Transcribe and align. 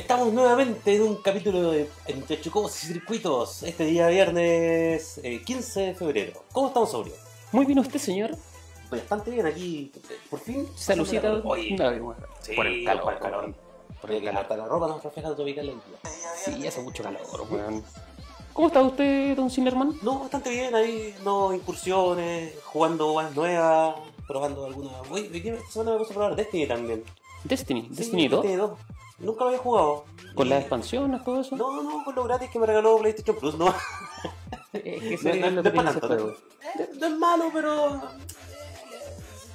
Estamos 0.00 0.32
nuevamente 0.32 0.96
en 0.96 1.02
un 1.02 1.16
capítulo 1.16 1.72
de 1.72 1.86
Entre 2.06 2.40
Chocos 2.40 2.82
y 2.84 2.86
Circuitos, 2.86 3.62
este 3.64 3.84
día 3.84 4.08
viernes 4.08 5.20
eh, 5.22 5.42
15 5.44 5.80
de 5.80 5.94
febrero. 5.94 6.42
¿Cómo 6.52 6.68
estamos, 6.68 6.90
Saurio? 6.90 7.12
Muy 7.52 7.66
bien 7.66 7.78
usted, 7.80 7.98
señor. 7.98 8.30
Bastante 8.90 9.30
bien 9.30 9.44
aquí, 9.46 9.92
por 10.30 10.40
fin. 10.40 10.66
Salucita. 10.74 11.30
Oye, 11.44 11.76
No, 11.76 11.84
bueno, 12.02 12.22
sí, 12.40 12.54
por 12.56 12.66
el 12.66 12.82
calor. 12.84 13.02
por 13.04 13.12
el 13.12 13.18
calor. 13.20 13.40
Por 13.42 13.50
el 13.50 13.54
Porque 14.00 14.24
calor. 14.24 14.40
hasta 14.42 14.56
la 14.56 14.64
ropa 14.66 14.88
nos 14.88 15.02
refleja 15.04 15.34
tropical 15.34 15.68
el 15.68 15.74
día. 15.74 16.10
Sí, 16.44 16.66
hace 16.66 16.80
mucho 16.80 17.02
calor, 17.02 17.20
weón. 17.50 17.84
¿Cómo 18.54 18.68
está 18.68 18.80
usted, 18.82 19.36
don 19.36 19.50
Zimmerman? 19.50 19.98
No, 20.02 20.20
bastante 20.20 20.48
bien, 20.50 20.74
ahí 20.74 21.14
no 21.24 21.52
incursiones, 21.54 22.54
jugando 22.64 23.14
más 23.14 23.34
nuevas, 23.36 23.96
probando 24.26 24.64
alguna. 24.64 24.90
Oye, 25.10 25.28
¿de 25.28 25.42
qué 25.42 25.50
esta 25.50 25.70
semana 25.70 25.92
me 25.92 25.98
puse 25.98 26.12
a 26.12 26.14
probar 26.14 26.36
Destiny 26.36 26.66
también. 26.66 27.04
Destiny, 27.44 27.82
Sí, 27.82 27.94
Destiny 27.94 28.28
2. 28.28 28.42
Destiny 28.42 28.56
2. 28.60 28.78
Nunca 29.20 29.44
lo 29.44 29.48
había 29.48 29.60
jugado. 29.60 30.04
Con 30.34 30.48
las 30.48 30.60
expansiones, 30.60 31.22
todo 31.24 31.40
eso. 31.40 31.56
No, 31.56 31.82
no, 31.82 32.04
con 32.04 32.14
lo 32.14 32.24
gratis 32.24 32.50
que 32.50 32.58
me 32.58 32.66
regaló 32.66 32.96
PlayStation 32.98 33.36
Plus, 33.36 33.54
no. 33.56 33.68
Es 34.72 35.20
que 35.22 35.34
No, 35.40 35.46
es 35.46 35.52
no 35.52 35.62
para 35.74 35.92
tanto, 35.92 36.34
no. 37.00 37.18
Malo, 37.18 37.44
pero. 37.52 37.96
eh, 37.96 38.00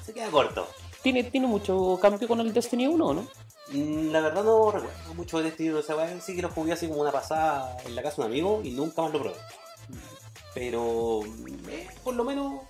Se 0.04 0.12
queda 0.14 0.30
corto. 0.30 0.66
¿Tiene, 1.02 1.24
tiene 1.24 1.46
mucho 1.46 1.98
cambio 2.00 2.26
con 2.28 2.40
el 2.40 2.52
Destiny 2.52 2.86
1, 2.86 3.14
¿no? 3.14 3.26
Mm, 3.72 4.10
La 4.12 4.20
verdad 4.20 4.44
no 4.44 4.70
recuerdo 4.70 5.14
mucho 5.14 5.38
de 5.38 5.44
Destiny, 5.44 5.70
o 5.70 5.82
sea, 5.82 6.20
sí 6.20 6.36
que 6.36 6.42
lo 6.42 6.50
jugué 6.50 6.72
así 6.72 6.86
como 6.88 7.00
una 7.00 7.12
pasada 7.12 7.76
en 7.84 7.96
la 7.96 8.02
casa 8.02 8.16
de 8.22 8.26
un 8.26 8.32
amigo 8.32 8.60
y 8.62 8.70
nunca 8.70 9.02
más 9.02 9.12
lo 9.12 9.20
probé. 9.20 9.36
Pero 10.54 11.20
eh, 11.68 11.86
por 12.04 12.14
lo 12.14 12.24
menos 12.24 12.60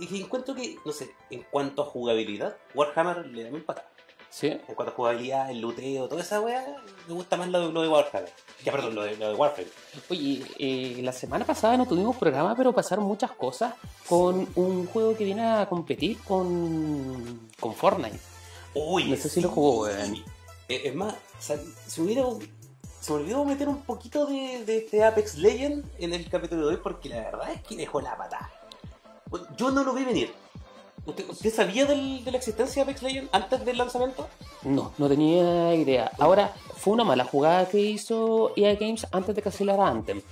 y- 0.00 0.20
encuentro 0.20 0.54
que, 0.54 0.76
no 0.84 0.92
sé, 0.92 1.10
en 1.30 1.42
cuanto 1.50 1.82
a 1.82 1.86
jugabilidad, 1.86 2.56
Warhammer 2.74 3.26
le 3.26 3.44
da 3.44 3.50
mil 3.50 3.62
patadas. 3.62 3.90
Sí. 4.30 4.48
En 4.48 4.74
cuanto 4.74 4.92
a 4.92 4.96
jugabilidad, 4.96 5.50
el 5.50 5.60
luteo, 5.60 6.08
toda 6.08 6.20
esa 6.22 6.40
weá, 6.40 6.76
me 7.06 7.14
gusta 7.14 7.36
más 7.36 7.48
lo 7.48 7.68
de, 7.68 7.72
lo 7.72 7.82
de 7.82 7.88
Warhammer. 7.88 8.32
Ya, 8.64 8.72
perdón, 8.72 8.94
lo 8.96 9.02
de, 9.04 9.16
lo 9.16 9.28
de 9.28 9.34
Warframe. 9.34 9.68
Oye, 10.10 10.42
eh, 10.58 11.00
la 11.02 11.12
semana 11.12 11.44
pasada 11.44 11.76
no 11.76 11.86
tuvimos 11.86 12.16
programa, 12.16 12.56
pero 12.56 12.72
pasaron 12.72 13.04
muchas 13.04 13.30
cosas 13.32 13.74
con 14.08 14.48
un 14.56 14.86
juego 14.86 15.16
que 15.16 15.24
viene 15.24 15.42
a 15.46 15.68
competir 15.68 16.18
con, 16.24 17.48
con 17.60 17.74
Fortnite. 17.74 18.18
Uy, 18.74 19.04
No 19.04 19.16
sé 19.16 19.28
si 19.28 19.40
lo 19.40 19.50
jugó, 19.50 19.82
weón. 19.82 20.16
Eh, 20.68 20.82
Es 20.86 20.94
más, 20.94 21.14
me 21.98 22.02
hubiera- 22.04 22.24
se 23.00 23.12
me 23.12 23.18
olvidó 23.18 23.44
meter 23.44 23.68
un 23.68 23.82
poquito 23.82 24.24
de, 24.26 24.64
de 24.64 24.78
este 24.78 25.04
Apex 25.04 25.36
Legend 25.36 25.84
en 25.98 26.12
el 26.14 26.28
capítulo 26.30 26.62
de 26.66 26.74
hoy 26.74 26.80
porque 26.82 27.10
la 27.10 27.16
verdad 27.20 27.52
es 27.52 27.62
que 27.62 27.76
dejó 27.76 28.00
la 28.00 28.16
patada. 28.16 28.50
Yo 29.56 29.70
no 29.70 29.82
lo 29.84 29.92
vi 29.94 30.04
venir. 30.04 30.32
¿Usted, 31.06 31.28
usted 31.28 31.52
sabía 31.54 31.84
del- 31.84 32.24
de 32.24 32.30
la 32.30 32.38
existencia 32.38 32.84
de 32.84 32.90
Apex 32.90 33.02
Legend 33.02 33.28
antes 33.32 33.64
del 33.64 33.76
lanzamiento? 33.76 34.28
No, 34.62 34.92
no 34.96 35.08
tenía 35.08 35.74
idea. 35.74 36.10
Ahora, 36.18 36.54
fue 36.76 36.94
una 36.94 37.04
mala 37.04 37.24
jugada 37.24 37.68
que 37.68 37.78
hizo 37.78 38.52
EA 38.56 38.74
Games 38.76 39.06
antes 39.12 39.34
de 39.34 39.42
cancelar 39.42 39.80
a 39.80 39.88
Anthem. 39.88 40.22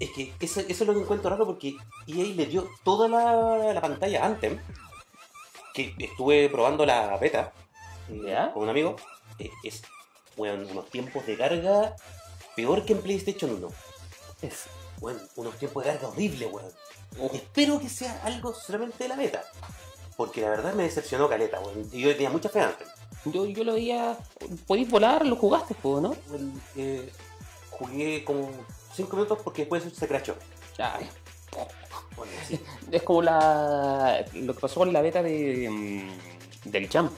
Es 0.00 0.10
que 0.10 0.32
eso, 0.40 0.60
eso 0.60 0.70
es 0.70 0.86
lo 0.86 0.94
que 0.94 1.00
encuentro 1.00 1.30
raro 1.30 1.46
porque 1.46 1.76
EA 2.06 2.24
le 2.34 2.46
dio 2.46 2.68
toda 2.84 3.06
la, 3.08 3.72
la 3.72 3.80
pantalla 3.80 4.22
a 4.22 4.26
Anthem, 4.26 4.58
que 5.74 5.94
estuve 5.98 6.48
probando 6.48 6.84
la 6.86 7.16
beta 7.18 7.52
eh, 8.08 8.20
¿Ya? 8.26 8.52
con 8.52 8.64
un 8.64 8.68
amigo. 8.70 8.96
eh, 9.38 9.50
es 9.62 9.82
bueno, 10.36 10.66
unos 10.68 10.88
tiempos 10.88 11.26
de 11.26 11.36
carga 11.36 11.94
peor 12.56 12.84
que 12.84 12.92
en 12.94 13.02
PlayStation 13.02 13.52
1. 13.52 13.68
Es, 14.42 14.64
Bueno, 15.00 15.20
unos 15.36 15.56
tiempos 15.58 15.84
de 15.84 15.90
carga 15.92 16.08
horrible, 16.08 16.46
weón. 16.46 16.70
Espero 17.32 17.78
que 17.80 17.88
sea 17.88 18.20
algo 18.24 18.52
solamente 18.54 19.04
de 19.04 19.08
la 19.08 19.16
beta. 19.16 19.44
Porque 20.16 20.40
la 20.40 20.50
verdad 20.50 20.74
me 20.74 20.82
decepcionó 20.84 21.28
Caleta, 21.28 21.60
weón. 21.60 21.88
Y 21.92 22.00
yo 22.02 22.12
tenía 22.12 22.30
mucha 22.30 22.48
fe 22.48 22.60
antes. 22.60 22.88
yo, 23.24 23.46
yo 23.46 23.64
lo 23.64 23.74
veía. 23.74 24.18
¿Podéis 24.66 24.90
volar? 24.90 25.24
¿Lo 25.26 25.36
jugaste, 25.36 25.74
juego, 25.74 26.00
no? 26.00 26.16
Eh, 26.76 27.10
jugué 27.70 28.24
como 28.24 28.50
5 28.94 29.16
minutos 29.16 29.38
porque 29.44 29.62
después 29.62 29.84
se 29.96 30.08
crachó. 30.08 30.34
Ay, 30.78 31.08
Bueno, 32.16 32.32
sí. 32.48 32.60
es 32.90 33.02
como 33.02 33.22
la, 33.22 34.24
lo 34.34 34.54
que 34.54 34.60
pasó 34.60 34.80
con 34.80 34.92
la 34.92 35.00
beta 35.00 35.22
de, 35.22 35.68
mm, 35.70 36.70
del 36.70 36.88
Jam. 36.88 37.10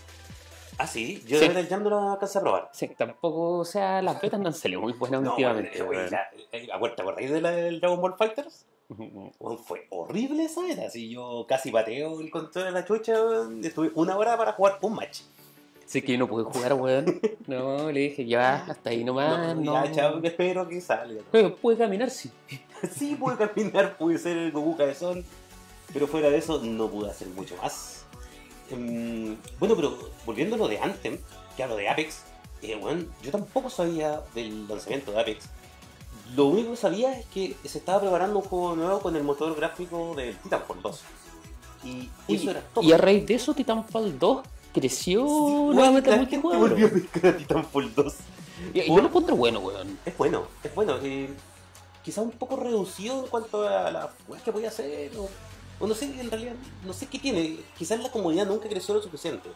Ah, 0.83 0.87
sí, 0.87 1.23
yo 1.27 1.39
Sí. 1.39 1.47
de 1.47 1.55
verdad 1.55 1.69
ya 1.71 1.77
no 1.79 1.91
lo 1.91 2.13
alcancé 2.13 2.39
a 2.39 2.41
probar. 2.41 2.71
Sí, 2.73 2.89
tampoco, 2.97 3.59
o 3.59 3.65
sea, 3.65 4.01
las 4.03 4.21
betas 4.21 4.41
no 4.41 4.47
han 4.49 4.55
salido 4.55 4.81
muy 4.81 4.93
buenas 4.95 5.21
No, 5.23 5.31
últimamente. 5.31 5.83
weón, 5.83 5.95
weón. 5.97 6.11
la- 6.11 6.29
eh, 6.53 6.67
¿te 6.97 7.03
acordáis 7.03 7.31
de 7.31 7.41
la 7.41 7.51
del 7.51 7.81
Dragon 7.81 8.01
Ball 8.01 8.15
Fighters? 8.17 8.67
Fue 9.67 9.87
horrible 9.91 10.45
esa 10.45 10.63
beta. 10.63 10.87
Así 10.87 11.11
yo 11.11 11.45
casi 11.49 11.71
pateo 11.71 12.21
el 12.21 12.31
control 12.31 12.65
de 12.67 12.71
la 12.73 12.85
chucha. 12.85 13.15
Estuve 13.63 13.93
una 13.95 14.17
hora 14.17 14.37
para 14.37 14.53
jugar 14.53 14.79
un 14.81 14.95
match. 14.95 15.21
Sí 15.87 16.03
que 16.03 16.13
yo 16.13 16.19
no 16.19 16.27
pude 16.29 16.45
jugar, 16.45 16.73
weón. 16.75 17.21
No, 17.47 17.91
le 17.91 18.01
dije, 18.01 18.25
ya, 18.25 18.65
hasta 18.69 18.91
ahí 18.91 19.05
nomás. 19.05 19.57
No, 19.57 19.75
Ya, 19.85 19.93
chao, 19.93 20.21
que 20.21 20.29
espero 20.29 20.69
que 20.69 20.81
salga. 20.81 21.21
Pero 21.31 21.55
puede 21.57 21.79
caminar, 21.79 22.11
sí. 22.11 22.31
Sí, 22.97 23.15
pude 23.17 23.37
caminar, 23.37 23.97
pude 23.99 24.17
ser 24.19 24.37
el 24.39 24.53
Goku 24.53 24.77
Cabezón, 24.77 25.25
pero 25.93 26.07
fuera 26.07 26.31
de 26.31 26.39
eso 26.39 26.61
no 26.63 26.89
pude 26.89 27.11
hacer 27.11 27.29
mucho 27.29 27.55
más. 27.63 28.00
Em, 28.71 29.37
bueno, 29.59 29.75
pero 29.77 29.99
volviendo 30.27 30.55
a 30.57 30.59
lo 30.59 30.69
de 30.69 30.79
Anthem, 30.79 31.19
que 31.57 31.63
a 31.63 31.67
lo 31.67 31.77
de 31.77 31.89
Apex, 31.89 32.23
eh, 32.63 32.77
bueno, 32.81 33.05
yo 33.23 33.31
tampoco 33.31 33.71
sabía 33.71 34.21
del 34.35 34.69
lanzamiento 34.69 35.13
de 35.13 35.21
Apex. 35.21 35.47
Lo 36.37 36.47
único 36.47 36.71
que 36.71 36.77
sabía 36.77 37.19
es 37.19 37.27
que 37.27 37.57
se 37.65 37.79
estaba 37.79 38.01
preparando 38.01 38.39
un 38.39 38.45
juego 38.45 38.77
nuevo 38.77 39.01
con 39.01 39.17
el 39.17 39.25
motor 39.25 39.55
gráfico 39.57 40.15
del 40.15 40.37
Titanfall 40.39 40.81
2. 40.83 41.01
Y 41.85 42.09
eso 42.29 42.51
era 42.51 42.61
todo. 42.61 42.85
y 42.85 42.93
a 42.93 42.99
raíz 42.99 43.27
de 43.27 43.35
eso, 43.35 43.55
Titanfall 43.55 44.19
2 44.19 44.43
creció 44.73 45.23
Sí, 45.27 45.27
bueno, 45.27 45.73
nuevamente 45.75 46.11
el 46.11 46.17
gente 46.21 46.39
multijugador. 46.39 46.71
volvió 46.71 47.31
a 47.31 47.37
Titanfall 47.37 47.95
2. 47.95 48.15
Y- 48.75 48.81
y 48.83 48.87
Yo 48.89 48.97
lo 48.99 49.09
encuentro 49.09 49.35
bueno, 49.35 49.59
weón. 49.61 49.99
Es 50.05 50.17
bueno, 50.17 50.45
es 50.63 50.75
bueno. 50.75 50.97
Eh, 51.03 51.31
quizá 52.05 52.21
un 52.21 52.31
poco 52.33 52.57
reducido 52.57 53.25
en 53.25 53.31
cuanto 53.31 53.67
a 53.67 53.91
las 53.91 54.11
weas 54.29 54.43
que 54.45 54.53
podía 54.53 54.69
hacer. 54.69 55.11
O, 55.17 55.29
o 55.81 55.87
no 55.87 55.95
sé, 55.95 56.05
en 56.05 56.31
realidad, 56.31 56.53
no 56.85 56.93
sé 56.93 57.07
qué 57.07 57.19
tiene. 57.19 57.59
Quizás 57.77 57.99
la 58.01 58.11
comunidad 58.11 58.47
nunca 58.47 58.69
creció 58.69 58.95
lo 58.95 59.03
suficiente. 59.03 59.49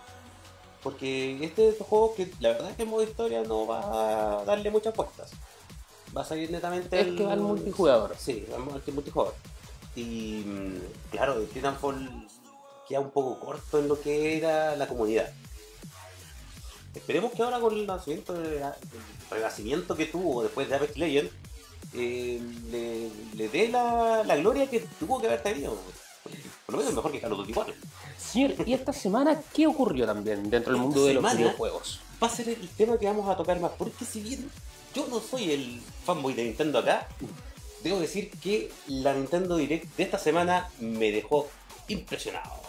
Porque 0.83 1.43
este 1.45 1.69
es 1.69 1.81
un 1.81 1.87
juego 1.87 2.15
que 2.15 2.31
la 2.41 2.51
verdad 2.51 2.71
es 2.71 2.77
que 2.77 2.83
en 2.83 2.89
modo 2.91 3.03
historia 3.03 3.43
no 3.43 3.67
va 3.67 4.41
a 4.41 4.45
darle 4.45 4.71
muchas 4.71 4.95
vueltas. 4.95 5.31
Va 6.17 6.23
a 6.23 6.25
salir 6.25 6.51
netamente. 6.51 7.01
Es 7.01 7.13
que 7.17 7.25
va 7.25 7.33
al 7.33 7.41
multijugador. 7.41 8.15
Sí, 8.19 8.47
va 8.51 8.57
al 8.57 8.63
multi- 8.65 8.93
multijugador. 8.93 9.35
Y 9.97 10.43
mm, 10.45 10.79
claro, 11.11 11.35
el 11.39 11.47
Titanfall 11.49 12.27
queda 12.89 13.01
un 13.01 13.11
poco 13.11 13.39
corto 13.41 13.79
en 13.79 13.89
lo 13.89 14.01
que 14.01 14.37
era 14.37 14.77
la 14.77 14.87
comunidad. 14.87 15.33
Esperemos 16.95 17.33
que 17.33 17.43
ahora 17.43 17.59
con 17.61 17.75
el 17.75 17.87
lanzamiento 17.87 18.35
de, 18.35 18.59
el 18.59 18.73
renacimiento 19.31 19.97
que 19.97 20.07
tuvo 20.07 20.43
después 20.43 20.69
de 20.69 20.77
Apex 20.77 20.97
Legends 20.97 21.33
eh, 21.95 22.41
le, 22.71 23.11
le 23.37 23.49
dé 23.49 23.69
la, 23.69 24.23
la 24.25 24.37
gloria 24.37 24.69
que 24.71 24.81
tuvo 25.01 25.21
que 25.21 25.27
haber 25.27 25.43
tenido. 25.43 25.77
Por 26.67 26.75
lo 26.75 26.79
menos 26.79 26.95
mejor 26.95 27.13
que 27.13 27.21
Call 27.21 27.33
of 27.33 27.39
Duty 27.39 27.53
4. 27.53 27.75
Señor, 28.19 28.55
¿y 28.67 28.73
esta 28.73 28.93
semana 28.93 29.41
qué 29.53 29.67
ocurrió 29.67 30.07
también 30.07 30.49
dentro 30.49 30.73
del 30.73 30.81
mundo 30.81 31.05
de 31.05 31.15
los 31.15 31.37
videojuegos? 31.37 32.01
Va 32.23 32.27
a 32.27 32.31
ser 32.31 32.49
el 32.49 32.69
tema 32.71 32.99
que 32.99 33.07
vamos 33.07 33.29
a 33.29 33.37
tocar 33.37 33.61
más, 33.61 33.73
porque 33.77 34.05
si 34.05 34.21
bien 34.21 34.51
yo 34.95 35.07
no 35.09 35.21
soy 35.21 35.53
el 35.53 35.83
fanboy 36.05 36.35
de 36.35 36.45
Nintendo 36.45 36.79
acá, 36.79 37.09
debo 37.83 38.01
decir 38.01 38.31
que 38.31 38.73
la 38.87 39.13
Nintendo 39.13 39.57
Direct 39.57 39.97
de 39.97 40.03
esta 40.03 40.19
semana 40.19 40.71
me 40.81 41.11
dejó 41.11 41.49
impresionado. 41.89 42.65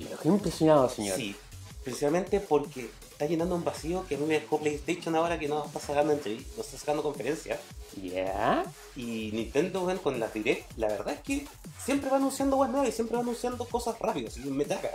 Lo 0.00 0.18
que 0.18 0.28
impresionado, 0.28 0.88
señor. 0.90 1.16
Sí, 1.16 1.36
precisamente 1.84 2.40
porque 2.40 2.90
está 3.16 3.24
llenando 3.24 3.54
un 3.54 3.64
vacío 3.64 4.04
que 4.06 4.16
a 4.16 4.18
mí 4.18 4.26
me 4.26 4.34
dejó 4.34 4.58
PlayStation 4.58 5.16
ahora 5.16 5.38
que 5.38 5.48
no 5.48 5.64
está 5.64 5.80
sacando 5.80 6.12
entre, 6.12 6.34
no 6.34 6.60
está 6.62 6.76
sacando 6.76 7.02
conferencias. 7.02 7.58
¿Ya? 8.02 8.62
Y 8.94 9.30
Nintendo, 9.32 9.88
con 10.02 10.20
las 10.20 10.34
Direct, 10.34 10.70
la 10.76 10.88
verdad 10.88 11.14
es 11.14 11.20
que 11.20 11.46
siempre 11.82 12.10
va 12.10 12.18
anunciando 12.18 12.58
web 12.58 12.68
nuevas 12.68 12.90
y 12.90 12.92
siempre 12.92 13.16
va 13.16 13.22
anunciando 13.22 13.64
cosas 13.64 13.98
rápidas 13.98 14.36
y 14.36 14.40
me 14.50 14.66
traga. 14.66 14.90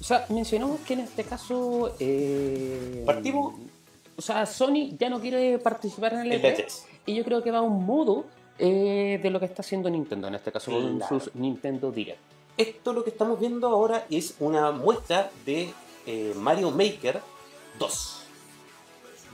O 0.00 0.04
sea, 0.04 0.26
mencionamos 0.30 0.80
que 0.80 0.94
en 0.94 1.00
este 1.00 1.22
caso. 1.22 1.94
Eh, 2.00 3.04
Partimos. 3.06 3.54
O 4.16 4.22
sea, 4.22 4.44
Sony 4.46 4.96
ya 4.98 5.08
no 5.08 5.20
quiere 5.20 5.58
participar 5.60 6.14
en 6.14 6.20
el 6.22 6.32
El 6.32 6.42
E3. 6.42 6.56
E3. 6.66 6.82
Y 7.06 7.14
yo 7.14 7.24
creo 7.24 7.40
que 7.42 7.52
va 7.52 7.58
a 7.58 7.62
un 7.62 7.86
modo 7.86 8.24
eh, 8.58 9.20
de 9.22 9.30
lo 9.30 9.38
que 9.38 9.46
está 9.46 9.62
haciendo 9.62 9.88
Nintendo, 9.88 10.26
en 10.26 10.34
este 10.34 10.50
caso 10.50 10.72
con 10.72 10.96
Claro. 10.98 11.20
sus 11.20 11.34
Nintendo 11.36 11.92
Direct. 11.92 12.18
Esto 12.56 12.92
lo 12.92 13.04
que 13.04 13.10
estamos 13.10 13.38
viendo 13.38 13.68
ahora 13.68 14.06
es 14.10 14.34
una 14.40 14.72
muestra 14.72 15.30
de 15.46 15.72
eh, 16.06 16.32
Mario 16.36 16.72
Maker 16.72 17.20
2. 17.80 18.16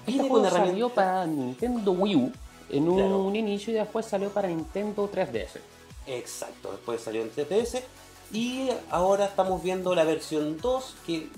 Este 0.06 0.18
juego 0.20 0.38
herramientas- 0.46 0.68
salió 0.68 0.88
para 0.88 1.26
Nintendo 1.26 1.92
Wii 1.92 2.16
U 2.16 2.32
en 2.70 2.88
un 2.88 2.96
Claro. 2.96 3.34
inicio 3.34 3.72
y 3.72 3.76
después 3.76 4.06
salió 4.06 4.30
para 4.30 4.48
Nintendo 4.48 5.08
3DS. 5.12 5.60
Exacto, 6.06 6.70
después 6.72 7.00
salió 7.02 7.22
en 7.22 7.30
3DS 7.30 7.82
y 8.32 8.68
ahora 8.90 9.26
estamos 9.26 9.62
viendo 9.62 9.94
la 9.94 10.04
versión 10.04 10.58
2 10.60 10.94
que 11.04 11.28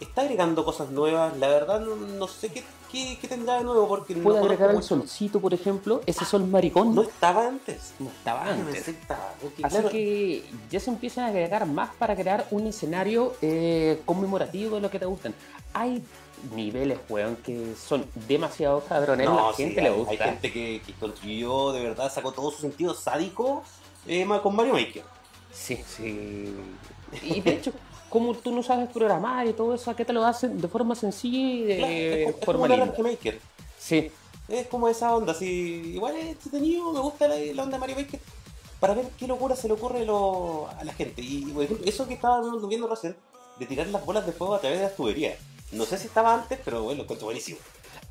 está 0.00 0.22
agregando 0.22 0.64
cosas 0.64 0.90
nuevas. 0.90 1.36
La 1.38 1.48
verdad 1.48 1.80
no, 1.80 1.94
no 1.94 2.26
sé 2.26 2.48
qué, 2.48 2.64
qué- 2.90 3.16
qué 3.20 3.28
tendrá 3.28 3.58
de 3.58 3.64
nuevo 3.64 3.86
porque 3.86 4.16
no, 4.16 4.24
Puede 4.24 4.40
agregar 4.40 4.70
el 4.72 4.82
solcito, 4.82 5.40
por 5.40 5.54
ejemplo, 5.54 6.00
ese 6.06 6.24
sol 6.24 6.44
maricón. 6.44 6.96
No 6.96 7.02
estaba 7.02 7.46
antes. 7.46 7.92
no 8.00 8.08
estaba 8.08 8.42
Ah, 8.46 8.50
antes. 8.54 8.82
que 8.84 8.90
estaba. 8.90 9.32
Ok, 9.44 9.52
Así 9.64 9.74
claro. 9.76 9.90
que 9.90 10.44
ya 10.70 10.80
se 10.80 10.90
empiezan 10.90 11.24
a 11.24 11.28
agregar 11.28 11.64
más 11.66 11.90
para 11.96 12.16
crear 12.16 12.48
un 12.50 12.66
escenario 12.66 13.34
eh, 13.42 14.02
conmemorativo 14.04 14.74
de 14.76 14.80
lo 14.80 14.90
que 14.90 14.98
te 14.98 15.06
gustan. 15.06 15.32
Hay 15.72 16.02
niveles, 16.54 16.98
weón, 17.08 17.36
que 17.36 17.74
son 17.74 18.06
demasiado 18.26 18.80
cabrones. 18.88 19.26
la 19.28 19.52
sí, 19.56 19.64
gente 19.64 19.80
hay, 19.80 19.86
le 19.86 19.92
gusta. 19.92 20.10
Hay 20.12 20.18
gente 20.18 20.52
que, 20.52 20.82
que 20.86 20.92
construyó, 20.94 21.72
de 21.72 21.82
verdad, 21.82 22.12
sacó 22.12 22.32
todo 22.32 22.50
su 22.50 22.60
sentido 22.60 22.94
sádico 22.94 23.62
eh, 24.06 24.26
con 24.42 24.54
Mario 24.56 24.74
Maker. 24.74 25.02
Sí, 25.52 25.78
sí. 25.86 26.54
Y 27.22 27.40
de 27.40 27.52
hecho, 27.54 27.72
como 28.08 28.34
tú 28.34 28.52
no 28.54 28.62
sabes 28.62 28.88
programar 28.90 29.46
y 29.46 29.52
todo 29.52 29.74
eso, 29.74 29.90
¿a 29.90 29.96
qué 29.96 30.04
te 30.04 30.12
lo 30.12 30.24
hacen 30.24 30.60
de 30.60 30.68
forma 30.68 30.94
sencilla 30.94 31.38
y 31.38 31.62
de 31.62 31.76
Claro, 31.76 31.92
es, 31.92 32.44
forma 32.44 32.68
como? 32.68 32.84
RPG 32.84 33.02
Maker. 33.02 33.40
Sí, 33.78 34.10
Es 34.48 34.66
como 34.68 34.88
esa 34.88 35.14
onda, 35.14 35.32
así. 35.32 35.92
Igual 35.94 36.16
es 36.16 36.26
entretenido, 36.28 36.92
me 36.92 37.00
gusta 37.00 37.28
la, 37.28 37.36
la 37.36 37.62
onda 37.62 37.76
de 37.76 37.80
Mario 37.80 37.96
Maker. 37.96 38.20
Para 38.80 38.94
ver 38.94 39.06
qué 39.18 39.26
locura 39.26 39.56
se 39.56 39.66
le 39.68 39.74
ocurre 39.74 40.04
lo- 40.06 40.68
a 40.78 40.84
la 40.84 40.92
gente. 40.94 41.20
Y, 41.20 41.46
por 41.46 41.64
ejemplo, 41.64 41.84
eso 41.86 42.06
que 42.06 42.14
estábamos 42.14 42.66
viendo 42.68 42.86
recién, 42.86 43.16
de 43.58 43.66
tirar 43.66 43.88
las 43.88 44.04
bolas 44.06 44.24
de 44.24 44.32
fuego 44.32 44.54
a 44.54 44.60
través 44.60 44.78
de 44.78 44.84
las 44.84 44.94
tuberías. 44.96 45.36
No 45.72 45.84
sé 45.84 45.98
si 45.98 46.06
estaba 46.06 46.34
antes, 46.34 46.58
pero 46.64 46.82
bueno, 46.82 46.98
lo 46.98 47.02
encuentro 47.04 47.26
buenísimo. 47.26 47.58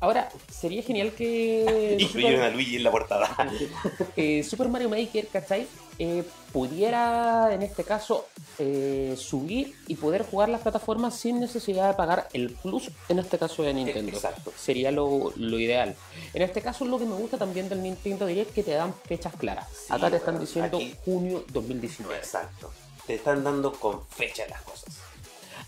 Ahora, 0.00 0.28
sería 0.52 0.82
genial 0.82 1.12
que 1.12 1.96
Incluyeron 2.00 2.36
Super, 2.36 2.42
a 2.46 2.50
Luigi 2.50 2.76
en 2.76 2.84
la 2.84 2.90
portada. 2.92 3.36
eh, 4.16 4.44
Super 4.44 4.68
Mario 4.68 4.88
Maker, 4.88 5.26
¿cachai? 5.28 5.66
Eh, 5.98 6.22
pudiera, 6.52 7.52
en 7.52 7.62
este 7.62 7.82
caso, 7.82 8.28
eh, 8.60 9.16
subir 9.18 9.74
y 9.88 9.96
poder 9.96 10.22
jugar 10.22 10.48
las 10.48 10.60
plataformas 10.60 11.16
sin 11.18 11.40
necesidad 11.40 11.88
de 11.88 11.94
pagar 11.94 12.28
el 12.32 12.50
plus, 12.52 12.92
en 13.08 13.18
este 13.18 13.36
caso 13.38 13.64
de 13.64 13.74
Nintendo. 13.74 14.12
Exacto. 14.12 14.52
Sería 14.56 14.92
lo, 14.92 15.32
lo 15.34 15.58
ideal. 15.58 15.96
En 16.34 16.42
este 16.42 16.62
caso, 16.62 16.84
lo 16.84 17.00
que 17.00 17.04
me 17.04 17.16
gusta 17.16 17.36
también 17.36 17.68
del 17.68 17.82
Nintendo 17.82 18.26
Direct 18.26 18.50
es 18.50 18.54
que 18.54 18.62
te 18.62 18.72
dan 18.72 18.94
fechas 19.06 19.34
claras. 19.36 19.66
Sí, 19.72 19.86
Acá 19.92 20.08
te 20.10 20.18
están 20.18 20.38
diciendo 20.38 20.76
aquí- 20.76 20.94
junio 21.04 21.44
2019. 21.48 22.16
Exacto. 22.16 22.70
Te 23.04 23.14
están 23.16 23.42
dando 23.42 23.72
con 23.72 24.06
fecha 24.06 24.44
las 24.48 24.62
cosas. 24.62 24.94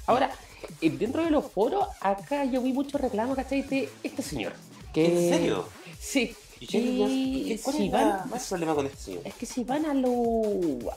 Ahora, 0.06 0.30
dentro 0.80 1.24
de 1.24 1.30
los 1.30 1.44
foros, 1.46 1.86
acá 2.00 2.44
yo 2.44 2.60
vi 2.62 2.72
muchos 2.72 3.00
reclamos, 3.00 3.36
¿cachai? 3.36 3.62
De 3.62 3.88
este 4.02 4.22
señor. 4.22 4.52
Que... 4.92 5.06
¿En 5.06 5.34
serio? 5.34 5.64
Sí. 5.98 6.34
¿Y 6.62 6.66
qué- 6.66 6.78
Y 6.78 7.44
qué- 7.48 7.62
¿Cuál 7.62 7.76
si 7.76 7.86
es 7.86 7.90
van, 7.92 8.30
problema 8.50 8.74
con 8.74 8.84
este 8.84 8.98
señor? 8.98 9.22
es 9.24 9.32
que 9.32 9.46
si 9.46 9.64
van 9.64 9.86
a 9.86 9.94
lo, 9.94 10.10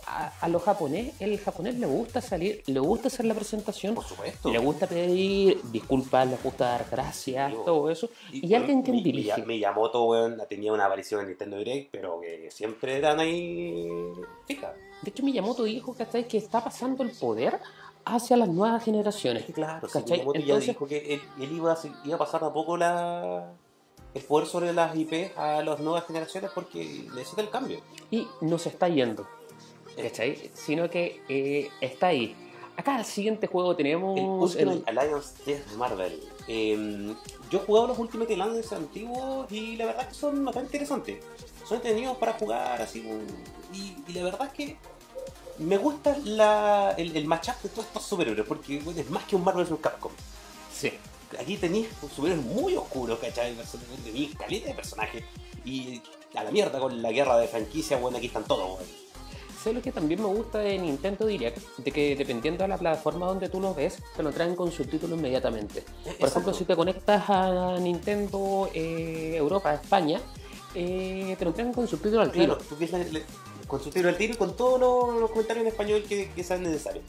a, 0.05 0.27
a 0.41 0.47
lo 0.49 0.59
japonés, 0.59 1.13
el 1.21 1.39
japonés 1.39 1.75
le 1.75 1.85
gusta 1.87 2.19
salir, 2.19 2.61
le 2.65 2.79
gusta 2.81 3.07
hacer 3.07 3.25
la 3.25 3.33
presentación, 3.33 3.95
Por 3.95 4.03
supuesto. 4.03 4.51
le 4.51 4.59
gusta 4.59 4.87
pedir 4.87 5.61
disculpas, 5.71 6.27
le 6.27 6.35
gusta 6.35 6.65
dar 6.67 6.85
gracias, 6.91 7.49
Digo, 7.49 7.63
todo 7.63 7.89
eso. 7.89 8.09
Y, 8.33 8.53
alguien 8.53 8.83
que 8.83 8.91
Mi- 8.91 9.01
dirige. 9.03 9.37
Mi- 9.43 9.53
Miyamoto, 9.53 10.03
weón, 10.03 10.37
tenía 10.49 10.73
una 10.73 10.85
aparición 10.85 11.21
en 11.21 11.27
Nintendo 11.29 11.55
Direct, 11.57 11.91
pero 11.91 12.19
que 12.19 12.51
siempre 12.51 12.97
eran 12.97 13.21
ahí 13.21 13.87
fija. 14.45 14.73
De 15.01 15.09
hecho, 15.11 15.23
Miyamoto 15.23 15.63
dijo 15.63 15.93
¿cachai? 15.93 16.27
que 16.27 16.37
está 16.39 16.61
pasando 16.61 17.03
el 17.03 17.11
poder 17.11 17.57
hacia 18.05 18.38
las 18.38 18.50
nuevas 18.50 18.83
generaciones. 18.83 19.45
Claro, 19.53 19.88
sí, 19.88 19.97
Entonces- 20.00 20.45
ya 20.45 20.59
dijo 20.59 20.88
que 20.88 21.13
él, 21.15 21.21
él 21.39 21.51
iba, 21.53 21.73
a, 21.73 21.77
iba 22.05 22.15
a 22.15 22.19
pasar 22.19 22.44
a 22.44 22.51
poco 22.53 22.77
la, 22.77 23.51
el 24.13 24.23
poder 24.23 24.47
sobre 24.47 24.73
las 24.73 24.95
IP 24.95 25.31
a 25.38 25.61
las 25.63 25.79
nuevas 25.79 26.05
generaciones 26.05 26.51
porque 26.53 27.07
necesita 27.13 27.41
el 27.41 27.50
cambio. 27.50 27.79
Y 28.11 28.27
no 28.41 28.57
se 28.57 28.69
está 28.69 28.89
yendo. 28.89 29.27
¿Cachai? 29.95 30.51
Sino 30.53 30.89
que 30.89 31.21
eh, 31.29 31.69
está 31.81 32.07
ahí. 32.07 32.35
Acá 32.75 32.97
el 32.97 33.05
siguiente 33.05 33.45
juego 33.45 33.75
tenemos. 33.75 34.17
El 34.19 34.25
Ultimate 34.25 34.91
el- 34.91 34.97
Alliance 34.99 35.44
de 35.45 35.77
Marvel. 35.77 36.19
Eh, 36.47 37.13
yo 37.51 37.59
he 37.59 37.61
jugado 37.65 37.88
los 37.88 37.99
Ultimate 37.99 38.33
Alliance 38.33 38.73
antiguos 38.75 39.51
y 39.51 39.75
la 39.77 39.85
verdad 39.85 40.01
es 40.03 40.07
que 40.09 40.13
son 40.15 40.44
bastante 40.44 40.67
interesantes. 40.69 41.23
Son 41.63 41.75
entretenidos 41.77 42.17
para 42.17 42.33
jugar, 42.33 42.81
así. 42.81 43.07
Y, 43.71 43.95
y 44.07 44.13
la 44.13 44.23
verdad 44.23 44.47
es 44.47 44.53
que 44.53 44.77
me 45.59 45.77
gusta 45.77 46.17
la, 46.25 46.94
el, 46.97 47.15
el 47.15 47.25
matchup 47.25 47.61
de 47.63 47.69
todos 47.69 47.85
estos 47.88 48.03
superhéroes 48.03 48.47
porque 48.47 48.79
bueno, 48.79 49.00
es 49.00 49.09
más 49.09 49.23
que 49.25 49.35
un 49.35 49.44
Marvel 49.44 49.65
vs. 49.65 49.79
Capcom. 49.81 50.11
Sí. 50.73 50.91
Aquí 51.39 51.57
tenéis 51.57 51.88
superhéroes 52.15 52.45
muy 52.45 52.75
oscuros, 52.75 53.17
¿cachai? 53.19 53.55
Tenéis 54.03 54.35
caleta 54.38 54.67
de 54.67 54.73
personajes. 54.75 55.23
Y 55.65 56.01
a 56.35 56.44
la 56.44 56.51
mierda 56.51 56.79
con 56.79 57.01
la 57.01 57.11
guerra 57.11 57.38
de 57.38 57.47
franquicia, 57.47 57.97
bueno, 57.97 58.17
aquí 58.17 58.27
están 58.27 58.44
todos, 58.44 58.65
weón. 58.79 59.03
Sé 59.63 59.71
lo 59.71 59.81
que 59.81 59.94
también 59.94 60.19
me 60.21 60.27
gusta 60.27 60.57
de 60.59 60.77
Nintendo 60.77 61.25
Direct, 61.25 61.57
de 61.77 61.91
que 61.91 62.17
dependiendo 62.17 62.63
de 62.63 62.67
la 62.67 62.77
plataforma 62.77 63.27
donde 63.27 63.47
tú 63.47 63.61
lo 63.61 63.73
ves, 63.73 63.97
te 64.15 64.21
lo 64.21 64.31
traen 64.33 64.56
con 64.57 64.69
subtítulos 64.73 65.17
inmediatamente. 65.17 65.81
Por 65.81 66.11
Exacto. 66.11 66.27
ejemplo, 66.27 66.53
si 66.53 66.65
te 66.65 66.75
conectas 66.75 67.23
a 67.29 67.77
Nintendo 67.79 68.69
eh, 68.73 69.35
Europa, 69.38 69.73
España, 69.73 70.19
eh, 70.75 71.35
te 71.39 71.45
lo 71.45 71.53
traen 71.53 71.71
con 71.71 71.88
subtítulos 71.88 72.25
al 72.25 72.31
tiro. 72.33 72.57
Claro, 72.57 72.69
tú 72.69 72.75
ves 72.77 72.91
la- 72.91 72.97
la- 72.99 73.21
con 73.73 73.83
su 73.83 73.89
tiro 73.89 74.07
al 74.07 74.17
tiro 74.17 74.33
y 74.33 74.37
con 74.37 74.55
todos 74.55 74.79
los, 74.79 75.19
los 75.19 75.31
comentarios 75.31 75.63
en 75.63 75.71
español 75.71 76.03
que, 76.07 76.29
que 76.29 76.43
sean 76.43 76.61
necesarios. 76.61 77.03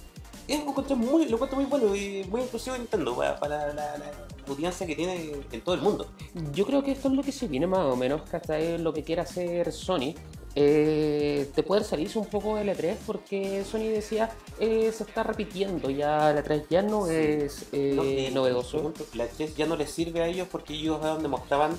Es 0.49 0.62
un 0.62 0.70
encuentro 0.70 0.96
muy, 0.96 1.26
lo 1.26 1.34
encuentro 1.34 1.56
muy 1.56 1.66
bueno 1.66 1.94
y 1.94 2.25
muy 2.31 2.40
inclusivo 2.40 2.72
de 2.72 2.78
Nintendo 2.78 3.14
para, 3.14 3.38
para 3.38 3.75
la, 3.75 3.99
la 3.99 4.12
audiencia 4.49 4.87
que 4.87 4.96
tiene 4.96 5.32
en 5.52 5.61
todo 5.61 5.75
el 5.75 5.82
mundo. 5.82 6.06
Yo 6.55 6.64
creo 6.64 6.82
que 6.82 6.93
esto 6.93 7.08
es 7.08 7.14
lo 7.14 7.22
que 7.22 7.32
se 7.32 7.49
viene 7.49 7.66
más 7.66 7.81
o 7.81 7.96
menos, 7.96 8.22
que 8.22 8.37
hasta 8.38 8.58
es 8.58 8.81
lo 8.81 8.94
que 8.94 9.02
quiere 9.02 9.20
hacer 9.20 9.72
Sony. 9.72 10.14
Eh, 10.56 11.50
de 11.55 11.62
poder 11.64 11.84
salirse 11.84 12.16
un 12.16 12.26
poco 12.26 12.56
del 12.56 12.69
E3 12.69 12.96
porque 13.05 13.64
Sony 13.64 13.88
decía 13.93 14.31
eh, 14.61 14.93
se 14.93 15.02
está 15.02 15.25
repitiendo 15.25 15.90
ya 15.90 16.31
el 16.31 16.37
E3 16.37 16.66
ya 16.70 16.81
no 16.81 17.08
es 17.08 17.66
eh, 17.72 18.31
¿no? 18.31 18.40
Novedoso 18.40 18.93
La 19.14 19.26
3 19.26 19.56
ya 19.56 19.66
no 19.66 19.75
les 19.75 19.90
sirve 19.90 20.22
a 20.22 20.28
ellos 20.28 20.46
porque 20.49 20.75
ellos 20.75 21.00
eran 21.00 21.14
donde 21.14 21.28
mostraban 21.28 21.72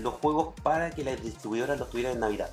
los 0.00 0.14
juegos 0.14 0.48
para 0.64 0.90
que 0.90 1.04
las 1.04 1.22
distribuidoras 1.22 1.78
los 1.78 1.90
tuvieran 1.90 2.14
en 2.14 2.20
Navidad. 2.20 2.50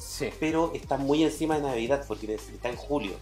Sí 0.00 0.30
Pero 0.40 0.72
está 0.74 0.96
muy 0.96 1.22
encima 1.22 1.56
de 1.56 1.62
Navidad 1.62 2.04
porque 2.08 2.34
está 2.34 2.68
en 2.68 2.76
julio. 2.76 3.12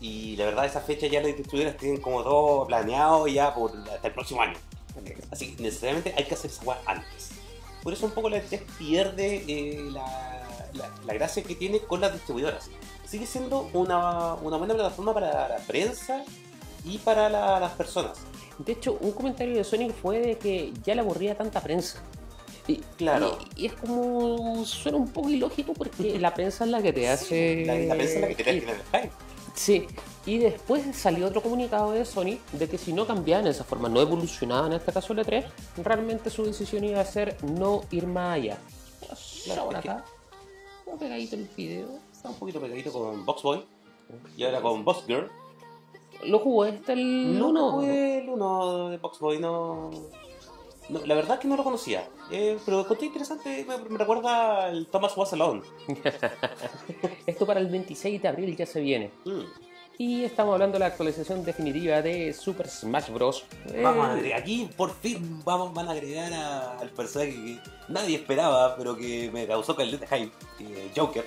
Y 0.00 0.36
la 0.36 0.44
verdad, 0.44 0.66
esa 0.66 0.80
fecha 0.80 1.06
ya 1.06 1.20
las 1.20 1.28
distribuidoras 1.34 1.76
tienen 1.78 2.00
como 2.00 2.22
todo 2.22 2.66
planeado 2.66 3.26
ya 3.28 3.54
por 3.54 3.72
hasta 3.92 4.06
el 4.08 4.14
próximo 4.14 4.42
año. 4.42 4.56
Así 5.30 5.54
que 5.56 5.62
necesariamente 5.62 6.14
hay 6.16 6.24
que 6.24 6.34
hacer 6.34 6.50
esa 6.50 6.62
antes. 6.86 7.30
Por 7.82 7.92
eso 7.92 8.06
un 8.06 8.12
poco 8.12 8.28
la 8.28 8.38
E3 8.38 8.60
pierde 8.78 9.44
eh, 9.48 9.88
la, 9.90 10.46
la- 10.74 10.90
la 11.04 11.14
gracia 11.14 11.42
que 11.42 11.54
tiene 11.54 11.80
con 11.80 12.00
las 12.00 12.12
distribuidoras. 12.12 12.68
Sigue 13.06 13.26
siendo 13.26 13.70
una, 13.72 14.34
una 14.34 14.56
buena 14.56 14.74
plataforma 14.74 15.14
para 15.14 15.48
la 15.48 15.56
prensa 15.66 16.24
y 16.84 16.98
para 16.98 17.28
la- 17.30 17.60
las 17.60 17.72
personas. 17.72 18.18
De 18.58 18.72
hecho, 18.72 18.98
un 19.00 19.12
comentario 19.12 19.54
de 19.56 19.64
Sonic 19.64 19.94
fue 19.94 20.18
de 20.20 20.38
que 20.38 20.72
ya 20.82 20.94
le 20.94 21.00
aburría 21.02 21.36
tanta 21.36 21.60
prensa. 21.60 22.02
Y, 22.68 22.76
Claro. 22.96 23.38
Y, 23.56 23.62
y 23.62 23.66
es 23.66 23.74
como. 23.74 24.64
suena 24.64 24.98
un 24.98 25.08
poco 25.08 25.30
ilógico 25.30 25.72
porque 25.74 26.18
la 26.20 26.34
prensa 26.34 26.64
es 26.64 26.70
la 26.70 26.82
que 26.82 26.92
te 26.92 27.08
hace. 27.08 27.64
La, 27.66 27.74
la 27.78 27.94
prensa 27.94 28.14
es 28.14 28.20
la 28.20 28.28
que 28.28 28.34
te 28.34 28.42
tiene 28.44 28.72
el. 28.72 29.10
Sí. 29.54 29.86
Y 30.26 30.38
después 30.38 30.84
salió 30.96 31.28
otro 31.28 31.40
comunicado 31.40 31.92
de 31.92 32.04
Sony 32.04 32.38
de 32.52 32.68
que 32.68 32.76
si 32.78 32.92
no 32.92 33.06
cambiaban 33.06 33.46
esa 33.46 33.62
forma, 33.62 33.88
no 33.88 34.00
evolucionaban 34.00 34.72
en 34.72 34.78
este 34.78 34.92
caso 34.92 35.12
el 35.12 35.20
E3, 35.20 35.44
realmente 35.84 36.30
su 36.30 36.44
decisión 36.44 36.82
iba 36.82 37.00
a 37.00 37.04
ser 37.04 37.36
no 37.44 37.82
ir 37.92 38.06
más 38.08 38.34
allá. 38.34 38.58
Claro, 39.44 39.62
Ahora 39.62 39.78
es 39.78 39.82
que- 39.84 39.90
acá, 39.90 40.04
un 40.86 40.98
pegadito 40.98 41.36
el 41.36 41.48
video. 41.56 41.88
Está 42.12 42.30
un 42.30 42.34
poquito 42.34 42.60
pegadito 42.60 42.92
con 42.92 43.24
Box 43.24 43.42
Boy 43.42 43.64
y 44.36 44.42
ahora 44.44 44.60
con 44.60 44.84
Box 44.84 45.04
Girl. 45.06 45.30
¿Lo 46.24 46.40
jugó 46.40 46.64
este 46.64 46.94
el 46.94 47.38
No, 47.38 47.48
uno? 47.50 47.60
no 47.72 47.76
fue 47.80 48.18
el 48.18 48.28
uno 48.28 48.88
de 48.88 48.96
Box 48.98 49.20
Boy, 49.20 49.38
no. 49.38 49.90
No, 50.88 51.04
la 51.06 51.14
verdad 51.14 51.34
es 51.34 51.40
que 51.40 51.48
no 51.48 51.56
lo 51.56 51.64
conocía. 51.64 52.08
Eh, 52.30 52.58
pero 52.64 52.80
encontré 52.80 53.06
interesante, 53.06 53.64
me, 53.68 53.78
me 53.90 53.98
recuerda 53.98 54.66
al 54.66 54.86
Thomas 54.86 55.16
Was 55.16 55.32
Alone. 55.32 55.62
Esto 57.26 57.46
para 57.46 57.60
el 57.60 57.68
26 57.68 58.20
de 58.22 58.28
abril 58.28 58.56
ya 58.56 58.66
se 58.66 58.80
viene. 58.80 59.10
Mm. 59.24 59.40
Y 59.98 60.24
estamos 60.24 60.52
hablando 60.52 60.74
de 60.74 60.80
la 60.80 60.86
actualización 60.86 61.42
definitiva 61.42 62.02
de 62.02 62.34
Super 62.34 62.68
Smash 62.68 63.08
Bros. 63.10 63.44
Vamos 63.82 64.06
a 64.06 64.10
Eh, 64.10 64.16
agregar- 64.18 64.40
aquí 64.40 64.68
por 64.76 64.94
fin 64.94 65.42
vamos, 65.42 65.72
van 65.72 65.88
a 65.88 65.92
agregar 65.92 66.32
a- 66.34 66.78
al 66.78 66.90
personaje 66.90 67.32
que 67.32 67.58
nadie 67.88 68.16
esperaba, 68.16 68.76
pero 68.76 68.94
que 68.96 69.30
me 69.32 69.46
causó 69.46 69.74
caleta 69.74 70.06
hype, 70.14 70.32
eh, 70.60 70.90
Joker. 70.94 71.24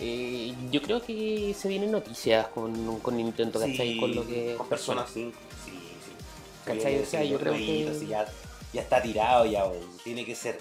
eh, 0.00 0.54
yo 0.70 0.80
creo 0.80 1.02
que 1.02 1.54
se 1.58 1.68
vienen 1.68 1.90
noticias 1.92 2.46
con, 2.48 3.00
con 3.00 3.16
Nintendo, 3.18 3.60
¿cachai? 3.60 3.76
Sí, 3.94 4.00
con 4.00 4.14
lo 4.14 4.26
que. 4.26 4.54
con 4.56 4.66
personas 4.68 5.10
5. 5.12 5.38
Sí, 5.66 5.72
sí. 5.72 6.12
¿Cachai? 6.64 6.84
Viene 6.92 7.02
O 7.02 7.06
sea, 7.06 7.22
yo 7.24 7.38
creo 7.38 7.52
que- 7.52 7.94
sí, 7.98 8.06
ya, 8.06 8.26
ya 8.76 8.82
está 8.82 9.00
tirado, 9.02 9.46
ya 9.46 9.64
tiene 10.04 10.24
que 10.24 10.34
ser. 10.34 10.58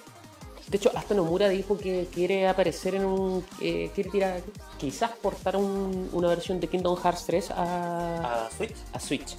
De 0.67 0.77
hecho, 0.77 0.89
hasta 0.95 1.13
Nomura 1.13 1.47
dijo 1.49 1.77
que 1.77 2.07
quiere 2.11 2.47
aparecer 2.47 2.95
en 2.95 3.05
un. 3.05 3.45
eh, 3.61 3.91
quiere 3.93 4.09
tirar. 4.09 4.41
Quizás 4.79 5.11
portar 5.21 5.55
un- 5.57 6.09
una 6.11 6.27
versión 6.29 6.59
de 6.59 6.67
Kingdom 6.67 6.97
Hearts 6.97 7.25
3 7.25 7.51
a, 7.51 8.45
A 8.47 8.49
Switch. 8.51 8.73
a 8.93 8.99
Switch. 8.99 9.35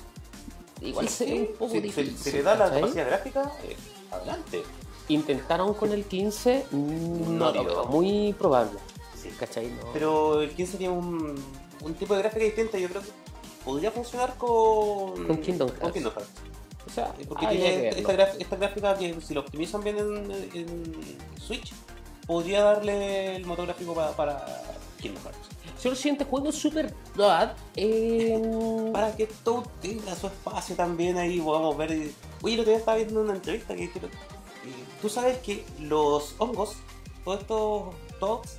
Igual 0.80 1.08
Sí, 1.08 1.24
se 1.24 1.34
un 1.40 1.46
poco 1.58 1.72
si, 1.72 1.80
difícil. 1.80 2.16
si 2.16 2.32
le 2.32 2.42
da 2.42 2.54
la 2.54 2.70
capacidad 2.70 3.06
gráfica, 3.06 3.52
eh, 3.64 3.76
adelante. 4.12 4.62
Intentaron 5.08 5.72
con 5.74 5.90
el 5.92 6.04
15, 6.04 6.66
mm, 6.70 7.38
no 7.38 7.52
No 7.52 7.62
lo 7.64 7.84
muy 7.86 8.32
probable. 8.38 8.78
Sí. 9.20 9.30
¿Cachai? 9.40 9.66
No. 9.68 9.92
Pero 9.92 10.42
el 10.42 10.50
15 10.50 10.76
tiene 10.78 10.92
un, 10.94 11.34
un 11.82 11.94
tipo 11.94 12.14
de 12.14 12.20
gráfica 12.22 12.44
distinta, 12.44 12.78
yo 12.78 12.88
creo 12.88 13.00
que 13.02 13.08
podría 13.64 13.90
funcionar 13.90 14.36
con, 14.36 15.26
Con 15.26 15.38
Kingdom 15.38 15.68
con 15.70 15.78
Hearts. 15.78 15.92
Kingdom 15.94 16.12
Hearts. 16.14 16.30
Porque 17.28 17.46
tiene 17.46 17.64
que 17.80 17.88
esta, 18.00 18.12
graf- 18.14 18.36
esta 18.38 18.56
gráfica 18.56 18.96
que 18.96 19.20
si 19.20 19.34
lo 19.34 19.40
optimizan 19.40 19.82
bien 19.82 19.98
en, 19.98 20.30
en 20.54 21.16
Switch, 21.40 21.72
podría 22.26 22.62
darle 22.62 23.36
el 23.36 23.46
motor 23.46 23.66
gráfico 23.66 23.94
pa- 23.94 24.12
para, 24.16 24.44
Kingdom 25.00 25.22
Hearts. 25.24 25.38
Son 25.78 25.90
los 25.90 25.98
siguientes 25.98 26.26
juegos 26.26 26.54
Super 26.54 26.92
God. 27.14 27.48
eh, 27.76 28.90
Para 28.92 29.14
que 29.14 29.26
todo 29.44 29.64
tenga 29.82 30.14
su 30.16 30.26
espacio 30.26 30.74
también 30.74 31.18
ahí 31.18 31.38
podamos 31.40 31.76
ver. 31.76 31.90
Oye, 32.42 32.54
el 32.54 32.60
otro 32.60 32.70
día 32.70 32.78
estaba 32.78 32.96
viendo 32.96 33.20
una 33.20 33.34
entrevista 33.34 33.74
que 33.74 33.82
dijeron. 33.82 34.10
eh, 34.10 34.84
Tú 35.02 35.08
sabes 35.08 35.38
que 35.38 35.64
los 35.80 36.34
hongos, 36.38 36.76
todos 37.24 37.40
estos 37.40 37.94
toads, 38.18 38.58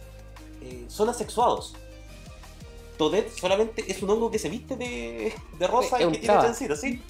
eh, 0.62 0.86
son 0.88 1.10
asexuados. 1.10 1.74
Toadette 2.98 3.32
solamente 3.38 3.84
es 3.92 4.02
un 4.02 4.10
hongo 4.10 4.32
que 4.32 4.40
se 4.40 4.50
viste 4.50 4.76
de, 4.76 5.32
de 5.60 5.68
rosa 5.68 5.98
Es 5.98 6.04
y 6.04 6.06
que 6.06 6.12
tiene 6.14 6.26
traba. 6.26 6.44
chancitos, 6.46 6.80
¿sí? 6.82 7.02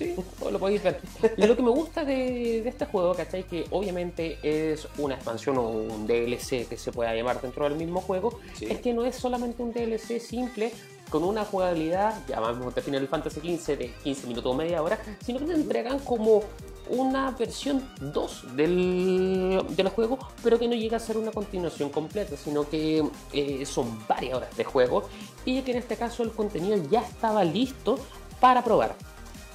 Sí, 0.00 0.16
lo 0.50 0.58
podéis 0.58 0.82
ver. 0.82 0.98
Y 1.36 1.46
lo 1.46 1.54
que 1.54 1.62
me 1.62 1.68
gusta 1.70 2.04
de, 2.06 2.62
de 2.62 2.68
este 2.68 2.86
juego, 2.86 3.14
¿cachai? 3.14 3.44
Que 3.44 3.66
obviamente 3.70 4.38
es 4.42 4.88
una 4.96 5.14
expansión 5.16 5.58
o 5.58 5.68
un 5.68 6.06
DLC 6.06 6.66
que 6.66 6.78
se 6.78 6.90
pueda 6.90 7.14
llamar 7.14 7.38
dentro 7.42 7.64
del 7.68 7.74
mismo 7.76 8.00
juego, 8.00 8.38
Sí. 8.54 8.64
es 8.70 8.80
que 8.80 8.94
no 8.94 9.04
es 9.04 9.14
solamente 9.16 9.62
un 9.62 9.72
DLC 9.74 10.18
simple 10.18 10.72
con 11.10 11.22
una 11.24 11.44
jugabilidad, 11.44 12.24
llamamos 12.28 12.74
de 12.74 12.80
Final 12.80 13.08
Fantasy 13.08 13.40
XV 13.40 13.76
de 13.76 13.92
15 14.04 14.26
minutos 14.28 14.52
o 14.52 14.56
media 14.56 14.82
hora, 14.82 14.98
sino 15.22 15.38
que 15.40 15.44
te 15.46 15.52
entregan 15.54 15.98
como 15.98 16.44
una 16.88 17.32
versión 17.32 17.86
2 18.00 18.56
del, 18.56 19.62
del 19.76 19.88
juego, 19.90 20.18
pero 20.42 20.58
que 20.58 20.66
no 20.66 20.74
llega 20.74 20.96
a 20.96 21.00
ser 21.00 21.18
una 21.18 21.30
continuación 21.32 21.90
completa, 21.90 22.36
sino 22.36 22.68
que 22.68 23.04
eh, 23.32 23.66
son 23.66 24.06
varias 24.08 24.34
horas 24.36 24.56
de 24.56 24.64
juego 24.64 25.02
y 25.44 25.60
que 25.62 25.72
en 25.72 25.78
este 25.78 25.96
caso 25.96 26.22
el 26.22 26.30
contenido 26.30 26.76
ya 26.90 27.02
estaba 27.02 27.44
listo 27.44 27.98
para 28.40 28.64
probar. 28.64 28.94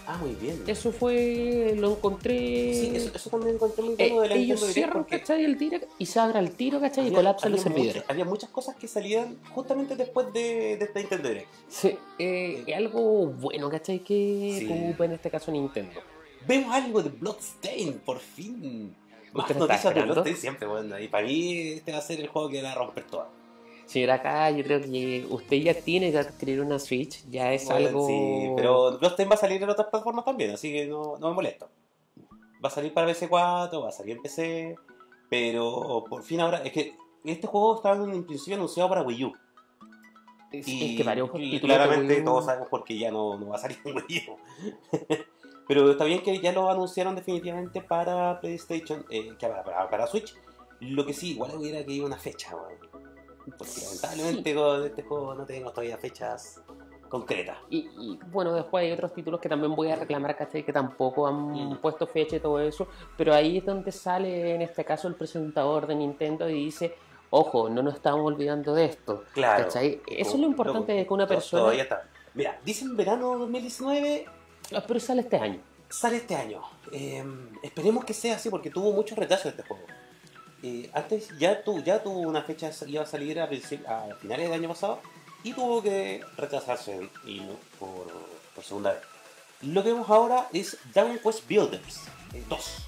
Ah, 0.08 0.18
muy 0.18 0.36
bien. 0.36 0.64
Eso 0.68 0.92
fue, 0.92 1.74
lo 1.78 1.94
encontré. 1.94 2.38
Sí, 2.74 2.92
eso, 2.96 3.12
eso 3.16 3.30
también 3.30 3.56
encontré 3.56 3.84
muy 3.84 3.96
Eh, 3.98 4.10
bueno 4.10 4.22
de 4.22 4.30
la 4.30 4.36
ellos 4.36 4.62
cierran, 4.62 4.98
porque 5.04 5.20
¿cachai? 5.20 5.44
El 5.44 5.58
direct 5.58 5.90
y 5.98 6.06
se 6.06 6.20
abre 6.20 6.40
el 6.40 6.52
tiro, 6.52 6.80
¿cachai? 6.80 7.08
Y 7.08 7.12
colapsan 7.12 7.52
los 7.52 7.62
servidores. 7.62 7.96
muchas- 7.96 8.10
había 8.12 8.26
muchas 8.26 8.50
cosas 8.52 8.76
que 8.76 8.88
salían 8.88 9.38
justamente 9.52 9.96
después 9.96 10.32
de, 10.34 10.78
de 10.78 10.86
esta 10.86 11.00
Nintendo 11.00 11.30
Direct. 11.30 11.48
Sí, 11.68 11.98
eh, 12.20 12.64
es 12.68 12.76
algo 12.76 13.28
bueno, 13.28 13.70
¿cachai? 13.70 14.00
Que 14.00 14.58
Sí. 14.60 14.72
ocupa 14.72 15.06
en 15.06 15.14
este 15.14 15.30
caso 15.32 15.52
Nintendo. 15.52 16.00
Vemos 16.48 16.74
algo 16.76 17.02
de 17.02 17.10
Bloodstain, 17.10 17.94
por 18.06 18.20
fin. 18.20 18.96
Más 19.34 19.50
¿Usted 19.50 19.58
lo 19.60 19.66
está 19.66 19.90
noticias 19.90 19.96
de? 19.96 20.02
Bloodstain 20.04 20.38
siempre, 20.38 20.68
bueno. 20.68 21.00
Y 21.00 21.08
para 21.08 21.26
mí 21.26 21.58
este 21.70 21.92
va 21.92 21.98
a 21.98 22.02
ser 22.02 22.20
el 22.20 22.28
juego 22.28 22.50
que 22.50 22.62
va 22.62 22.72
a 22.74 22.76
romper 22.76 23.06
todo. 23.08 23.28
Señora 23.86 24.16
acá, 24.16 24.50
yo 24.52 24.64
creo 24.64 24.82
que 24.82 25.26
usted 25.30 25.58
ya 25.58 25.74
tiene 25.74 26.12
que 26.12 26.18
adquirir 26.18 26.60
una 26.62 26.80
Switch, 26.80 27.24
ya 27.30 27.54
es 27.54 27.66
Bueno, 27.68 27.88
algo. 27.88 28.08
Sí, 28.08 28.52
pero 28.56 28.98
Bloodstain 28.98 29.30
va 29.30 29.36
a 29.36 29.38
salir 29.38 29.62
en 29.62 29.70
otras 29.70 29.88
plataformas 29.90 30.26
también, 30.26 30.52
así 30.52 30.72
que 30.72 30.88
no, 30.88 31.18
no 31.20 31.30
me 31.30 31.36
molesto. 31.36 31.70
Va 32.64 32.70
a 32.70 32.72
salir 32.72 32.94
para 32.94 33.08
PC4, 33.08 33.84
va 33.84 33.90
a 33.90 33.92
salir 33.92 34.16
en 34.16 34.22
PC, 34.24 34.76
pero 35.30 36.04
por 36.10 36.24
fin 36.24 36.40
ahora, 36.42 36.60
es 36.64 36.72
que 36.72 36.96
este 37.24 37.46
juego 37.48 37.76
estaba 37.76 37.96
en 38.04 38.26
principio 38.26 38.56
anunciado 38.56 38.90
para 38.90 39.04
Wii 39.04 39.24
U. 39.26 39.34
Es, 40.52 40.68
Y 40.68 40.92
es 40.92 40.98
que 40.98 41.04
varios 41.04 41.30
y 41.36 41.60
claramente 41.60 42.22
U- 42.22 42.24
todos 42.26 42.46
sabemos 42.46 42.70
por 42.70 42.84
qué 42.84 42.98
ya 42.98 43.12
no, 43.12 43.38
no 43.38 43.50
va 43.50 43.56
a 43.58 43.60
salir 43.60 43.78
en 43.86 43.96
Wii 44.10 44.26
U. 44.30 44.38
Pero 45.68 45.92
está 45.92 46.06
bien 46.06 46.22
que 46.22 46.40
ya 46.40 46.52
lo 46.52 46.70
anunciaron 46.70 47.16
definitivamente 47.16 47.82
para 47.82 48.40
PlayStation, 48.40 49.06
eh, 49.10 49.34
para, 49.40 49.64
para, 49.64 49.90
para 49.90 50.08
Switch. 50.08 50.36
Lo 50.80 51.06
que 51.06 51.14
sí, 51.14 51.32
igual 51.32 51.52
hubiera 51.56 51.84
que 51.86 51.92
ir 51.94 52.04
una 52.04 52.18
fecha, 52.18 52.56
weón. 52.56 52.95
Porque 53.58 53.74
lamentablemente 53.84 54.56
con 54.56 54.86
este 54.86 55.04
juego 55.04 55.34
no 55.36 55.46
tenemos 55.46 55.74
todavía 55.74 55.98
fechas 55.98 56.62
concretas. 57.10 57.58
Y, 57.70 57.88
y, 57.98 58.20
bueno, 58.32 58.54
después 58.54 58.84
hay 58.84 58.92
otros 58.92 59.14
títulos 59.14 59.40
que 59.40 59.48
también 59.48 59.76
voy 59.76 59.92
a 59.92 59.96
reclamar, 59.96 60.36
¿cachai? 60.36 60.64
Que 60.66 60.74
tampoco 60.74 61.28
han 61.28 61.52
Mm. 61.52 61.78
puesto 61.78 62.08
fecha 62.08 62.36
y 62.38 62.40
todo 62.40 62.60
eso. 62.60 62.88
Pero 63.18 63.34
ahí 63.34 63.58
es 63.60 63.66
donde 63.66 63.92
sale, 63.92 64.56
en 64.56 64.62
este 64.62 64.84
caso, 64.84 65.08
el 65.08 65.16
presentador 65.16 65.86
de 65.88 65.96
Nintendo 65.96 66.50
y 66.50 66.66
dice: 66.66 66.96
Ojo, 67.30 67.70
no 67.70 67.82
nos 67.84 67.96
estamos 67.96 68.26
olvidando 68.26 68.74
de 68.74 68.86
esto. 68.86 69.24
Claro. 69.34 69.64
¿Cachai? 69.66 70.02
Eso 70.08 70.34
es 70.34 70.40
lo 70.40 70.48
importante 70.48 70.94
de 70.94 71.06
que 71.06 71.14
una 71.14 71.28
persona. 71.28 71.62
Todavía 71.64 71.84
está. 71.84 72.04
Mira, 72.34 72.60
dicen 72.66 72.98
verano 72.98 73.38
2019, 73.38 74.26
Ah, 74.74 74.84
Pero 74.88 75.00
sale 75.00 75.22
este 75.22 75.38
año. 75.38 75.60
sale 75.90 76.18
este 76.18 76.36
año. 76.36 76.62
Eh, 76.92 77.24
esperemos 77.62 78.04
que 78.04 78.14
sea 78.14 78.36
así 78.36 78.50
porque 78.50 78.72
tuvo 78.72 78.92
mucho 78.92 79.16
retraso 79.16 79.48
este 79.50 79.62
juego. 79.64 79.84
Eh, 80.68 80.90
antes 80.94 81.30
ya, 81.38 81.62
tu, 81.64 81.84
ya 81.84 82.02
tuvo 82.02 82.22
una 82.22 82.42
fecha, 82.42 82.72
iba 82.88 83.04
a 83.04 83.06
salir 83.06 83.40
a, 83.40 83.44
a 83.44 84.16
finales 84.20 84.50
del 84.50 84.54
año 84.54 84.70
pasado 84.70 85.00
y 85.44 85.54
tuvo 85.54 85.84
que 85.84 86.22
retrasarse 86.38 87.08
y 87.24 87.42
no- 87.42 87.54
por, 87.78 88.08
por 88.56 88.64
segunda 88.64 88.94
vez. 88.94 89.02
Lo 89.62 89.84
que 89.84 89.92
vemos 89.92 90.10
ahora 90.10 90.48
es 90.54 90.76
Dragon 90.92 91.20
Quest 91.20 91.48
Builders 91.48 92.02
2. 92.50 92.88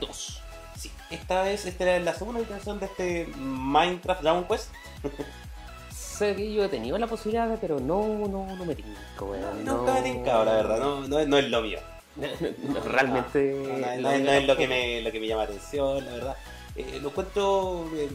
2. 0.00 0.40
Sí, 0.76 0.90
esta 1.10 1.42
vez 1.42 1.64
esta 1.64 1.96
es 1.96 2.02
la 2.04 2.12
segunda 2.12 2.40
iteración 2.40 2.80
de 2.80 2.86
este 2.86 3.26
Minecraft 3.36 4.22
Dragon 4.22 4.44
Quest. 4.48 4.70
Sé 5.94 6.34
que 6.34 6.52
yo 6.52 6.64
he 6.64 6.68
tenido 6.68 6.98
la 6.98 7.06
posibilidad, 7.06 7.56
pero 7.60 7.78
no, 7.78 8.02
no, 8.28 8.46
no 8.56 8.64
me 8.64 8.74
tinco, 8.74 9.26
weón. 9.26 9.64
Nunca 9.64 9.94
me 9.94 10.02
tincado, 10.02 10.44
la 10.44 10.54
verdad, 10.54 10.78
no, 10.80 11.06
no, 11.06 11.18
es- 11.20 11.28
no 11.28 11.38
es 11.38 11.48
lo 11.48 11.62
mío. 11.62 11.78
No, 12.62 12.80
realmente. 12.80 13.54
No, 13.54 13.68
no, 13.78 14.02
no 14.02 14.10
es- 14.10 14.20
no 14.22 14.32
es 14.32 14.46
lo 14.46 14.56
que, 14.56 14.66
me, 14.68 15.00
lo 15.02 15.12
que 15.12 15.20
me 15.20 15.28
llama 15.28 15.44
la 15.44 15.50
atención, 15.50 16.04
la 16.04 16.10
verdad. 16.12 16.36
Eh, 16.76 16.98
lo 17.02 17.08
encuentro, 17.08 17.86
eh, 17.94 18.08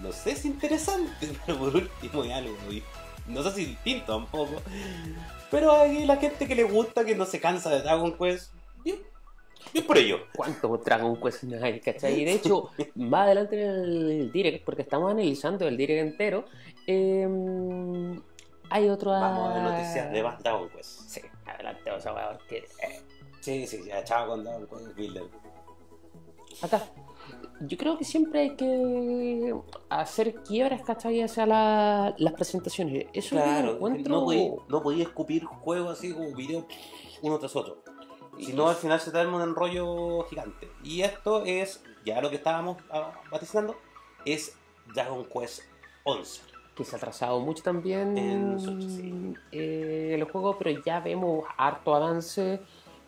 no 0.00 0.12
sé, 0.12 0.32
es 0.32 0.44
interesante, 0.44 1.28
pero 1.46 1.58
por 1.58 1.76
último 1.76 2.24
es 2.24 2.32
algo, 2.32 2.56
y 2.70 2.82
no 3.26 3.42
sé 3.42 3.52
si 3.52 3.64
distinto 3.66 4.14
tampoco. 4.14 4.62
Pero 5.50 5.72
hay 5.72 6.06
la 6.06 6.16
gente 6.16 6.46
que 6.46 6.54
le 6.54 6.64
gusta, 6.64 7.04
que 7.04 7.14
no 7.14 7.24
se 7.24 7.40
cansa 7.40 7.70
de 7.70 7.82
Dragon 7.82 8.16
Quest, 8.16 8.52
bien, 8.84 8.98
bien 9.72 9.86
por 9.86 9.98
ello. 9.98 10.20
¿Cuánto 10.36 10.76
Dragon 10.78 11.20
Quest 11.20 11.44
no 11.44 11.64
hay, 11.64 11.80
cachai? 11.80 12.20
Y 12.20 12.24
de 12.24 12.32
hecho, 12.34 12.70
más 12.94 13.22
adelante 13.22 13.60
en 13.60 13.70
el 13.70 14.32
direct, 14.32 14.64
porque 14.64 14.82
estamos 14.82 15.10
analizando 15.10 15.66
el 15.66 15.76
direct 15.76 16.00
entero, 16.00 16.44
eh, 16.86 17.26
hay 18.70 18.88
otro. 18.88 19.10
Vamos 19.10 19.50
a 19.50 19.54
ver 19.54 19.62
noticias 19.62 20.12
de 20.12 20.22
más 20.22 20.38
Dragon 20.42 20.68
Quest. 20.68 21.00
Sí, 21.08 21.20
adelante, 21.44 21.90
vamos 21.90 22.06
a 22.06 22.12
ver 22.12 22.38
Sí, 23.40 23.66
sí, 23.66 23.84
ya, 23.86 24.04
chao 24.04 24.28
con 24.28 24.44
Dragon 24.44 24.66
Quest 24.66 24.96
Builder. 24.96 25.24
Acá. 26.62 26.82
Yo 27.60 27.76
creo 27.76 27.98
que 27.98 28.04
siempre 28.04 28.40
hay 28.40 28.56
que 28.56 29.54
hacer 29.88 30.34
quiebras, 30.44 30.82
¿cachai? 30.82 31.20
Hacia 31.22 31.44
la- 31.46 32.14
las 32.18 32.32
presentaciones. 32.34 33.06
Eso 33.12 33.34
Claro, 33.36 33.72
encuentro. 33.72 34.14
no 34.14 34.24
podía, 34.24 34.50
no 34.68 34.82
podía 34.82 35.02
escupir 35.04 35.44
juegos 35.44 35.98
así 35.98 36.12
como 36.12 36.34
video 36.34 36.66
uno 37.22 37.38
tras 37.38 37.56
otro. 37.56 37.82
Si 38.40 38.52
no, 38.52 38.68
al 38.68 38.76
final 38.76 39.00
se 39.00 39.16
arma 39.18 39.36
un 39.38 39.42
enrollo 39.42 40.22
gigante. 40.30 40.68
Y 40.84 41.00
esto 41.02 41.42
es, 41.44 41.82
ya 42.04 42.20
lo 42.20 42.30
que 42.30 42.36
estábamos 42.36 42.76
ah, 42.90 43.10
vaticinando, 43.32 43.74
es 44.24 44.56
Dragon 44.94 45.24
Quest 45.24 45.62
11. 46.04 46.42
que 46.76 46.84
se 46.84 46.94
ha 46.94 46.98
atrasado 46.98 47.40
mucho 47.40 47.60
también 47.64 48.16
En 48.16 48.60
Switch, 48.60 48.88
sí. 48.88 49.34
eh, 49.50 50.12
el 50.14 50.22
juego, 50.30 50.56
pero 50.56 50.80
ya 50.86 51.00
vemos 51.00 51.44
harto 51.56 51.92
avance 51.92 52.60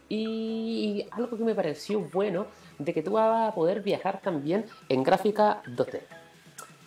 y 0.08 1.06
algo 1.12 1.36
que 1.36 1.44
me 1.44 1.54
pareció 1.54 2.00
bueno 2.12 2.46
de 2.80 2.94
que 2.94 3.02
tú 3.02 3.12
vas 3.12 3.50
a 3.50 3.54
poder 3.54 3.82
viajar 3.82 4.20
también 4.20 4.66
en 4.88 5.02
gráfica 5.02 5.62
2D. 5.66 6.00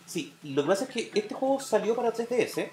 Sí, 0.06 0.34
lo 0.42 0.62
que 0.62 0.68
pasa 0.68 0.84
es 0.84 0.90
que 0.90 1.10
este 1.14 1.34
juego 1.34 1.60
salió 1.60 1.94
para 1.94 2.12
3DS 2.12 2.68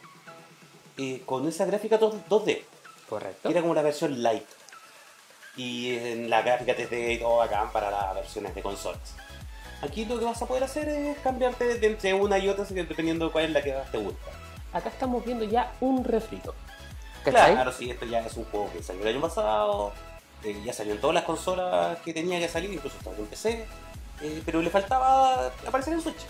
eh, 0.98 1.22
con 1.26 1.48
esa 1.48 1.66
gráfica 1.66 2.00
2- 2.00 2.24
2D, 2.28 2.64
Correcto. 3.08 3.50
era 3.50 3.62
como 3.62 3.74
la 3.74 3.82
versión 3.84 4.22
light. 4.22 4.44
Y 5.56 5.96
en 5.96 6.30
la 6.30 6.42
gráfica 6.42 6.76
3D 6.76 7.16
y 7.16 7.20
todo 7.20 7.38
bacán 7.38 7.72
para 7.72 7.92
las 7.92 8.16
versiones 8.16 8.56
de 8.56 8.62
consolas. 8.62 9.16
Aquí 9.82 10.06
lo 10.06 10.18
que 10.18 10.26
vas 10.26 10.42
a 10.42 10.46
poder 10.46 10.64
hacer 10.64 10.88
es 10.90 11.18
cambiarte 11.20 11.78
de 11.78 11.88
entre 11.88 12.14
una 12.14 12.38
y 12.38 12.50
otra, 12.50 12.66
dependiendo 12.66 13.26
de 13.26 13.32
cuál 13.32 13.46
es 13.46 13.52
la 13.52 13.62
que 13.62 13.74
más 13.74 13.92
te 13.92 13.98
gusta. 13.98 14.32
Acá 14.74 14.90
estamos 14.90 15.24
viendo 15.26 15.44
ya 15.44 15.72
un 15.82 16.04
refrito. 16.04 16.56
Claro, 17.24 17.72
sí, 17.72 17.90
esto 17.90 18.06
ya 18.06 18.20
es 18.26 18.36
un 18.36 18.46
juego 18.46 18.72
que 18.72 18.82
salió 18.82 19.02
el 19.04 19.10
año 19.10 19.22
pasado, 19.22 19.92
eh, 20.44 20.62
ya 20.66 20.74
salió 20.74 20.94
en 20.94 21.02
todas 21.02 21.14
las 21.14 21.24
consolas 21.24 21.98
que 22.00 22.14
tenía 22.14 22.40
que 22.40 22.48
salir, 22.48 22.72
incluso 22.72 22.98
estaba 22.98 23.16
en 23.18 23.26
PC, 23.26 23.66
eh, 24.22 24.42
pero 24.46 24.62
le 24.62 24.70
faltaba 24.70 25.48
aparecer 25.68 25.94
en 25.94 26.02
Switch. 26.02 26.22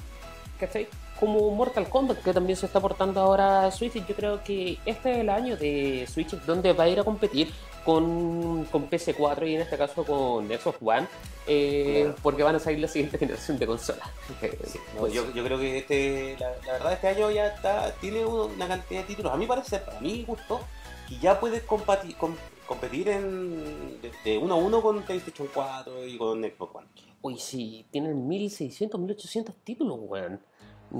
¿Cachai? 0.59 0.87
Como 1.19 1.51
Mortal 1.51 1.87
Kombat, 1.89 2.21
que 2.23 2.33
también 2.33 2.57
se 2.57 2.65
está 2.65 2.79
portando 2.79 3.19
ahora 3.21 3.65
a 3.65 3.71
Switch, 3.71 3.93
yo 4.05 4.15
creo 4.15 4.43
que 4.43 4.77
este 4.85 5.11
es 5.11 5.17
el 5.19 5.29
año 5.29 5.55
de 5.57 6.07
Switch 6.11 6.29
donde 6.45 6.73
va 6.73 6.83
a 6.85 6.87
ir 6.89 6.99
a 6.99 7.03
competir 7.03 7.51
con, 7.85 8.65
con 8.65 8.87
PS4 8.89 9.47
y 9.47 9.55
en 9.55 9.61
este 9.61 9.77
caso 9.77 10.03
con 10.03 10.47
Xbox 10.47 10.77
One, 10.81 11.07
eh, 11.47 12.01
Claro. 12.05 12.15
porque 12.21 12.43
van 12.43 12.55
a 12.55 12.59
salir 12.59 12.79
la 12.79 12.87
siguiente 12.87 13.17
generación 13.19 13.57
de 13.57 13.65
consolas. 13.67 14.07
Sí, 14.65 14.79
no, 14.93 15.01
Pues, 15.01 15.13
yo, 15.13 15.31
yo 15.33 15.43
creo 15.43 15.59
que 15.59 15.79
este, 15.79 16.35
la, 16.39 16.51
la 16.65 16.73
verdad 16.73 16.93
este 16.93 17.07
año 17.07 17.31
ya 17.31 17.47
está, 17.47 17.91
tiene 17.95 18.23
una 18.25 18.67
cantidad 18.67 19.01
de 19.01 19.07
títulos, 19.07 19.31
a 19.33 19.37
mi 19.37 19.47
parecer, 19.47 19.83
para 19.83 19.99
mi 19.99 20.23
gusto, 20.23 20.61
que 21.09 21.17
ya 21.17 21.39
puedes 21.39 21.65
compati- 21.67 22.15
com- 22.17 22.35
competir 22.71 23.09
en, 23.09 23.99
de, 24.01 24.11
de 24.23 24.37
uno 24.37 24.53
a 24.53 24.57
uno 24.57 24.81
con 24.81 25.01
PlayStation 25.03 25.49
4 25.53 26.07
y 26.07 26.17
con 26.17 26.41
Xbox 26.41 26.75
One. 26.75 26.87
Uy, 27.21 27.37
sí, 27.37 27.85
tienen 27.91 28.25
1600, 28.29 28.97
1800 28.99 29.55
títulos, 29.63 29.99
weón. 30.01 30.39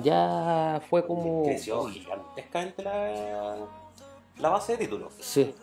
Ya 0.04 0.82
fue 0.90 1.06
como. 1.08 1.44
Creció 1.44 1.86
gigantescamente 1.86 2.84
la, 2.84 3.56
la 4.40 4.50
base 4.50 4.74
de 4.74 4.80
títulos. 4.80 5.14
Sí. 5.20 5.54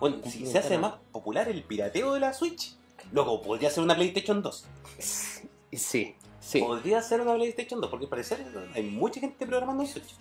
Bueno, 0.00 0.16
si 0.24 0.44
se 0.44 0.58
hace 0.58 0.76
más 0.76 0.94
popular 1.12 1.48
el 1.48 1.62
pirateo 1.62 2.14
de 2.14 2.20
la 2.20 2.32
Switch, 2.32 2.76
luego 3.12 3.40
podría 3.40 3.70
ser 3.70 3.84
una 3.84 3.94
PlayStation 3.94 4.42
2. 4.42 4.66
Sí, 5.72 6.14
Sí. 6.40 6.58
podría 6.60 7.00
ser 7.00 7.20
una 7.20 7.34
PlayStation 7.34 7.80
2, 7.80 7.90
porque 7.90 8.06
al 8.06 8.10
parecer 8.10 8.44
hay 8.74 8.82
mucha 8.82 9.20
gente 9.20 9.46
programando 9.46 9.84
en 9.84 9.88
Switch. 9.88 10.14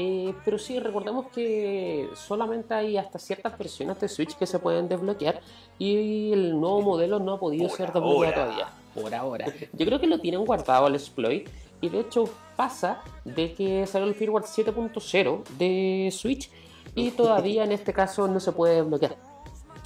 Eh, 0.00 0.32
pero 0.44 0.58
sí, 0.58 0.78
recordemos 0.78 1.26
que 1.34 2.08
solamente 2.14 2.72
hay 2.72 2.96
hasta 2.96 3.18
ciertas 3.18 3.58
versiones 3.58 3.98
de 3.98 4.08
Switch 4.08 4.36
que 4.36 4.46
se 4.46 4.60
pueden 4.60 4.88
desbloquear 4.88 5.40
y 5.76 6.32
el 6.32 6.52
nuevo 6.52 6.80
modelo 6.82 7.18
no 7.18 7.34
ha 7.34 7.40
podido 7.40 7.66
Por 7.66 7.76
ser 7.76 7.92
desbloqueado 7.92 8.32
todavía. 8.32 8.68
Por 8.94 9.12
ahora. 9.12 9.46
Yo 9.72 9.86
creo 9.86 9.98
que 9.98 10.06
lo 10.06 10.20
tienen 10.20 10.44
guardado 10.44 10.86
el 10.86 10.94
exploit 10.94 11.48
y 11.80 11.88
de 11.88 12.00
hecho 12.00 12.30
pasa 12.54 13.02
de 13.24 13.54
que 13.54 13.88
salió 13.88 14.06
el 14.06 14.14
firmware 14.14 14.44
7.0 14.44 15.44
de 15.58 16.10
Switch 16.12 16.48
y 16.94 17.10
todavía 17.16 17.64
en 17.64 17.72
este 17.72 17.92
caso 17.92 18.28
no 18.28 18.38
se 18.38 18.52
puede 18.52 18.76
desbloquear. 18.76 19.16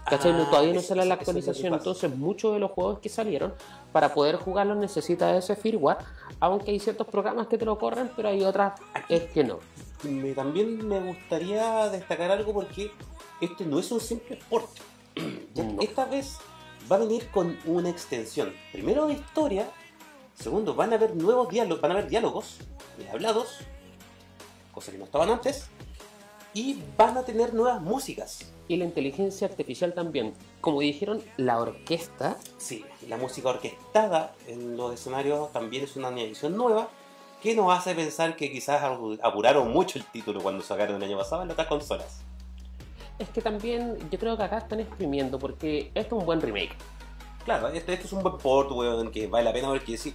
¿Cachai? 0.05 0.33
Ah, 0.33 0.47
todavía 0.51 0.75
no 0.75 0.81
sale 0.81 1.07
la 1.07 1.15
actualización, 1.15 1.73
entonces 1.73 2.15
muchos 2.15 2.53
de 2.53 2.59
los 2.59 2.73
juegos 2.73 2.99
que 2.99 3.09
salieron 3.09 3.55
para 3.93 4.13
poder 4.13 4.37
jugarlos 4.37 4.77
necesita 4.77 5.35
ese 5.37 5.57
firmware, 5.57 5.99
aunque 6.41 6.73
hay 6.73 6.81
ciertos 6.81 7.07
programas 7.07 7.47
que 7.47 7.57
te 7.57 7.65
lo 7.65 7.79
corren, 7.79 8.11
pero 8.15 8.29
hay 8.29 8.43
otras 8.43 8.79
es 9.09 9.23
que 9.31 9.45
no. 9.45 9.61
Me- 10.03 10.33
también 10.35 10.87
me 10.87 11.01
gustaría 11.01 11.89
destacar 11.91 12.31
algo 12.31 12.53
porque 12.53 12.91
este 13.41 13.65
no 13.65 13.79
es 13.79 13.91
un 13.93 14.01
simple 14.01 14.39
port. 14.49 14.69
Ya 15.55 15.65
No. 15.65 15.81
Esta 15.83 16.07
vez 16.07 16.39
va 16.91 16.97
a 16.97 17.01
venir 17.01 17.29
con 17.31 17.59
una 17.67 17.91
extensión. 17.91 18.53
Primero 18.73 19.07
de 19.07 19.15
historia. 19.15 19.69
Segundo, 20.35 20.75
van 20.75 20.93
a 20.93 20.97
haber 20.97 21.15
nuevos 21.15 21.49
diálogos, 21.51 21.81
van 21.83 21.91
a 21.93 21.95
haber 21.95 22.09
diálogos 22.09 22.57
eh, 22.99 23.09
hablados, 23.13 23.59
cosa 24.73 24.91
que 24.91 24.99
no 24.99 25.05
estaban 25.05 25.29
antes. 25.31 25.67
Y 26.55 26.79
van 26.97 27.17
a 27.19 27.23
tener 27.23 27.55
nuevas 27.55 27.81
músicas. 27.81 28.51
Y 28.69 28.77
la 28.77 28.85
inteligencia 28.87 29.47
artificial 29.47 29.93
también. 29.95 30.33
Como 30.61 30.81
dijeron, 30.81 31.23
la 31.37 31.59
orquesta 31.61 32.37
Sí, 32.59 32.85
la 33.09 33.17
música 33.19 33.51
orquestada 33.51 34.35
en 34.47 34.77
los 34.77 34.95
escenarios 34.95 35.53
también 35.53 35.85
es 35.85 35.97
una 35.97 36.09
añadición 36.09 36.57
nueva 36.57 36.89
que 37.43 37.55
nos 37.57 37.77
hace 37.77 37.95
pensar 37.95 38.37
que 38.37 38.51
quizás 38.53 38.83
apu- 38.83 39.19
apuraron 39.23 39.71
mucho 39.73 39.99
el 39.99 40.05
título 40.07 40.41
cuando 40.41 40.63
sacaron 40.63 40.97
el 40.97 41.03
año 41.09 41.19
pasado 41.19 41.43
en 41.43 41.51
otras 41.51 41.67
consolas. 41.67 42.21
es 43.19 43.29
que 43.29 43.41
también 43.43 43.99
yo 44.11 44.19
creo 44.19 44.37
que 44.37 44.43
acá 44.43 44.59
están 44.59 44.81
exprimiendo 44.81 45.39
porque 45.39 45.91
esto 45.95 46.17
es 46.17 46.21
un 46.21 46.27
buen 46.27 46.41
remake. 46.41 46.75
Claro, 47.45 47.69
esto, 47.69 47.93
esto 47.93 48.07
es 48.07 48.13
un 48.13 48.23
buen 48.23 48.39
port, 48.39 48.71
weón, 48.73 49.11
que 49.13 49.27
vale 49.29 49.45
la 49.45 49.53
pena 49.53 49.71
ver 49.71 49.83
que 49.83 49.93
decir, 49.93 50.15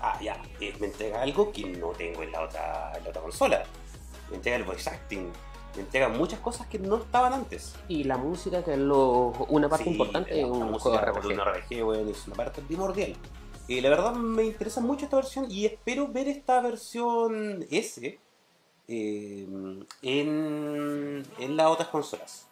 ah, 0.00 0.18
ya, 0.22 0.40
eh, 0.60 0.74
me 0.80 0.86
entrega 0.86 1.20
algo 1.22 1.50
que 1.52 1.64
no 1.64 1.88
tengo 1.90 2.22
en 2.22 2.32
la 2.32 2.42
otra, 2.42 2.92
en 2.96 3.04
la 3.04 3.10
otra 3.10 3.22
consola. 3.22 3.62
Me 4.30 4.36
entrega 4.36 4.56
el 4.56 4.64
voice 4.64 4.88
acting, 4.88 5.30
me 5.74 5.82
entrega 5.82 6.08
muchas 6.08 6.40
cosas 6.40 6.66
que 6.68 6.78
no 6.78 6.96
estaban 6.96 7.32
antes. 7.34 7.74
Y 7.88 8.04
la 8.04 8.16
música, 8.16 8.62
que 8.64 8.72
es 8.72 8.78
lo- 8.78 9.32
una 9.48 9.68
parte 9.68 9.84
Sí, 9.84 9.90
importante 9.90 10.40
la 10.40 10.46
un 10.46 10.78
juego 10.78 10.98
de 10.98 11.04
RPG. 11.04 11.26
un 11.32 11.40
RPG, 11.40 11.82
weón, 11.84 12.08
es 12.08 12.26
una 12.26 12.36
parte 12.36 12.62
primordial. 12.62 13.14
Y 13.68 13.80
la 13.80 13.90
verdad 13.90 14.14
me 14.14 14.44
interesa 14.44 14.80
mucho 14.80 15.04
esta 15.04 15.16
versión 15.16 15.50
y 15.50 15.66
espero 15.66 16.08
ver 16.08 16.28
esta 16.28 16.60
versión 16.60 17.66
S 17.70 18.18
eh, 18.88 19.46
en, 20.02 21.26
en 21.38 21.56
las 21.56 21.66
otras 21.66 21.88
consolas. 21.88 22.46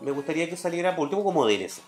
Me 0.00 0.10
gustaría 0.10 0.50
que 0.50 0.56
saliera 0.56 0.96
por 0.96 1.04
último 1.04 1.22
como 1.22 1.46
DLC. 1.46 1.80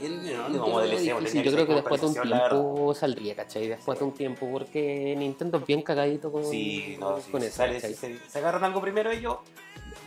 No, 0.00 0.48
no, 0.48 0.60
como 0.60 0.80
DLC, 0.80 1.42
yo 1.42 1.52
creo 1.52 1.66
que 1.66 1.74
después 1.74 2.00
de 2.00 2.06
un 2.06 2.14
tiempo 2.14 2.94
saldría, 2.94 3.34
¿cachai? 3.34 3.66
Después 3.66 3.98
de 3.98 4.04
un 4.04 4.14
tiempo, 4.14 4.48
porque 4.52 5.16
Nintendo 5.18 5.58
es 5.58 5.66
bien 5.66 5.82
cagadito 5.82 6.30
con, 6.30 6.44
Sí, 6.44 6.96
no, 7.00 7.18
con 7.32 7.40
se 7.40 7.48
eso, 7.48 7.64
si 7.80 7.94
se, 7.94 8.18
se 8.18 8.38
agarran 8.38 8.62
algo 8.62 8.80
primero 8.80 9.10
ellos, 9.10 9.38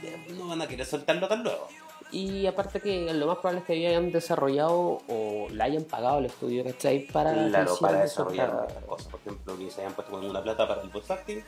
eh, 0.03 0.27
no 0.29 0.47
van 0.47 0.61
a 0.61 0.67
querer 0.67 0.85
soltarlo 0.85 1.27
tan 1.27 1.43
luego. 1.43 1.67
Y 2.11 2.45
aparte 2.45 2.81
que 2.81 3.13
lo 3.13 3.27
más 3.27 3.37
probable 3.37 3.61
es 3.61 3.65
que 3.65 3.87
hayan 3.87 4.11
desarrollado 4.11 5.01
o 5.07 5.47
le 5.49 5.63
hayan 5.63 5.83
pagado 5.85 6.17
al 6.17 6.25
estudio, 6.25 6.63
¿cachai? 6.63 7.07
Para 7.07 7.33
que 7.33 7.49
Claro, 7.49 7.77
para 7.79 8.01
desarrollar 8.01 8.67
cosas. 8.85 9.07
Por 9.07 9.19
ejemplo, 9.21 9.57
que 9.57 9.71
se 9.71 9.81
hayan 9.81 9.93
puesto 9.93 10.11
con 10.11 10.25
una 10.25 10.43
plata 10.43 10.67
para 10.67 10.81
el 10.81 10.89
voice 10.89 11.13
acting, 11.13 11.41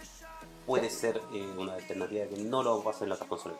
puede 0.65 0.89
ser 0.89 1.21
eh, 1.33 1.45
una 1.57 1.73
alternativa 1.73 2.25
que 2.27 2.37
no 2.37 2.63
lo 2.63 2.81
pasa 2.81 3.03
en 3.03 3.09
las 3.09 3.17
otras 3.17 3.29
consolas. 3.29 3.57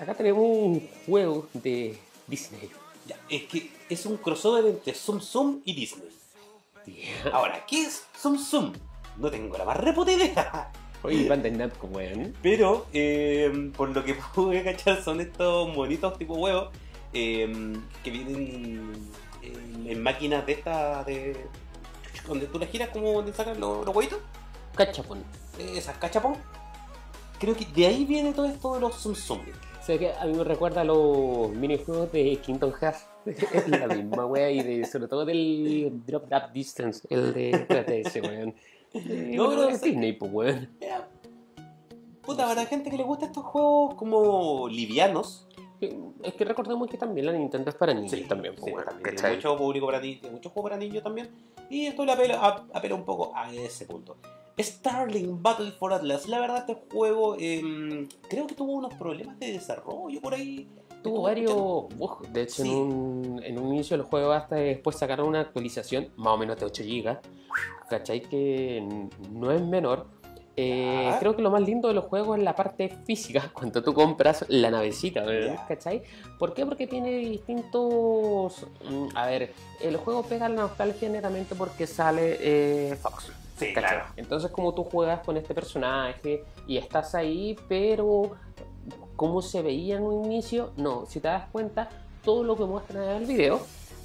Acá 0.00 0.14
tenemos 0.14 0.42
un 0.42 0.88
juego 1.06 1.48
de 1.52 1.98
Disney. 2.26 2.70
Ya, 3.06 3.16
es 3.28 3.44
que 3.44 3.70
es 3.88 4.06
un 4.06 4.16
crossover 4.16 4.66
entre 4.66 4.94
Zoom 4.94 5.20
Zoom 5.20 5.60
y 5.64 5.74
Disney. 5.74 6.08
Ahora, 7.32 7.64
¿qué 7.66 7.82
es 7.82 8.04
Zoom 8.16 8.38
Zoom? 8.38 8.72
No 9.18 9.30
tengo 9.30 9.56
la 9.56 9.64
más 9.64 9.76
reputa 9.76 10.12
idea. 10.12 10.70
Oye, 11.06 11.28
Bandai 11.28 11.52
Namco, 11.52 11.86
weón. 11.86 12.34
Pero, 12.42 12.86
eh, 12.92 13.70
por 13.76 13.90
lo 13.90 14.04
que 14.04 14.14
pude 14.34 14.62
cachar, 14.64 15.02
son 15.02 15.20
estos 15.20 15.74
monitos 15.74 16.18
tipo 16.18 16.34
huevos 16.34 16.70
eh, 17.12 17.76
que 18.02 18.10
vienen 18.10 18.96
en, 19.42 19.86
en 19.86 20.02
máquinas 20.02 20.44
de 20.46 20.52
estas 20.52 21.06
de. 21.06 21.36
donde 22.26 22.46
tú 22.46 22.58
las 22.58 22.68
giras 22.68 22.90
como 22.90 23.12
donde 23.12 23.32
sacan 23.32 23.58
los, 23.60 23.86
los 23.86 23.94
huevitos. 23.94 24.18
Cachapón. 24.74 25.22
Esas 25.58 25.96
cachapón. 25.98 26.34
Creo 27.38 27.54
que 27.54 27.66
de 27.66 27.86
ahí 27.86 28.04
viene 28.04 28.32
todo 28.32 28.46
esto 28.46 28.74
de 28.74 28.80
los 28.80 28.96
Zoom 28.96 29.14
Zoom. 29.14 29.40
O 29.80 29.84
sea 29.86 29.98
que 29.98 30.12
a 30.12 30.24
mí 30.24 30.32
me 30.32 30.42
recuerda 30.42 30.80
a 30.80 30.84
los 30.84 31.50
minijuegos 31.52 32.10
de 32.10 32.36
Kingdom 32.44 32.72
Hearts. 32.72 33.06
La 33.68 33.86
misma 33.86 34.26
wea 34.26 34.50
y 34.50 34.62
de, 34.62 34.84
sobre 34.84 35.06
todo 35.06 35.24
del 35.24 36.02
Drop 36.06 36.28
That 36.28 36.50
Distance, 36.50 37.06
el 37.10 37.32
de 37.32 37.52
3DS, 37.68 38.22
weón. 38.22 38.54
No, 39.04 39.44
No, 39.44 39.50
pero 39.50 39.68
es 39.68 39.74
es- 39.76 39.82
Disney, 39.82 40.12
pues 40.12 40.32
weón. 40.32 40.68
Mira, 40.80 41.08
Puta, 42.22 42.42
para 42.42 42.62
la 42.62 42.66
gente 42.66 42.90
que 42.90 42.96
le 42.96 43.04
gusta 43.04 43.26
estos 43.26 43.44
juegos 43.44 43.94
como 43.94 44.68
livianos. 44.68 45.46
Es 45.80 46.32
que 46.34 46.44
recordemos 46.44 46.88
que 46.88 46.96
también 46.96 47.26
la 47.26 47.32
Nintendo 47.32 47.68
es 47.70 47.76
para 47.76 47.92
niños 47.94 48.10
Sí, 48.10 48.22
también, 48.22 48.54
pues 48.56 48.64
sí, 48.74 48.84
también 48.84 49.14
tiene 49.14 49.36
mucho 49.36 49.56
público 49.58 49.86
para 49.86 50.00
niños, 50.00 50.32
mucho 50.32 50.48
juego 50.50 50.64
para 50.70 50.76
niños 50.78 51.04
también. 51.04 51.28
Y 51.70 51.86
esto 51.86 52.04
le 52.04 52.12
apela, 52.12 52.40
a- 52.40 52.66
apela 52.78 52.94
un 52.94 53.04
poco 53.04 53.30
a 53.34 53.52
ese 53.54 53.84
punto. 53.84 54.16
Starling 54.58 55.42
Battle 55.42 55.70
for 55.72 55.92
Atlas. 55.92 56.26
La 56.28 56.40
verdad, 56.40 56.64
este 56.66 56.78
juego 56.90 57.36
em, 57.38 58.08
creo 58.28 58.46
que 58.46 58.54
tuvo 58.54 58.72
unos 58.72 58.94
problemas 58.94 59.38
de 59.38 59.52
desarrollo 59.52 60.20
por 60.20 60.32
ahí. 60.34 60.66
Tuvo 61.02 61.22
varios 61.22 61.54
bugs. 61.96 62.32
De 62.32 62.42
hecho, 62.42 62.62
Sí. 62.62 62.70
en, 62.70 62.76
un, 62.78 63.40
en 63.44 63.58
un 63.58 63.74
inicio 63.74 63.96
del 63.96 64.06
juego 64.06 64.32
hasta 64.32 64.56
después 64.56 64.96
sacaron 64.96 65.28
una 65.28 65.40
actualización, 65.40 66.08
más 66.16 66.34
o 66.34 66.36
menos 66.38 66.58
de 66.58 66.66
8 66.66 66.82
GB. 66.84 67.18
¿Cachai? 67.88 68.22
Que 68.22 69.08
no 69.30 69.50
es 69.52 69.62
menor. 69.62 70.06
Eh, 70.58 71.12
creo 71.20 71.36
que 71.36 71.42
lo 71.42 71.50
más 71.50 71.60
lindo 71.60 71.86
de 71.88 71.92
los 71.94 72.04
juegos 72.06 72.38
es 72.38 72.42
la 72.42 72.56
parte 72.56 72.88
física, 73.04 73.50
cuando 73.52 73.82
tú 73.82 73.92
compras 73.92 74.44
la 74.48 74.70
navecita, 74.70 75.22
¿verdad? 75.22 75.60
¿cachai? 75.68 76.02
¿Por 76.38 76.54
qué? 76.54 76.64
Porque 76.64 76.86
tiene 76.86 77.10
distintos... 77.18 78.66
mm, 78.88 79.08
A 79.14 79.26
ver, 79.26 79.52
el 79.82 79.96
juego 79.98 80.22
pega 80.22 80.48
la 80.48 80.54
nostalgia 80.62 81.08
generalmente 81.08 81.54
porque 81.54 81.86
sale 81.86 82.38
eh, 82.40 82.96
Fox. 82.96 83.30
Sí, 83.58 83.72
claro. 83.74 84.04
Entonces, 84.16 84.50
como 84.50 84.72
tú 84.74 84.84
juegas 84.84 85.20
con 85.20 85.36
este 85.36 85.54
personaje 85.54 86.42
y 86.66 86.76
estás 86.78 87.14
ahí, 87.14 87.56
pero 87.68 88.32
cómo 89.16 89.42
se 89.42 89.62
veía 89.62 89.96
en 89.96 90.02
un 90.02 90.24
inicio, 90.26 90.72
no. 90.76 91.06
Si 91.06 91.20
te 91.20 91.28
das 91.28 91.48
cuenta, 91.50 91.88
todo 92.24 92.44
lo 92.44 92.56
que 92.56 92.64
muestran 92.64 93.02
en 93.04 93.10
el 93.22 93.26
video 93.26 93.60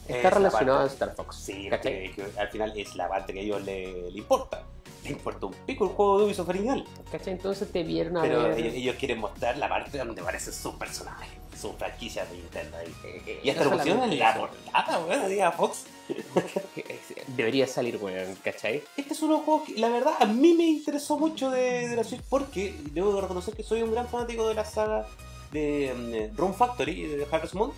Es 0.07 0.15
está 0.17 0.29
la 0.29 0.35
relacionado 0.37 0.79
a 0.79 0.85
Star 0.87 1.13
Fox. 1.15 1.35
Sí, 1.35 1.69
que, 1.81 2.11
que 2.15 2.25
al 2.37 2.47
final 2.49 2.73
es 2.77 2.95
la 2.95 3.07
parte 3.09 3.33
que 3.33 3.39
a 3.39 3.43
ellos 3.43 3.61
le, 3.63 4.11
le 4.11 4.17
importa. 4.17 4.63
Le 5.03 5.09
importa 5.11 5.47
un 5.47 5.53
pico 5.65 5.85
el 5.85 5.89
juego 5.91 6.19
de 6.19 6.25
Ubisoft 6.25 6.49
original. 6.49 6.85
¿Cachai? 7.11 7.33
Entonces 7.33 7.71
te 7.71 7.81
vieron 7.83 8.17
a 8.17 8.21
Pero 8.21 8.43
ver. 8.43 8.59
ellos, 8.59 8.73
ellos 8.75 8.95
quieren 8.97 9.19
mostrar 9.19 9.57
la 9.57 9.67
parte 9.67 9.97
donde 9.97 10.21
aparecen 10.21 10.53
sus 10.53 10.75
personajes, 10.75 11.27
sus 11.61 11.75
franquicias 11.75 12.29
de 12.29 12.37
Nintendo. 12.37 12.77
eh, 12.79 13.39
Y 13.43 13.49
hasta 13.49 13.63
lo 13.63 13.71
pusieron 13.71 14.03
en 14.03 14.17
solamente 14.17 14.17
la 14.17 14.37
portada, 14.37 14.99
weón, 15.05 15.29
diga 15.29 15.51
Fox. 15.51 15.85
Debería 17.27 17.67
salir, 17.67 17.97
weón, 17.97 18.35
¿cachai? 18.43 18.83
Este 18.97 19.13
es 19.13 19.21
uno 19.21 19.33
de 19.33 19.37
los 19.37 19.45
juegos 19.45 19.67
que 19.67 19.79
la 19.79 19.89
verdad 19.89 20.13
a 20.19 20.25
mí 20.25 20.53
me 20.53 20.65
interesó 20.65 21.17
mucho 21.17 21.49
de, 21.49 21.87
de 21.87 21.95
la 21.95 22.03
Switch 22.03 22.21
porque 22.29 22.75
debo 22.91 23.13
de 23.13 23.21
reconocer 23.21 23.53
que 23.55 23.63
soy 23.63 23.81
un 23.81 23.91
gran 23.91 24.07
fanático 24.07 24.47
de 24.47 24.55
la 24.55 24.65
saga 24.65 25.05
de 25.51 26.29
um, 26.31 26.37
Rune 26.37 26.53
Factory 26.53 26.91
y 26.91 27.05
de 27.07 27.27
Harvest 27.31 27.53
Moon. 27.53 27.71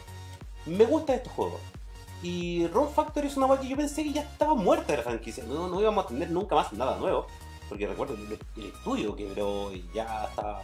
Me 0.65 0.86
gustan 0.86 1.17
estos 1.17 1.34
juegos. 1.34 1.60
Y 2.22 2.67
Rune 2.67 2.89
Factory 2.96 3.28
es 3.28 3.36
una 3.36 3.48
cosa 3.48 3.62
que 3.62 3.67
yo 3.67 3.76
pensé 3.76 4.04
que 4.04 4.13
ya 4.13 4.22
estaba 4.22 4.56
muerta 4.56 4.93
de 4.93 4.98
la 4.98 5.04
franquicia. 5.04 5.43
No, 5.43 5.67
no 5.67 5.82
íbamos 5.82 6.06
a 6.06 6.08
tener 6.08 6.30
nunca 6.32 6.56
más 6.56 6.72
nada 6.74 6.98
nuevo. 6.98 7.28
Porque 7.67 7.88
recuerdo 7.88 8.15
que 8.15 8.22
el, 8.22 8.39
el 8.58 8.72
estudio 8.72 9.15
quebró 9.15 9.74
y 9.74 9.84
ya 9.93 10.26
estaba, 10.30 10.62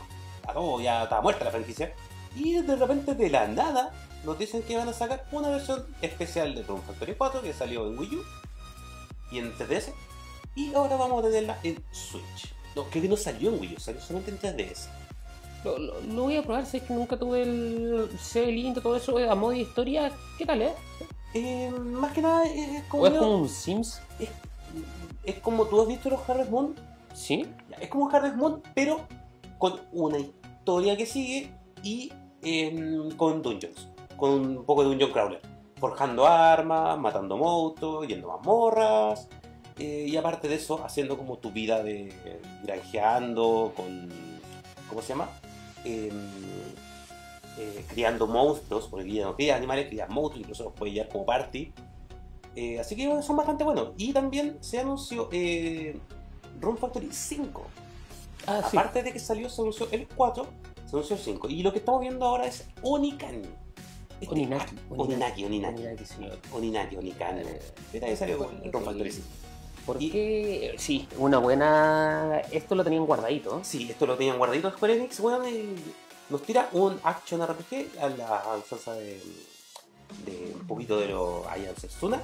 ya 0.82 1.03
estaba 1.03 1.21
muerta 1.21 1.45
la 1.45 1.51
franquicia. 1.51 1.93
Y 2.35 2.53
de 2.61 2.75
repente 2.75 3.15
de 3.15 3.29
la 3.29 3.47
nada 3.47 3.91
nos 4.25 4.37
dicen 4.37 4.61
que 4.63 4.75
van 4.77 4.87
a 4.89 4.93
sacar 4.93 5.25
una 5.31 5.49
versión 5.49 5.85
especial 6.01 6.53
de 6.55 6.63
Rune 6.63 6.81
Factory 6.85 7.15
4 7.15 7.41
que 7.41 7.53
salió 7.53 7.87
en 7.87 7.97
Wii 7.97 8.15
U 8.15 8.21
y 9.31 9.39
en 9.39 9.53
3DS. 9.57 9.91
Y 10.55 10.73
ahora 10.73 10.95
vamos 10.95 11.23
a 11.23 11.27
tenerla 11.27 11.57
en 11.63 11.83
Switch. 11.91 12.53
No, 12.75 12.83
creo 12.85 13.03
que 13.03 13.09
no 13.09 13.17
salió 13.17 13.49
en 13.53 13.59
Wii 13.59 13.75
U, 13.75 13.79
salió 13.79 14.01
solamente 14.01 14.31
en 14.31 14.39
3DS. 14.57 14.87
Lo, 15.63 15.77
lo- 15.77 16.01
lo 16.01 16.23
voy 16.23 16.37
a 16.37 16.43
probar, 16.43 16.65
sé 16.65 16.79
que 16.81 16.93
nunca 16.93 17.17
tuve 17.17 17.41
el 17.43 18.09
C-Link, 18.19 18.81
todo 18.81 18.95
eso 18.95 19.17
a 19.17 19.35
modo 19.35 19.51
de 19.51 19.59
historia. 19.59 20.11
¿Qué 20.37 20.45
tal, 20.45 20.61
eh? 20.61 20.73
Eh, 21.33 21.69
más 21.71 22.13
que 22.13 22.21
nada 22.21 22.45
es, 22.45 22.69
es 22.77 22.83
como, 22.85 23.03
¿O 23.03 23.07
es 23.07 23.13
como 23.13 23.37
un 23.37 23.49
Sims? 23.49 24.01
es, 24.19 24.29
es 25.23 25.35
como 25.39 25.65
tú 25.65 25.81
has 25.81 25.87
visto 25.87 26.09
los 26.09 26.27
Harvest 26.27 26.49
Moon. 26.49 26.75
¿Sí? 27.13 27.45
Es 27.81 27.89
como 27.89 28.05
un 28.05 28.15
Harvest 28.15 28.35
Moon, 28.35 28.61
pero 28.73 29.01
con 29.57 29.79
una 29.91 30.17
historia 30.19 30.95
que 30.95 31.05
sigue 31.05 31.51
y 31.83 32.11
em, 32.41 33.11
con 33.11 33.41
dungeons. 33.41 33.89
Con 34.17 34.31
un 34.57 34.65
poco 34.65 34.83
de 34.83 34.89
dungeon 34.89 35.11
crawler. 35.11 35.41
Forjando 35.77 36.27
armas, 36.27 36.97
matando 36.99 37.37
monstruos, 37.37 38.07
yendo 38.07 38.31
a 38.31 38.37
mazmorras. 38.37 39.27
Eh, 39.77 40.07
y 40.09 40.17
aparte 40.17 40.47
de 40.47 40.55
eso, 40.55 40.83
haciendo 40.83 41.17
como 41.17 41.37
tu 41.37 41.51
vida 41.51 41.83
de 41.83 42.13
granjeando, 42.63 43.73
con. 43.75 44.09
¿Cómo 44.89 45.01
se 45.01 45.09
llama? 45.09 45.29
Em, 45.85 46.11
eh, 47.57 47.85
criando 47.89 48.25
monstruos, 48.27 48.87
porque 48.87 49.11
ya 49.11 49.25
no 49.25 49.35
crías 49.35 49.57
animales, 49.57 49.87
crías 49.87 50.09
monstruos, 50.09 50.41
incluso 50.41 50.63
los 50.65 50.73
puedes 50.73 50.93
llevar 50.93 51.09
como 51.11 51.25
party. 51.25 51.73
Eh, 52.55 52.79
así 52.79 52.95
que 52.95 53.21
son 53.21 53.37
bastante 53.37 53.63
buenos. 53.63 53.89
Y 53.97 54.13
también 54.13 54.57
se 54.61 54.79
anunció 54.79 55.29
eh, 55.31 55.97
Run 56.59 56.77
Factory 56.77 57.09
5. 57.11 57.63
Ah, 58.47 58.61
sí. 58.69 58.77
Aparte 58.77 59.03
de 59.03 59.11
que 59.11 59.19
salió, 59.19 59.49
se 59.49 59.61
anunció 59.61 59.87
el 59.91 60.07
4, 60.07 60.47
5. 60.91 61.49
Y 61.49 61.63
lo 61.63 61.71
que 61.71 61.80
estamos 61.80 62.02
viendo 62.02 62.25
ahora 62.25 62.45
es 62.47 62.65
Onikani. 62.82 63.43
Este- 64.21 64.34
Oninaki, 64.34 64.75
ah, 64.78 64.93
Oninaki, 64.97 65.45
Oninaki. 65.45 65.75
Oninaki, 65.78 66.06
señor. 66.06 66.38
Oninaki, 66.52 66.95
Onikani. 66.97 67.41
Eh, 67.41 67.60
¿Qué 67.91 67.99
tal 67.99 68.17
salió 68.17 68.38
con 68.38 68.62
el 68.63 68.71
Run 68.71 68.84
Factory 68.84 69.12
5? 69.12 69.28
Porque, 69.86 70.75
sí, 70.78 71.08
una 71.17 71.38
buena. 71.39 72.41
Esto 72.52 72.75
lo 72.75 72.84
tenían 72.84 73.06
guardadito. 73.06 73.62
Sí, 73.63 73.89
esto 73.89 74.06
lo 74.06 74.15
tenían 74.17 74.38
guardadito 74.38 74.69
Square 74.71 74.95
Enix, 74.95 75.19
weón, 75.19 75.47
y 75.47 75.75
nos 76.30 76.43
tira 76.43 76.69
un 76.73 76.99
action 77.04 77.41
RPG 77.41 77.97
a 77.99 78.10
la 78.10 78.43
salsa 78.69 78.93
de, 78.93 79.19
de 80.25 80.54
un 80.60 80.67
poquito 80.67 80.99
de 80.99 81.08
lo 81.08 81.47
Ayan 81.49 81.75
Setsuna, 81.75 82.21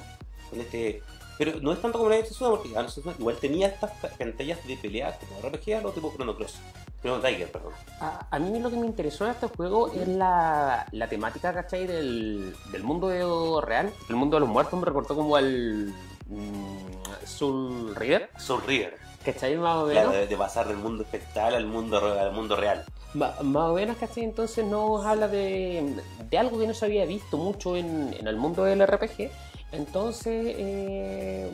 con 0.50 0.60
este... 0.60 1.02
Pero 1.38 1.60
no 1.60 1.72
es 1.72 1.82
tanto 1.82 1.98
como 1.98 2.10
la 2.10 2.16
Ayan 2.16 2.28
Setsuna, 2.28 2.50
porque 2.50 2.68
Ayan 2.68 2.88
Setsuna 2.90 3.16
igual 3.18 3.36
tenía 3.38 3.66
estas 3.68 3.90
pa- 3.92 4.08
pantallas 4.10 4.64
de 4.66 4.76
pelea 4.76 5.18
como 5.18 5.40
RPG 5.48 5.74
a 5.74 5.80
lo 5.80 5.90
tipo 5.92 6.12
Chrono 6.14 6.36
Cross. 6.36 6.54
Chrono 7.06 7.22
Tiger, 7.22 7.52
perdón. 7.52 7.72
A, 8.00 8.26
a 8.30 8.38
mí 8.38 8.58
lo 8.58 8.70
que 8.70 8.76
me 8.76 8.86
interesó 8.86 9.24
en 9.24 9.30
este 9.32 9.46
juego 9.48 9.92
es 9.92 10.08
la, 10.08 10.86
la 10.92 11.08
temática, 11.08 11.52
¿cachai? 11.54 11.86
Del, 11.86 12.54
del 12.72 12.82
mundo 12.82 13.08
de- 13.08 13.60
real. 13.64 13.92
El 14.08 14.16
mundo 14.16 14.36
de 14.36 14.40
los 14.40 14.48
muertos 14.48 14.78
me 14.78 14.84
recortó 14.84 15.14
como 15.14 15.36
al 15.36 15.94
mm, 16.28 16.86
Soul 17.24 17.94
River, 17.94 18.30
Soul 18.38 18.62
River, 18.66 18.96
¿cachai? 19.24 19.56
Más 19.56 19.76
o 19.76 19.86
menos. 19.86 20.02
claro, 20.02 20.10
de, 20.18 20.26
de 20.26 20.36
pasar 20.36 20.66
del 20.68 20.76
mundo 20.78 21.02
espectral 21.04 21.54
al 21.54 21.66
mundo, 21.66 21.98
al 21.98 22.32
mundo 22.32 22.56
real. 22.56 22.84
Ma- 23.14 23.34
más 23.42 23.70
o 23.70 23.74
menos, 23.74 23.96
¿cachai? 23.96 24.24
Entonces 24.24 24.64
nos 24.64 25.04
habla 25.06 25.28
de, 25.28 25.94
de 26.28 26.38
algo 26.38 26.58
que 26.58 26.66
no 26.66 26.74
se 26.74 26.84
había 26.86 27.04
visto 27.06 27.36
mucho 27.38 27.76
en, 27.76 28.14
en 28.18 28.26
el 28.26 28.36
mundo 28.36 28.64
del 28.64 28.84
RPG. 28.86 29.30
Entonces, 29.72 30.54
eh, 30.58 31.50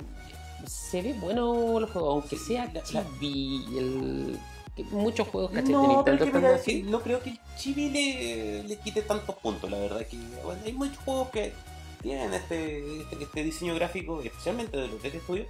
se 0.67 1.03
ve 1.03 1.15
bueno 1.15 1.79
el 1.79 1.87
juego, 1.87 2.11
aunque 2.11 2.37
sea 2.37 2.71
chibi. 2.85 3.65
El, 3.79 4.39
que 4.77 4.85
muchos 4.85 5.29
juegos, 5.29 5.51
¿cachai? 5.51 5.67
de 5.67 5.73
No, 5.73 6.03
pero 6.05 6.25
Nintendo 6.25 6.63
que 6.65 6.83
no 6.85 7.01
creo 7.01 7.23
que 7.23 7.31
el 7.31 7.39
chibi 7.57 7.91
le, 7.91 8.65
le 8.65 8.77
quite 8.79 9.03
tantos 9.03 9.37
puntos, 9.37 9.71
la 9.71 9.79
verdad. 9.79 10.07
que 10.07 10.17
bueno, 10.45 10.61
hay 10.65 10.73
muchos 10.73 10.99
juegos 10.99 11.29
que 11.29 11.53
tienen 12.03 12.33
este, 12.33 13.01
este, 13.03 13.23
este 13.23 13.45
diseño 13.45 13.75
gráfico, 13.75 14.21
especialmente 14.23 14.77
de 14.77 14.89
los 14.89 15.03
de 15.03 15.09
estudio, 15.09 15.47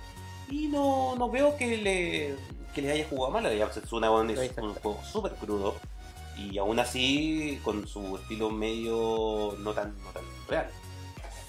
y 0.50 0.68
no, 0.68 1.14
no 1.16 1.30
veo 1.30 1.56
que 1.56 1.76
le, 1.78 2.34
que 2.74 2.82
les 2.82 2.92
haya 2.92 3.06
jugado 3.08 3.32
mal. 3.32 3.58
La 3.58 3.72
Setsuna 3.72 4.10
bueno, 4.10 4.32
es 4.32 4.58
un 4.58 4.74
juego 4.74 5.00
súper 5.04 5.32
crudo, 5.32 5.76
y 6.36 6.58
aún 6.58 6.78
así 6.78 7.58
con 7.64 7.86
su 7.86 8.16
estilo 8.16 8.50
medio 8.50 9.56
no 9.58 9.72
tan, 9.72 9.94
no 10.02 10.10
tan 10.10 10.24
real. 10.48 10.68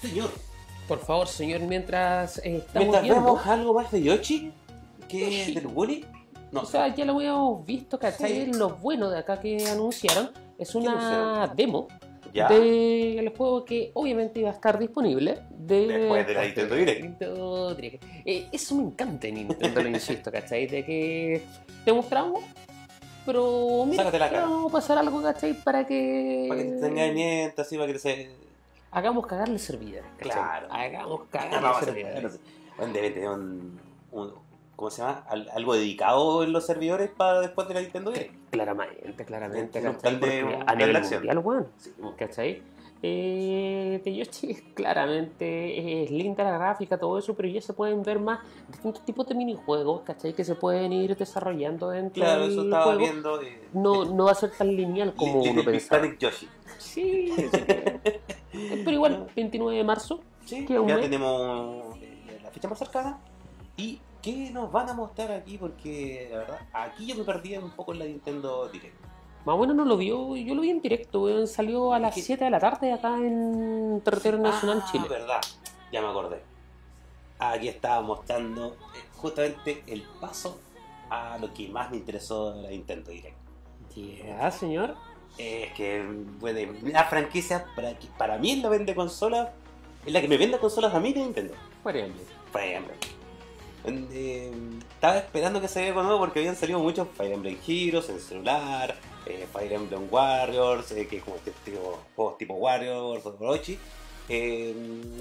Señor, 0.00 0.30
Por 0.86 1.00
favor, 1.00 1.26
señor, 1.28 1.60
mientras 1.62 2.38
eh, 2.38 2.56
estamos 2.56 2.74
mientras 2.74 3.02
viendo... 3.02 3.22
vemos 3.22 3.46
algo 3.46 3.74
más 3.74 3.90
de 3.90 4.02
Yoshi, 4.02 4.52
que 5.08 5.52
del 5.54 5.66
Woolly, 5.66 6.04
no, 6.54 6.60
O 6.62 6.66
sea, 6.66 6.94
ya 6.94 7.04
lo 7.04 7.14
habíamos 7.16 7.64
visto, 7.66 7.98
¿cachai? 7.98 8.46
Sí. 8.46 8.52
Lo 8.52 8.70
bueno 8.76 9.10
de 9.10 9.18
acá 9.18 9.40
que 9.40 9.66
anunciaron 9.68 10.30
es 10.58 10.74
una 10.74 11.52
demo 11.54 11.88
ya. 12.32 12.48
del 12.48 13.28
juego 13.36 13.64
que 13.64 13.90
obviamente 13.94 14.40
iba 14.40 14.50
a 14.50 14.52
estar 14.52 14.78
disponible 14.78 15.40
de... 15.50 15.86
Después 15.86 16.26
de 16.26 16.34
la 16.34 16.44
Nintendo 16.44 16.74
Direct. 16.74 17.02
Nintendo 17.02 17.74
Direct. 17.74 18.04
Eh, 18.24 18.48
eso 18.52 18.74
me 18.76 18.84
encanta 18.84 19.26
en 19.28 19.34
Nintendo, 19.34 19.82
lo 19.82 19.88
insisto, 19.88 20.30
¿cachai? 20.32 20.66
De 20.66 20.84
que 20.84 21.42
te 21.84 21.92
mostramos, 21.92 22.42
pero 23.26 23.84
mira, 23.86 24.02
Sácate 24.04 24.18
la 24.18 24.30
cara. 24.30 24.42
vamos 24.42 24.70
a 24.70 24.72
pasar 24.72 24.98
algo, 24.98 25.22
¿cachai? 25.22 25.54
Para 25.54 25.86
que... 25.86 26.46
Para 26.48 26.62
que 26.62 26.68
te 26.70 26.80
tengan 26.80 27.14
mienta, 27.14 27.62
así, 27.62 27.76
para 27.76 27.86
que 27.88 27.92
te 27.94 27.98
se... 27.98 28.30
Hagamos 28.90 29.26
cagarle 29.26 29.58
¿cachai? 30.18 30.30
Claro. 30.32 30.68
Hagamos 30.70 31.22
cagarle 31.30 31.56
vamos 31.56 31.76
a 31.76 31.80
hacer- 31.80 31.94
servidores. 31.94 32.40
Bueno, 32.76 32.92
debe 32.92 33.10
tener 33.10 33.28
un, 33.28 33.80
un- 34.12 34.34
¿Cómo 34.76 34.90
se 34.90 35.02
llama? 35.02 35.24
Al- 35.28 35.48
algo 35.54 35.74
dedicado 35.74 36.42
en 36.42 36.52
los 36.52 36.66
servidores 36.66 37.10
para 37.10 37.40
después 37.40 37.68
de 37.68 37.74
la 37.74 37.80
Nintendo 37.80 38.10
Direct. 38.10 38.34
Claramente, 38.50 39.24
claramente, 39.24 39.78
a 39.78 40.74
nivel 40.74 40.96
acción. 40.96 41.20
mundial, 41.20 41.38
weón. 41.38 41.68
¿Cachai? 42.16 42.62
Eh, 43.06 44.00
de 44.02 44.16
Yoshi 44.16 44.54
claramente 44.74 46.04
es 46.04 46.10
linda 46.10 46.42
la 46.42 46.52
gráfica, 46.56 46.96
todo 46.98 47.18
eso, 47.18 47.34
pero 47.34 47.48
ya 47.48 47.60
se 47.60 47.74
pueden 47.74 48.02
ver 48.02 48.18
más 48.18 48.40
distintos 48.68 49.04
tipos 49.04 49.26
de 49.28 49.34
minijuegos, 49.34 50.00
¿cachai? 50.02 50.32
Que 50.32 50.42
se 50.42 50.54
pueden 50.54 50.90
ir 50.92 51.14
desarrollando 51.14 51.90
dentro 51.90 52.22
Claro, 52.22 52.42
del 52.44 52.52
eso 52.52 52.62
estaba 52.62 52.84
juego. 52.84 52.98
viendo. 53.00 53.42
eh, 53.42 53.60
No, 53.74 54.06
no 54.06 54.24
va 54.24 54.32
a 54.32 54.34
ser 54.34 54.50
tan 54.52 54.74
lineal 54.74 55.12
como 55.14 55.42
uno 55.42 55.62
pensaba. 55.62 56.06
Yoshi. 56.18 56.48
Sí, 56.78 57.30
sí. 57.36 57.48
pero 58.84 58.90
igual, 58.90 59.26
29 59.36 59.76
de 59.76 59.84
marzo. 59.84 60.20
Sí, 60.46 60.64
¿Qué, 60.64 60.78
un 60.78 60.88
ya 60.88 60.94
mes? 60.96 61.04
tenemos 61.04 61.96
eh, 62.00 62.40
la 62.42 62.50
fecha 62.50 62.68
más 62.68 62.78
cercana. 62.78 63.18
¿Y 63.76 63.98
qué 64.24 64.50
nos 64.50 64.72
van 64.72 64.88
a 64.88 64.94
mostrar 64.94 65.30
aquí? 65.32 65.58
Porque, 65.58 66.28
la 66.32 66.38
verdad, 66.38 66.60
aquí 66.72 67.06
yo 67.06 67.14
me 67.14 67.24
perdí 67.24 67.56
un 67.58 67.70
poco 67.70 67.92
en 67.92 67.98
la 67.98 68.04
Nintendo 68.06 68.68
Direct. 68.68 68.96
Más 69.44 69.58
bueno 69.58 69.74
no 69.74 69.84
lo 69.84 69.98
vio, 69.98 70.34
yo 70.36 70.54
lo 70.54 70.62
vi 70.62 70.70
en 70.70 70.80
directo, 70.80 71.24
weón. 71.24 71.46
Salió 71.46 71.92
a 71.92 71.98
las 71.98 72.14
¿Qué? 72.14 72.22
7 72.22 72.44
de 72.44 72.50
la 72.50 72.58
tarde 72.58 72.92
acá 72.92 73.16
en 73.16 74.00
Territorio 74.02 74.38
Nacional 74.38 74.82
ah, 74.82 74.88
Chile. 74.90 75.06
verdad, 75.06 75.40
ya 75.92 76.00
me 76.00 76.08
acordé. 76.08 76.42
Aquí 77.38 77.68
estaba 77.68 78.00
mostrando 78.00 78.68
eh, 78.68 79.04
justamente 79.16 79.84
el 79.86 80.02
paso 80.18 80.58
a 81.10 81.36
lo 81.38 81.52
que 81.52 81.68
más 81.68 81.90
me 81.90 81.98
interesó 81.98 82.54
de 82.54 82.62
la 82.62 82.70
Nintendo 82.70 83.10
Direct. 83.10 83.36
Ya, 83.94 84.50
señor. 84.50 84.96
Es 85.36 85.72
que, 85.74 86.02
bueno, 86.40 86.72
la 86.84 87.04
franquicia 87.04 87.66
para, 87.76 87.94
para 88.16 88.38
mí 88.38 88.52
es 88.52 88.58
la 88.58 88.68
vende 88.70 88.94
consola, 88.94 89.52
es 90.06 90.12
la 90.12 90.20
que 90.20 90.28
me 90.28 90.38
vende 90.38 90.58
consolas 90.58 90.94
a 90.94 91.00
mí 91.00 91.12
de 91.12 91.20
Nintendo. 91.20 91.54
Por 91.82 91.94
ejemplo. 91.94 92.22
Fire 92.50 92.76
Emblem. 92.76 93.13
Eh, 93.86 94.50
estaba 94.94 95.18
esperando 95.18 95.60
que 95.60 95.68
saliera 95.68 95.92
algo 95.92 96.02
nuevo 96.02 96.18
porque 96.20 96.40
habían 96.40 96.56
salido 96.56 96.78
muchos 96.78 97.06
Fire 97.16 97.32
Emblem 97.32 97.58
Heroes 97.66 98.08
en 98.08 98.20
celular, 98.20 98.96
eh, 99.26 99.46
Fire 99.52 99.72
Emblem 99.72 100.08
Warriors, 100.10 100.90
eh, 100.92 101.06
que 101.06 101.20
como 101.20 101.36
este 101.36 101.50
tipo, 101.64 101.98
juegos 102.16 102.38
tipo 102.38 102.54
Warriors 102.54 103.26
o 103.26 103.36
Orochi, 103.38 103.78
eh, 104.28 104.74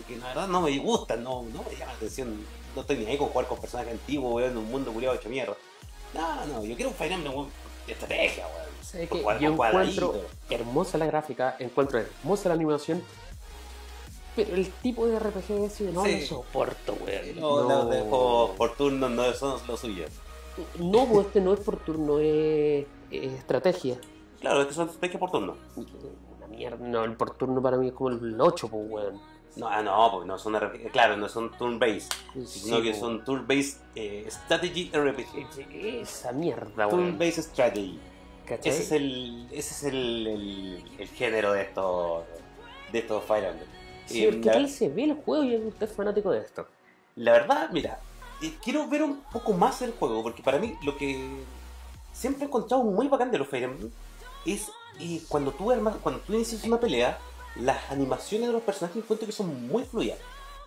que 0.08 0.18
la 0.18 0.28
verdad 0.28 0.48
no 0.48 0.62
me 0.62 0.78
gustan, 0.78 1.24
no, 1.24 1.44
no 1.44 1.64
me 1.64 1.72
llaman 1.72 1.88
la 1.88 1.94
atención. 1.94 2.46
No 2.76 2.82
estoy 2.82 2.98
ni 2.98 3.06
ahí 3.06 3.18
con 3.18 3.28
jugar 3.28 3.48
con 3.48 3.60
personajes 3.60 3.94
antiguos, 3.94 4.34
weón, 4.34 4.52
en 4.52 4.58
un 4.58 4.72
mundo 4.72 4.92
culiado 4.92 5.16
hecho 5.16 5.30
mierda. 5.30 5.56
No, 6.14 6.46
no, 6.46 6.64
yo 6.64 6.76
quiero 6.76 6.90
un 6.90 6.96
Fire 6.96 7.12
Emblem 7.12 7.34
weón, 7.34 7.50
de 7.86 7.94
estrategia, 7.94 8.46
weón. 8.48 9.40
Yo 9.40 9.52
encuentro 9.52 10.16
hermosa 10.50 10.98
la 10.98 11.06
gráfica, 11.06 11.56
encuentro 11.60 12.00
hermosa 12.00 12.50
la 12.50 12.56
animación, 12.56 13.04
pero 14.36 14.56
el 14.56 14.70
tipo 14.82 15.06
de 15.08 15.20
RPG 15.20 15.52
ese 15.66 15.92
no 15.92 16.04
Sí. 16.04 16.22
lo 16.22 16.26
soporto, 16.28 16.96
weón. 17.06 17.40
No, 17.40 17.68
no, 17.68 17.86
de 17.86 18.02
juegos 18.02 18.52
por 18.58 18.76
turno 18.76 19.10
no 19.10 19.32
son 19.34 19.60
lo 19.68 19.78
suyo. 19.78 20.06
No, 20.80 21.06
pues 21.08 21.28
este 21.28 21.42
no 21.42 21.54
es 21.54 21.60
por 21.60 21.78
turno, 21.78 22.20
es, 22.20 22.86
es 23.12 23.34
estrategia. 23.34 23.98
Claro, 24.40 24.62
es 24.62 24.68
que 24.68 24.74
son 24.74 24.88
estrategias 24.88 25.20
por 25.20 25.32
turno. 25.32 25.56
Una 25.76 26.48
mierda, 26.48 26.78
no, 26.86 27.04
el 27.04 27.16
por 27.16 27.36
turno 27.36 27.62
para 27.62 27.78
mí 27.78 27.88
es 27.88 27.94
como 27.94 28.10
el 28.10 28.40
8, 28.40 28.68
pues, 28.68 28.84
weón. 28.90 29.34
No, 29.56 29.68
ah, 29.68 29.84
no, 29.84 30.10
porque 30.12 30.28
no 30.28 30.40
son 30.40 30.56
RPG, 30.60 30.92
claro, 30.92 31.16
no 31.16 31.30
son 31.30 31.52
turn-based, 31.58 32.12
sino 32.46 32.78
Sí, 32.78 32.82
que 32.84 32.92
po. 32.94 33.00
son 33.00 33.24
turn-based 33.24 33.82
eh, 33.96 34.26
strategy 34.28 34.90
RPG. 34.92 35.70
Esa 36.02 36.32
mierda, 36.32 36.88
weón. 36.88 36.90
Turn-based 37.18 37.44
strategy. 37.52 38.00
¿Cachai? 38.48 38.72
Ese 38.72 38.82
es 38.84 38.92
el, 38.92 39.48
ese 39.52 39.60
es 39.74 39.84
el, 39.94 40.28
el, 40.28 40.92
el 40.98 41.08
género 41.10 41.54
de 41.54 41.62
estos 41.62 42.24
de 42.92 43.00
estos 43.00 43.24
Fire 43.24 43.46
Emblem. 43.46 43.68
Sí, 44.06 44.26
Eh, 44.26 44.40
¿Qué 44.42 44.52
la, 44.52 44.52
tal 44.52 44.70
se 44.70 44.90
ve 44.90 45.04
el 45.06 45.16
juego 45.16 45.44
y 45.44 45.56
es 45.56 45.62
usted 45.64 45.90
fanático 45.90 46.32
de 46.32 46.40
esto? 46.42 46.68
la 47.16 47.32
verdad, 47.34 47.70
mira, 47.72 48.04
eh, 48.42 48.58
quiero 48.64 48.88
ver 48.88 49.04
un 49.04 49.22
poco 49.32 49.54
más 49.54 49.82
el 49.82 49.92
juego, 49.94 50.24
porque 50.24 50.44
para 50.44 50.60
mí 50.60 50.78
lo 50.82 50.98
que 50.98 51.46
siempre 52.12 52.44
he 52.44 52.48
encontrado 52.48 52.84
muy 52.84 53.08
bacán 53.08 53.32
de 53.32 53.38
los 53.38 53.48
Fire 53.48 53.64
Emblem 53.66 53.92
es 54.46 54.72
eh, 55.00 55.22
cuando 55.28 55.54
tú 55.54 55.72
armas, 55.72 55.96
cuando 56.02 56.22
tú 56.22 56.34
inicias 56.34 56.64
una 56.66 56.80
pelea, 56.80 57.20
las 57.56 57.92
animaciones 57.92 58.48
de 58.48 58.54
los 58.54 58.64
personajes 58.64 59.02
encuentro 59.04 59.26
que 59.28 59.32
son 59.34 59.68
muy 59.68 59.84
fluidas. 59.86 60.20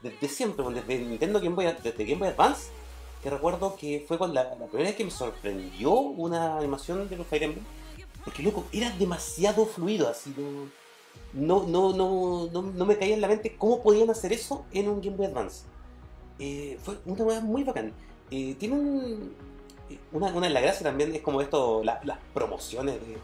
Desde 0.02 0.28
siempre, 0.28 0.62
bueno, 0.62 0.80
desde 0.80 0.98
Nintendo 1.04 1.40
Game 1.40 1.54
Boy, 1.56 1.66
desde 1.82 2.04
Game 2.04 2.18
Boy 2.20 2.28
Advance, 2.28 2.70
que 3.22 3.30
recuerdo 3.30 3.76
que 3.76 4.04
fue 4.06 4.18
cuando 4.18 4.34
la, 4.34 4.44
la 4.54 4.66
primera 4.66 4.90
vez 4.90 4.96
que 4.96 5.04
me 5.04 5.10
sorprendió 5.10 5.92
una 5.92 6.58
animación 6.58 7.08
de 7.08 7.16
los 7.16 7.26
Fire 7.26 7.44
Emblem, 7.44 7.64
porque 8.24 8.42
loco, 8.42 8.66
era 8.72 8.90
demasiado 8.90 9.66
fluido, 9.66 10.08
así 10.08 10.32
no, 10.36 10.70
no, 11.36 11.62
no, 11.64 11.92
no, 11.92 12.48
no, 12.52 12.62
no 12.62 12.86
me 12.86 12.96
caía 12.96 13.14
en 13.14 13.20
la 13.20 13.28
mente 13.28 13.56
cómo 13.56 13.82
podían 13.82 14.10
hacer 14.10 14.32
eso 14.32 14.64
en 14.72 14.88
un 14.88 15.00
Game 15.00 15.16
Boy 15.16 15.26
Advance. 15.26 15.64
Eh, 16.38 16.78
fue 16.82 16.98
una 17.06 17.24
manera 17.24 17.40
muy 17.44 17.62
bacán. 17.64 17.92
Eh, 18.30 18.56
tiene 18.58 18.74
un, 18.74 19.34
eh, 19.90 19.98
una, 20.12 20.26
una 20.28 20.46
de 20.48 20.52
las 20.52 20.62
gracias 20.62 20.82
también 20.82 21.14
es 21.14 21.22
como 21.22 21.40
esto, 21.40 21.82
la- 21.84 22.00
las 22.04 22.18
promociones 22.34 22.94
de 23.06 23.16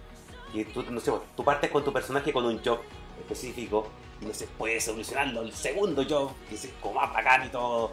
que 0.52 0.64
tú, 0.66 0.82
no 0.90 1.00
sé, 1.00 1.10
tú 1.36 1.42
partes 1.44 1.70
con 1.70 1.82
tu 1.84 1.92
personaje 1.92 2.32
con 2.32 2.44
un 2.44 2.60
job 2.64 2.78
específico 3.20 3.86
y 4.20 4.26
no 4.26 4.34
se 4.34 4.46
puede 4.46 4.80
solucionarlo 4.80 5.42
el 5.42 5.52
segundo 5.52 6.04
job, 6.08 6.30
que 6.48 6.54
es 6.54 6.68
como 6.80 7.00
más 7.00 7.12
bacán 7.12 7.46
y 7.46 7.48
todo. 7.50 7.90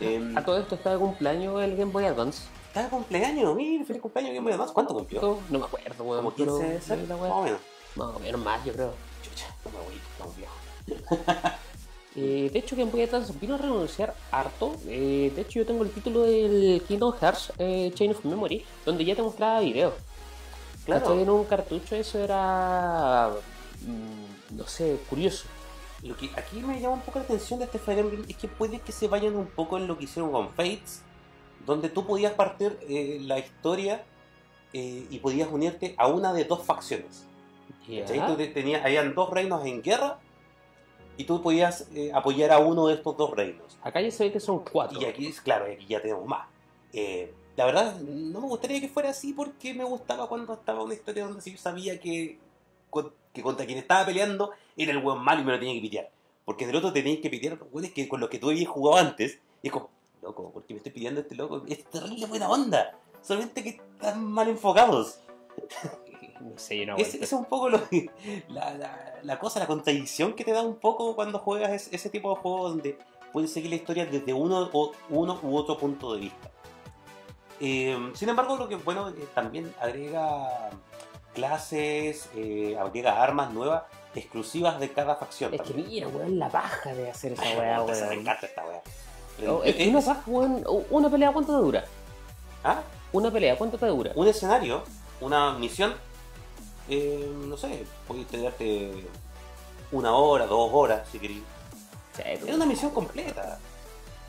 Em, 0.00 0.36
A 0.36 0.44
todo 0.44 0.58
esto 0.58 0.74
está 0.74 0.92
de 0.92 0.98
cumpleaños 0.98 1.62
el 1.62 1.76
Game 1.76 1.92
Boy 1.92 2.04
Advance. 2.06 2.44
está 2.68 2.82
de 2.84 2.88
cumpleaños, 2.88 3.54
mira, 3.56 3.84
feliz 3.84 4.02
cumpleaños 4.02 4.34
Game 4.34 4.44
Boy 4.44 4.52
Advance. 4.54 4.72
¿Cuánto 4.74 4.94
cumplió? 4.94 5.38
No 5.50 5.58
me 5.60 5.64
acuerdo, 5.64 6.04
weón. 6.04 6.24
Como 6.24 6.36
pero- 6.36 6.58
15 6.58 6.80
¿sabes? 6.80 7.08
la 7.08 7.16
Más 7.16 7.30
o 7.30 7.42
menos. 7.42 7.60
Más 7.96 8.08
o 8.16 8.18
menos 8.20 8.40
más, 8.44 8.64
yo 8.64 8.72
creo. 8.72 8.92
Chucha, 9.22 9.54
no 9.64 9.70
me 9.70 9.78
voy, 9.84 9.94
estamos 9.96 10.36
viejos. 10.36 11.60
Eh, 12.16 12.50
de 12.52 12.58
hecho, 12.58 12.74
Game 12.74 12.90
Boy 12.90 13.02
Advance 13.02 13.32
vino 13.40 13.54
a 13.54 13.58
renunciar 13.58 14.14
harto. 14.32 14.74
Eh, 14.88 15.32
de 15.34 15.42
hecho, 15.42 15.60
yo 15.60 15.66
tengo 15.66 15.84
el 15.84 15.90
título 15.90 16.22
del 16.22 16.82
Kingdom 16.86 17.14
Hearts 17.20 17.52
eh, 17.58 17.92
Chain 17.94 18.10
of 18.10 18.24
Memory, 18.24 18.64
donde 18.84 19.04
ya 19.04 19.14
te 19.14 19.22
mostraba 19.22 19.60
videos. 19.60 19.94
Claro. 20.84 21.18
En 21.20 21.30
un 21.30 21.44
cartucho 21.44 21.94
eso 21.94 22.18
era. 22.18 23.30
mm, 23.82 24.56
no 24.56 24.66
sé, 24.66 24.98
curioso. 25.08 25.46
Lo 26.02 26.16
que 26.16 26.30
aquí 26.34 26.58
me 26.60 26.80
llama 26.80 26.94
un 26.94 27.02
poco 27.02 27.18
la 27.18 27.26
atención 27.26 27.58
de 27.58 27.66
este 27.66 27.78
Fire 27.78 27.98
Emblem 28.00 28.24
es 28.28 28.36
que 28.36 28.48
puede 28.48 28.80
que 28.80 28.90
se 28.90 29.06
vayan 29.06 29.36
un 29.36 29.46
poco 29.46 29.76
en 29.76 29.86
lo 29.86 29.96
que 29.96 30.04
hicieron 30.04 30.32
con 30.32 30.48
Fates, 30.50 31.02
donde 31.66 31.90
tú 31.90 32.06
podías 32.06 32.32
partir 32.32 32.78
la 32.88 33.38
historia 33.38 34.02
y 34.72 35.18
podías 35.18 35.48
unirte 35.52 35.94
a 35.98 36.06
una 36.06 36.32
de 36.32 36.44
dos 36.44 36.64
facciones. 36.64 37.26
¿Cachai? 37.98 38.26
Tú 38.26 38.36
te- 38.36 38.46
tenías, 38.48 38.84
habían 38.84 39.14
dos 39.14 39.30
reinos 39.30 39.64
en 39.66 39.82
guerra 39.82 40.18
y 41.16 41.24
tú 41.24 41.42
podías 41.42 41.88
eh, 41.94 42.10
apoyar 42.14 42.52
a 42.52 42.58
uno 42.58 42.86
de 42.86 42.94
estos 42.94 43.16
dos 43.16 43.30
reinos. 43.32 43.76
Acá 43.82 44.00
ya 44.00 44.10
se 44.10 44.24
ve 44.24 44.32
que 44.32 44.40
son 44.40 44.60
cuatro. 44.64 45.00
Y 45.00 45.04
aquí, 45.04 45.32
claro, 45.44 45.66
aquí 45.70 45.86
ya 45.88 46.00
tenemos 46.00 46.26
más. 46.26 46.46
Eh, 46.92 47.32
la 47.56 47.66
verdad, 47.66 47.96
no 48.00 48.40
me 48.40 48.46
gustaría 48.46 48.80
que 48.80 48.88
fuera 48.88 49.10
así 49.10 49.32
porque 49.32 49.74
me 49.74 49.84
gustaba 49.84 50.28
cuando 50.28 50.54
estaba 50.54 50.82
una 50.82 50.94
historia 50.94 51.24
donde 51.26 51.40
sí 51.42 51.56
sabía 51.56 52.00
que, 52.00 52.38
que 53.32 53.42
contra 53.42 53.66
quien 53.66 53.78
estaba 53.78 54.06
peleando 54.06 54.52
era 54.76 54.92
el 54.92 54.98
buen 54.98 55.18
malo 55.18 55.42
y 55.42 55.44
me 55.44 55.52
lo 55.52 55.58
tenía 55.58 55.74
que 55.74 55.80
pitear. 55.80 56.10
Porque 56.44 56.66
del 56.66 56.76
otro 56.76 56.92
tenías 56.92 57.20
que 57.20 57.28
pitear 57.30 57.54
a 57.54 57.56
los 57.56 57.70
buenos 57.70 57.90
que 57.92 58.08
con 58.08 58.20
los 58.20 58.30
que 58.30 58.38
tú 58.38 58.48
habías 58.50 58.68
jugado 58.68 58.96
antes. 58.98 59.38
Y 59.62 59.66
es 59.68 59.72
como, 59.72 59.90
loco, 60.22 60.50
¿por 60.52 60.64
qué 60.64 60.72
me 60.74 60.78
estoy 60.78 60.92
pidiendo 60.92 61.20
a 61.20 61.22
este 61.22 61.34
loco? 61.34 61.62
Es 61.68 61.84
terrible 61.84 62.26
buena 62.26 62.48
onda. 62.48 62.98
Solamente 63.20 63.62
que 63.62 63.68
están 63.70 64.24
mal 64.24 64.48
enfocados. 64.48 65.20
Yo 66.40 66.86
no 66.86 66.96
Es, 66.96 67.06
aguanto. 67.08 67.24
es 67.24 67.32
un 67.32 67.44
poco 67.44 67.68
lo 67.68 67.80
la, 68.48 68.72
la- 68.74 69.14
la 69.22 69.38
cosa, 69.38 69.60
la 69.60 69.66
contradicción 69.66 70.32
que 70.34 70.44
te 70.44 70.52
da 70.52 70.62
un 70.62 70.76
poco 70.76 71.14
cuando 71.14 71.38
juegas 71.38 71.70
es- 71.72 71.88
ese 71.92 72.08
tipo 72.10 72.30
de 72.34 72.40
juegos 72.40 72.70
donde 72.72 72.98
puedes 73.32 73.52
seguir 73.52 73.70
la 73.70 73.76
historia 73.76 74.06
desde 74.06 74.32
uno, 74.32 74.68
o, 74.72 74.92
uno 75.10 75.38
u 75.42 75.56
otro 75.56 75.76
punto 75.78 76.14
de 76.14 76.20
vista. 76.20 76.50
Eh, 77.60 77.96
sin 78.14 78.28
embargo, 78.28 78.56
lo 78.56 78.68
que 78.68 78.76
es 78.76 78.84
bueno 78.84 79.10
eh, 79.10 79.28
también 79.34 79.72
agrega 79.80 80.70
clases, 81.34 82.28
eh, 82.34 82.76
agrega 82.80 83.22
armas 83.22 83.52
nuevas 83.52 83.82
exclusivas 84.14 84.80
de 84.80 84.90
cada 84.90 85.16
facción. 85.16 85.52
Es 85.54 85.60
que 85.62 85.74
mira, 85.74 86.08
weón, 86.08 86.38
la 86.38 86.48
paja 86.48 86.92
de 86.94 87.10
hacer 87.10 87.32
esa 87.32 87.42
weá, 87.58 87.80
puta, 87.80 87.92
Me 87.92 88.00
weón. 88.00 88.12
encanta 88.20 88.46
esta 88.46 88.64
weá. 88.64 88.80
Oh, 89.48 89.62
Eh, 89.64 89.74
es 89.78 89.88
una 89.88 90.00
paja, 90.00 90.22
weón. 90.26 90.64
Una 90.90 91.10
pelea, 91.10 91.32
¿cuánto 91.32 91.52
te 91.56 91.62
dura? 91.62 91.84
¿Ah? 92.64 92.82
Una 93.12 93.30
pelea, 93.30 93.56
¿cuánto 93.56 93.78
te 93.78 93.86
dura? 93.86 94.12
un 94.14 94.26
escenario, 94.28 94.82
una 95.20 95.52
misión, 95.52 95.94
eh, 96.90 97.32
no 97.46 97.56
sé, 97.56 97.84
puedes 98.06 98.26
tenerte 98.26 98.92
una 99.92 100.12
hora, 100.14 100.46
dos 100.46 100.70
horas, 100.72 101.08
si 101.10 101.18
queréis. 101.18 101.42
Sí, 102.16 102.22
Es 102.26 102.42
una 102.54 102.66
misión 102.66 102.90
completa, 102.90 103.58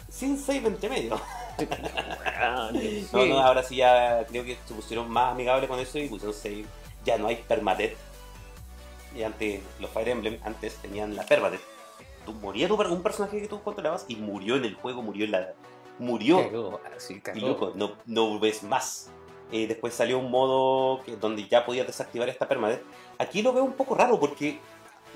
sin 0.10 0.38
save 0.40 0.68
entre 0.68 0.90
medio. 0.90 1.20
weón, 1.58 3.08
No, 3.14 3.26
no, 3.26 3.40
ahora 3.40 3.64
sí 3.64 3.78
ya 3.78 4.26
creo 4.28 4.44
que 4.44 4.58
se 4.66 4.74
pusieron 4.74 5.10
más 5.10 5.32
amigables 5.34 5.70
con 5.70 5.80
eso 5.80 5.98
y 6.00 6.08
pusieron 6.08 6.34
save. 6.36 6.66
Ya 7.06 7.18
no 7.18 7.28
hay 7.28 7.38
permadeath. 7.38 7.98
Y 9.16 9.24
antes, 9.24 9.62
los 9.80 9.90
Fire 9.90 10.10
Emblem 10.10 10.38
antes 10.44 10.76
tenían 10.76 11.16
la 11.16 11.24
permadeath. 11.26 11.62
Tú 12.26 12.34
moría 12.34 12.68
tu 12.68 12.78
per- 12.78 12.88
un 12.88 13.02
personaje 13.02 13.42
que 13.42 13.48
tú 13.48 13.62
controlabas 13.62 14.06
y 14.08 14.16
murió 14.16 14.56
en 14.56 14.66
el 14.66 14.76
juego, 14.76 15.02
murió 15.02 15.26
en 15.26 15.32
la. 15.32 15.54
Murió. 16.00 16.38
Cagó, 16.38 16.80
así 16.96 17.22
Y 17.36 17.40
loco, 17.40 17.74
no, 17.76 17.94
no 18.06 18.40
ves 18.40 18.64
más. 18.64 19.10
Eh, 19.52 19.68
después 19.68 19.94
salió 19.94 20.18
un 20.20 20.32
modo 20.32 21.04
que, 21.04 21.16
donde 21.18 21.48
ya 21.48 21.66
podías 21.66 21.86
desactivar 21.88 22.30
esta 22.30 22.48
permadeath. 22.48 22.82
Aquí 23.18 23.42
lo 23.42 23.52
veo 23.54 23.64
un 23.64 23.74
poco 23.74 23.96
raro 23.96 24.20
porque 24.20 24.60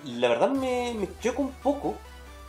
la 0.03 0.27
verdad 0.27 0.49
me, 0.49 0.93
me 0.93 1.07
choca 1.21 1.39
un 1.39 1.51
poco 1.51 1.95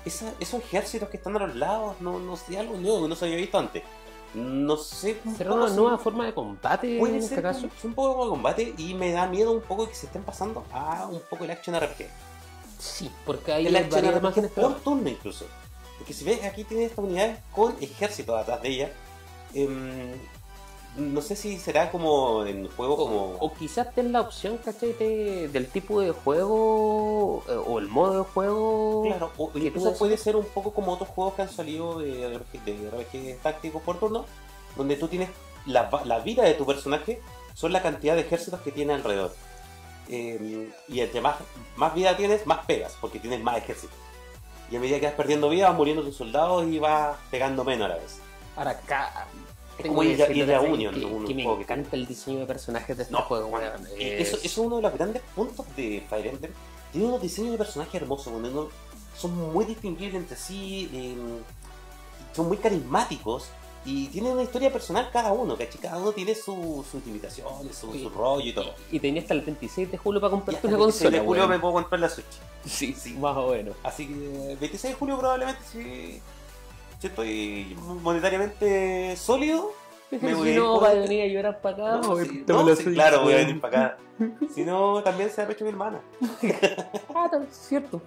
esa- 0.05 0.35
esos 0.41 0.61
ejércitos 0.61 1.09
que 1.09 1.17
están 1.19 1.37
a 1.37 1.47
los 1.47 1.55
lados. 1.55 1.97
No, 2.01 2.19
no 2.19 2.37
sé, 2.37 2.59
algo 2.59 2.77
nuevo 2.77 3.03
que 3.03 3.09
no 3.09 3.15
se 3.15 3.27
había 3.27 3.37
visto 3.37 3.59
antes. 3.59 3.83
No 4.35 4.77
sé. 4.77 5.19
¿Será 5.39 5.53
una 5.53 5.69
nueva 5.71 5.97
forma 5.97 6.27
de 6.27 6.35
combate 6.35 6.99
Puede 6.99 7.15
en 7.15 7.23
ser 7.23 7.39
este 7.39 7.43
caso? 7.43 7.61
un, 7.85 7.91
un 7.91 7.95
poco 7.95 8.25
de 8.25 8.31
combate 8.31 8.75
y 8.77 8.93
me 8.95 9.13
da 9.13 9.27
miedo 9.29 9.53
un 9.53 9.63
poco 9.63 9.89
que 9.89 9.95
se 9.95 10.07
estén 10.07 10.25
pasando 10.25 10.65
a 10.73 11.07
un 11.07 11.21
poco 11.31 11.45
el 11.45 11.51
action 11.53 11.75
RPG. 11.79 12.07
Sí, 12.79 13.11
porque 13.25 13.53
hay 13.53 13.67
el 13.69 13.77
action 13.77 14.05
RPG 14.05 14.19
imágenes 14.19 14.51
por 14.51 14.75
turno 14.81 15.09
incluso. 15.09 15.47
Porque 15.97 16.13
si 16.13 16.25
ves 16.25 16.45
aquí 16.45 16.65
tiene 16.65 16.85
estas 16.87 16.99
unidades 17.05 17.39
con 17.53 17.75
ejército 17.81 18.37
atrás 18.37 18.61
de 18.61 18.69
ella. 18.69 18.93
Em, 19.55 20.13
no 20.97 21.21
sé 21.21 21.37
si 21.37 21.59
será 21.59 21.91
como 21.91 22.45
en 22.47 22.69
juego 22.77 22.97
como... 22.97 23.37
O 23.41 23.53
quizás 23.53 23.93
ten 23.95 24.13
la 24.13 24.21
opción, 24.23 24.59
¿cachai? 24.59 24.93
de- 24.95 25.49
del 25.49 25.67
tipo 25.69 26.01
de 26.01 26.11
juego 26.13 27.43
eh, 27.49 27.53
o 27.67 27.79
el 27.79 27.89
modo 27.89 28.19
de 28.19 28.25
juego. 28.31 29.03
Claro, 29.07 29.33
o 29.37 29.51
incluso 29.55 29.95
puede 29.99 30.17
ser 30.17 30.37
un 30.37 30.45
poco 30.47 30.73
como 30.73 30.93
otros 30.93 31.09
juegos 31.11 31.35
que 31.35 31.43
han 31.43 31.51
salido 31.51 31.99
de 31.99 32.41
de 32.65 32.91
RPG 32.91 33.43
tácticos 33.43 33.83
por 33.83 33.99
turno, 33.99 34.25
donde 34.77 34.97
tú 34.97 35.09
tienes 35.09 35.31
la, 35.67 35.89
la 36.05 36.19
vida 36.21 36.43
de 36.45 36.55
tu 36.55 36.65
personaje, 36.67 37.21
son 37.55 37.73
la 37.73 37.83
cantidad 37.83 38.15
de 38.15 38.23
ejércitos 38.23 38.61
que 38.61 38.73
tiene 38.73 38.95
alrededor. 38.95 39.33
Eh, 40.09 40.71
y 40.89 41.01
entre 41.01 41.21
más, 41.21 41.37
más 41.77 41.93
vida 41.95 42.17
tienes, 42.17 42.47
más 42.47 42.65
pegas, 42.65 42.97
porque 43.01 43.19
tienes 43.19 43.41
más 43.43 43.59
ejércitos. 43.59 43.97
Y 44.71 44.77
a 44.77 44.81
medida 44.81 44.99
que 45.01 45.07
vas 45.07 45.15
perdiendo 45.15 45.49
vida, 45.49 45.69
van 45.69 45.77
muriendo 45.77 46.03
tus 46.03 46.17
soldados 46.17 46.67
y 46.67 46.79
vas 46.79 47.17
pegando 47.31 47.65
menos 47.65 47.87
a 47.87 47.89
la 47.91 47.95
vez. 47.97 48.19
Ahora 48.57 48.71
acá. 48.71 49.27
Es 49.79 49.87
como 49.87 50.03
ir 50.03 50.23
a, 50.23 50.31
ir 50.33 50.53
a. 50.55 50.61
Union, 50.61 50.95
que, 50.95 51.05
un 51.05 51.27
que 51.27 51.35
me 51.35 51.43
juego 51.43 51.59
que 51.59 51.65
encanta 51.65 51.97
el 51.97 52.07
diseño 52.07 52.41
de 52.41 52.47
personajes 52.47 52.97
de 52.97 53.03
este 53.05 53.13
No, 53.13 53.23
juego, 53.23 53.49
bueno, 53.49 53.67
Es- 53.99 54.29
Eso, 54.29 54.37
eso 54.37 54.47
es 54.47 54.59
uno 54.59 54.77
de 54.77 54.83
los 54.83 54.93
grandes 54.95 55.23
puntos 55.35 55.67
de 55.77 56.03
Fire 56.09 56.27
Emblem. 56.29 56.53
Tiene 56.93 57.07
unos 57.09 57.21
diseños 57.21 57.53
de 57.53 57.59
personajes 57.59 57.95
hermosos, 57.95 58.33
no- 58.41 58.69
son 59.17 59.53
muy 59.53 59.65
distinguibles 59.65 60.15
entre 60.17 60.37
sí, 60.37 60.89
eh, 60.93 61.17
son 62.35 62.49
muy 62.49 62.57
carismáticos 62.59 63.47
y 63.85 64.09
tienen 64.09 64.33
una 64.33 64.43
historia 64.43 64.73
personal 64.73 65.09
cada 65.13 65.33
uno, 65.33 65.57
¿cachai? 65.57 65.81
Cada 65.81 65.99
uno 65.99 66.13
tiene 66.13 66.35
su- 66.35 66.85
sus 66.91 67.05
limitaciones, 67.07 67.77
su, 67.77 67.93
Sí. 67.93 68.03
su 68.03 68.11
rollo 68.11 68.45
y 68.47 68.53
todo. 68.53 68.75
Y, 68.91 68.97
y 68.97 69.01
tenía 69.01 69.23
hasta 69.23 69.35
el 69.35 69.43
26 69.43 69.91
de 69.91 69.97
julio 69.99 70.21
para 70.21 70.33
comprarte 70.33 70.67
una 70.67 70.77
el 70.77 70.81
26 70.83 71.03
consola, 71.05 71.21
de 71.23 71.27
julio 71.27 71.49
me 71.49 71.59
puedo 71.59 71.75
comprar 71.75 72.01
la 72.01 72.09
Switch. 72.09 72.27
Sí, 72.67 72.95
sí, 72.95 73.13
más 73.15 73.37
o 73.37 73.51
menos. 73.53 73.77
Así 73.85 74.07
que 74.09 74.53
el 74.53 74.57
26 74.59 74.93
de 74.95 74.99
julio 74.99 75.19
probablemente 75.19 75.61
si, 75.71 76.21
si 76.99 77.07
estoy 77.07 77.77
monetariamente 78.03 79.17
sólido. 79.17 79.73
Me 80.11 80.35
voy 80.35 80.51
a 80.51 80.53
si 80.53 80.59
no, 80.59 80.85
a 80.85 80.95
venir 80.95 81.23
a 81.23 81.27
llorar 81.27 81.61
para 81.61 81.97
acá. 81.97 82.07
No, 82.07 82.17
sí, 82.17 82.45
no, 82.47 82.77
sí, 82.77 82.85
claro, 82.95 83.23
voy 83.23 83.35
a 83.35 83.37
venir 83.39 83.61
para 83.61 83.87
acá. 83.87 83.99
Si 84.55 84.65
no, 84.65 85.03
también 85.03 85.29
se 85.29 85.43
ha 85.43 85.51
hecho 85.51 85.65
mi 85.65 85.71
hermana. 85.71 86.01
Ah, 87.15 87.29
cierto. 87.51 88.01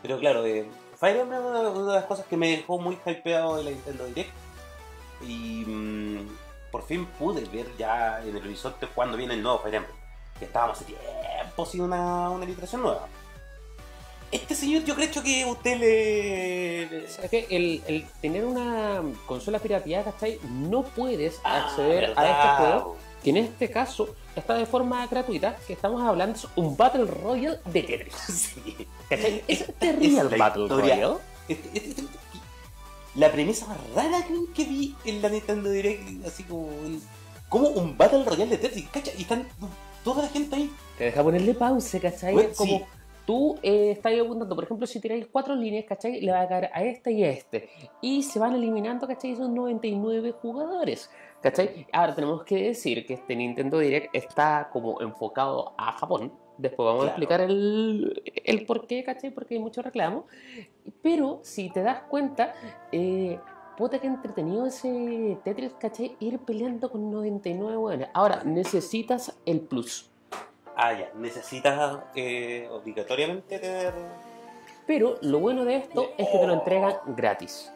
Pero 0.00 0.18
claro, 0.18 0.46
eh, 0.46 0.66
Fire 0.98 1.16
Emblem 1.16 1.40
es 1.40 1.46
una, 1.46 1.60
una 1.68 1.92
de 1.92 1.94
las 1.94 2.04
cosas 2.04 2.24
que 2.24 2.38
me 2.38 2.50
dejó 2.56 2.78
muy 2.78 2.98
hypeado 3.04 3.56
de 3.56 3.64
la 3.64 3.70
Nintendo 3.70 4.06
Direct. 4.06 4.30
Y 5.26 5.64
mm, 5.66 6.28
por 6.70 6.84
fin 6.84 7.04
pude 7.18 7.44
ver 7.46 7.66
ya 7.76 8.22
en 8.22 8.34
el 8.34 8.42
horizonte 8.42 8.86
cuando 8.86 9.18
viene 9.18 9.34
el 9.34 9.42
nuevo 9.42 9.58
Fire 9.58 9.74
Emblem. 9.74 9.96
Que 10.38 10.46
estábamos 10.46 10.78
hace 10.78 10.86
tiempo 10.86 11.66
sin 11.66 11.82
una, 11.82 12.30
una 12.30 12.46
literación 12.46 12.82
nueva. 12.82 13.06
Este 14.32 14.54
señor 14.54 14.84
yo 14.84 14.94
creo 14.94 15.10
que 15.10 15.44
usted 15.44 15.76
le... 15.78 17.08
¿Sabes 17.08 17.30
qué? 17.30 17.46
El, 17.50 17.82
el 17.88 18.04
tener 18.22 18.44
una 18.44 19.02
consola 19.26 19.58
pirateada, 19.58 20.12
¿cachai? 20.12 20.38
No 20.48 20.82
puedes 20.84 21.40
Ah, 21.42 21.64
acceder 21.66 22.12
a 22.16 22.30
este 22.30 22.48
juego, 22.62 22.96
que 23.24 23.30
en 23.30 23.36
este 23.38 23.70
caso 23.70 24.14
está 24.36 24.54
de 24.54 24.66
forma 24.66 25.04
gratuita, 25.08 25.56
que 25.66 25.72
estamos 25.72 26.00
hablando 26.02 26.36
es 26.36 26.46
un 26.54 26.76
Battle 26.76 27.06
Royale 27.06 27.58
de 27.64 27.82
Tetris. 27.82 28.14
Sí. 28.28 28.86
¿Cachai? 29.08 29.42
Es 29.48 29.66
terrible 29.78 30.18
es 30.20 30.30
la 30.30 30.36
Battle. 30.36 30.68
Royale. 30.68 31.16
Este- 31.48 31.68
este- 31.74 31.88
este- 32.02 32.02
la 33.16 33.32
premisa 33.32 33.66
más 33.66 33.78
rara 33.96 34.24
que, 34.24 34.34
que 34.54 34.64
vi 34.64 34.94
en 35.04 35.20
la 35.20 35.28
Nintendo 35.28 35.68
Direct, 35.70 36.24
así 36.24 36.44
como, 36.44 36.62
un- 36.68 37.02
como 37.48 37.66
un 37.70 37.98
Battle 37.98 38.22
Royale 38.22 38.50
de 38.50 38.58
Tetris, 38.58 38.88
¿cacha? 38.90 39.10
Y 39.18 39.22
están 39.22 39.48
toda 40.04 40.22
la 40.22 40.28
gente 40.28 40.54
ahí. 40.54 40.70
Te 40.96 41.04
deja 41.06 41.20
ponerle 41.24 41.52
pausa, 41.54 41.98
¿cachai? 41.98 42.32
Bueno, 42.32 42.50
como 42.56 42.78
sí. 42.78 42.84
Tú 43.30 43.56
eh, 43.62 43.92
estás 43.92 44.12
apuntando, 44.20 44.56
por 44.56 44.64
ejemplo, 44.64 44.88
si 44.88 44.98
tiráis 44.98 45.24
cuatro 45.30 45.54
líneas, 45.54 45.84
¿cachai? 45.86 46.20
Le 46.20 46.32
va 46.32 46.40
a 46.40 46.48
caer 46.48 46.68
a 46.72 46.82
este 46.82 47.12
y 47.12 47.22
a 47.22 47.30
este. 47.30 47.68
Y 48.00 48.24
se 48.24 48.40
van 48.40 48.56
eliminando, 48.56 49.06
¿cachai? 49.06 49.36
Son 49.36 49.54
99 49.54 50.32
jugadores. 50.32 51.08
¿Cachai? 51.40 51.86
Ahora 51.92 52.12
tenemos 52.16 52.42
que 52.42 52.56
decir 52.60 53.06
que 53.06 53.14
este 53.14 53.36
Nintendo 53.36 53.78
Direct 53.78 54.12
está 54.16 54.68
como 54.72 55.00
enfocado 55.00 55.74
a 55.78 55.92
Japón. 55.92 56.32
Después 56.58 56.84
vamos 56.84 57.02
a 57.02 57.14
Claro. 57.14 57.18
explicar 57.22 57.40
el, 57.42 58.20
el 58.44 58.66
por 58.66 58.88
qué, 58.88 59.04
¿cachai? 59.04 59.30
Porque 59.30 59.54
hay 59.54 59.60
mucho 59.60 59.80
reclamo. 59.80 60.24
Pero 61.00 61.38
si 61.44 61.70
te 61.70 61.82
das 61.82 62.02
cuenta, 62.10 62.52
eh, 62.90 63.38
puta 63.76 64.00
que 64.00 64.08
entretenido 64.08 64.66
ese 64.66 65.38
Tetris, 65.44 65.72
¿cachai? 65.78 66.16
Ir 66.18 66.40
peleando 66.40 66.90
con 66.90 67.12
99 67.12 67.76
hueones. 67.76 68.08
Ahora, 68.12 68.42
necesitas 68.44 69.38
el 69.46 69.60
plus. 69.60 70.09
Ah, 70.82 70.94
ya, 70.98 71.10
necesitas 71.14 71.98
eh, 72.14 72.66
obligatoriamente 72.72 73.58
tener 73.58 73.92
Pero 74.86 75.16
lo 75.20 75.38
bueno 75.38 75.64
de 75.66 75.76
esto 75.76 76.08
es 76.16 76.26
que 76.28 76.38
te 76.38 76.46
lo 76.46 76.54
entregan 76.54 76.94
gratis. 77.08 77.70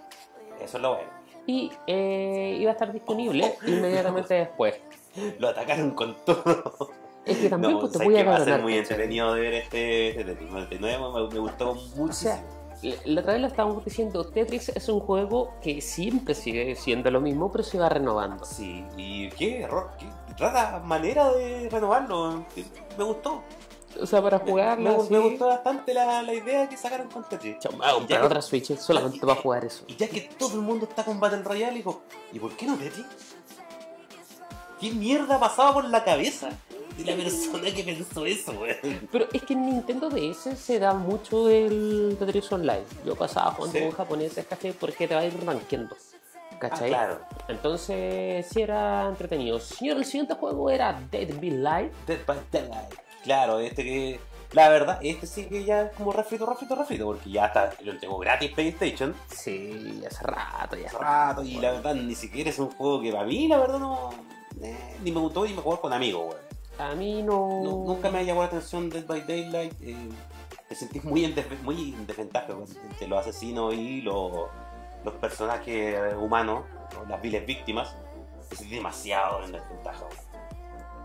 Eso 0.62 0.76
es 0.78 0.82
lo 0.82 0.94
bueno. 0.94 1.10
Y 1.46 1.70
eh, 1.86 2.56
iba 2.58 2.70
a 2.70 2.72
estar 2.72 2.90
disponible 2.92 3.56
inmediatamente 3.66 4.32
después. 4.34 4.80
Lo 5.38 5.48
atacaron 5.48 5.90
con 5.90 6.16
todo. 6.24 6.88
Es 7.26 7.36
que 7.38 7.50
también 7.50 7.74
No, 7.74 7.80
pues, 7.80 7.92
te 7.92 8.02
voy 8.02 8.16
a 8.16 8.24
va 8.24 8.36
a 8.36 8.44
ser 8.44 8.62
muy 8.62 8.78
entretenido 8.78 9.34
de 9.34 9.40
ver 9.42 9.52
este, 9.54 10.08
este 10.08 10.24
Tetris 10.24 10.50
99. 10.50 10.98
Me, 10.98 11.28
me 11.34 11.38
gustó 11.40 11.70
O 11.72 11.74
muchísimo. 11.74 12.12
sea, 12.12 12.42
la- 12.82 12.96
la 13.04 13.20
otra 13.20 13.32
vez 13.34 13.42
lo 13.42 13.48
estábamos 13.48 13.84
diciendo, 13.84 14.24
Tetris 14.24 14.70
es 14.70 14.88
un 14.88 15.00
juego 15.00 15.52
que 15.62 15.80
siempre 15.82 16.34
sigue 16.34 16.74
siendo 16.76 17.10
lo 17.10 17.20
mismo, 17.20 17.52
pero 17.52 17.62
se 17.62 17.78
va 17.78 17.88
renovando. 17.90 18.44
Sí, 18.46 18.84
y 18.96 19.28
qué 19.30 19.60
error, 19.62 19.90
qué 19.98 20.06
rara 20.38 20.80
manera 20.80 21.32
de 21.32 21.68
renovarlo. 21.70 22.44
Me 22.98 23.04
gustó. 23.04 23.42
O 24.00 24.06
sea, 24.06 24.20
para 24.20 24.38
Me, 24.40 24.50
jugarla 24.50 24.90
me- 25.08 25.18
gustó 25.20 25.46
bastante 25.46 25.94
la, 25.94 26.20
la 26.22 26.34
idea 26.34 26.68
que 26.68 26.76
sacaron 26.76 27.08
con 27.08 27.22
Tetris. 27.28 27.58
Voy 27.76 27.86
a 27.86 27.92
comprar 27.94 28.24
otra 28.24 28.42
Switch 28.42 28.76
solamente 28.76 29.20
para 29.20 29.40
jugar 29.40 29.64
eso. 29.64 29.84
Y 29.86 29.94
ya 29.94 30.08
que 30.08 30.22
todo 30.36 30.54
el 30.54 30.62
mundo 30.62 30.86
está 30.88 31.04
con 31.04 31.20
Battle 31.20 31.42
Royale, 31.42 31.76
digo, 31.76 32.02
¿y 32.32 32.40
por 32.40 32.56
qué 32.56 32.66
no 32.66 32.76
Tetris? 32.76 33.06
¿Qué 34.80 34.90
mierda 34.90 35.38
pasaba 35.38 35.72
por 35.74 35.84
la 35.84 36.02
cabeza 36.04 36.50
de 36.98 37.04
la 37.04 37.16
persona 37.16 37.72
que 37.72 37.84
pensó 37.84 38.26
eso, 38.26 38.52
weón? 38.52 39.08
Pero 39.12 39.26
es 39.32 39.42
que 39.42 39.54
en 39.54 39.66
Nintendo 39.66 40.10
DS 40.10 40.56
se 40.58 40.78
da 40.80 40.92
mucho 40.94 41.48
el 41.48 42.16
Tetris 42.18 42.50
Online. 42.52 42.82
Yo 43.06 43.14
pasaba 43.14 43.52
jugando 43.52 43.78
Sí. 43.78 43.84
con 43.84 43.92
japoneses, 43.92 44.44
¿cachai? 44.46 44.72
Porque 44.72 45.06
te 45.06 45.14
va 45.14 45.20
a 45.20 45.24
ir 45.26 45.34
rankeando. 45.46 45.96
Ah, 46.66 46.70
¿Cachai? 46.70 46.88
claro. 46.88 47.18
Entonces, 47.48 48.46
sí 48.46 48.62
era 48.62 49.06
entretenido. 49.08 49.58
Señor, 49.58 49.96
el 49.98 50.04
siguiente 50.04 50.34
juego 50.34 50.70
era 50.70 50.92
Dead 51.10 51.28
Be 51.40 51.50
Live. 51.50 51.92
Dead 52.06 52.18
by 52.26 52.38
Daylight. 52.52 52.94
Claro, 53.22 53.58
este 53.60 53.82
que. 53.84 54.20
La 54.52 54.68
verdad, 54.68 55.00
este 55.02 55.26
sí 55.26 55.46
que 55.46 55.64
ya 55.64 55.82
es 55.82 55.92
como 55.96 56.12
refrito, 56.12 56.46
refrito, 56.46 56.76
refrito, 56.76 57.06
porque 57.06 57.28
ya 57.28 57.46
está, 57.46 57.72
lo 57.82 57.90
entregó 57.90 58.18
gratis 58.18 58.52
PlayStation 58.52 59.12
Sí, 59.28 60.00
hace 60.06 60.22
rato 60.24 60.76
ya. 60.76 60.86
hace 60.86 60.96
rato, 60.98 61.42
y 61.42 61.54
la 61.58 61.72
verdad 61.72 61.94
ni 61.96 62.14
siquiera 62.14 62.50
es 62.50 62.58
un 62.60 62.70
juego 62.70 63.02
que 63.02 63.10
para 63.10 63.24
mí, 63.24 63.48
la 63.48 63.58
verdad, 63.58 63.80
no. 63.80 64.10
eh, 64.62 64.96
ni 65.02 65.10
me 65.10 65.18
gustó 65.18 65.44
ni 65.44 65.54
me 65.54 65.60
jugó 65.60 65.80
con 65.80 65.92
amigos, 65.92 66.34
weón. 66.34 66.90
A 66.90 66.94
mí 66.94 67.22
no... 67.22 67.62
No, 67.64 67.70
nunca 67.84 68.10
me 68.10 68.18
ha 68.20 68.22
llamado 68.22 68.42
la 68.42 68.48
atención 68.58 68.90
Dead 68.90 69.04
by 69.04 69.22
Daylight. 69.26 69.74
eh, 69.80 69.96
te 70.68 70.74
sentís 70.76 71.02
muy 71.02 71.24
en, 71.24 71.34
muy 71.62 71.92
en 71.92 72.06
desventaja 72.06 72.52
entre 72.52 73.08
los 73.08 73.18
asesinos 73.18 73.74
y 73.74 74.02
los, 74.02 74.30
los 75.04 75.14
personajes 75.14 76.14
humanos, 76.16 76.64
¿no? 76.94 77.04
las 77.08 77.20
viles 77.20 77.44
víctimas. 77.46 77.94
Sentís 78.48 78.70
demasiado 78.70 79.44
en 79.44 79.52
desventaja. 79.52 80.04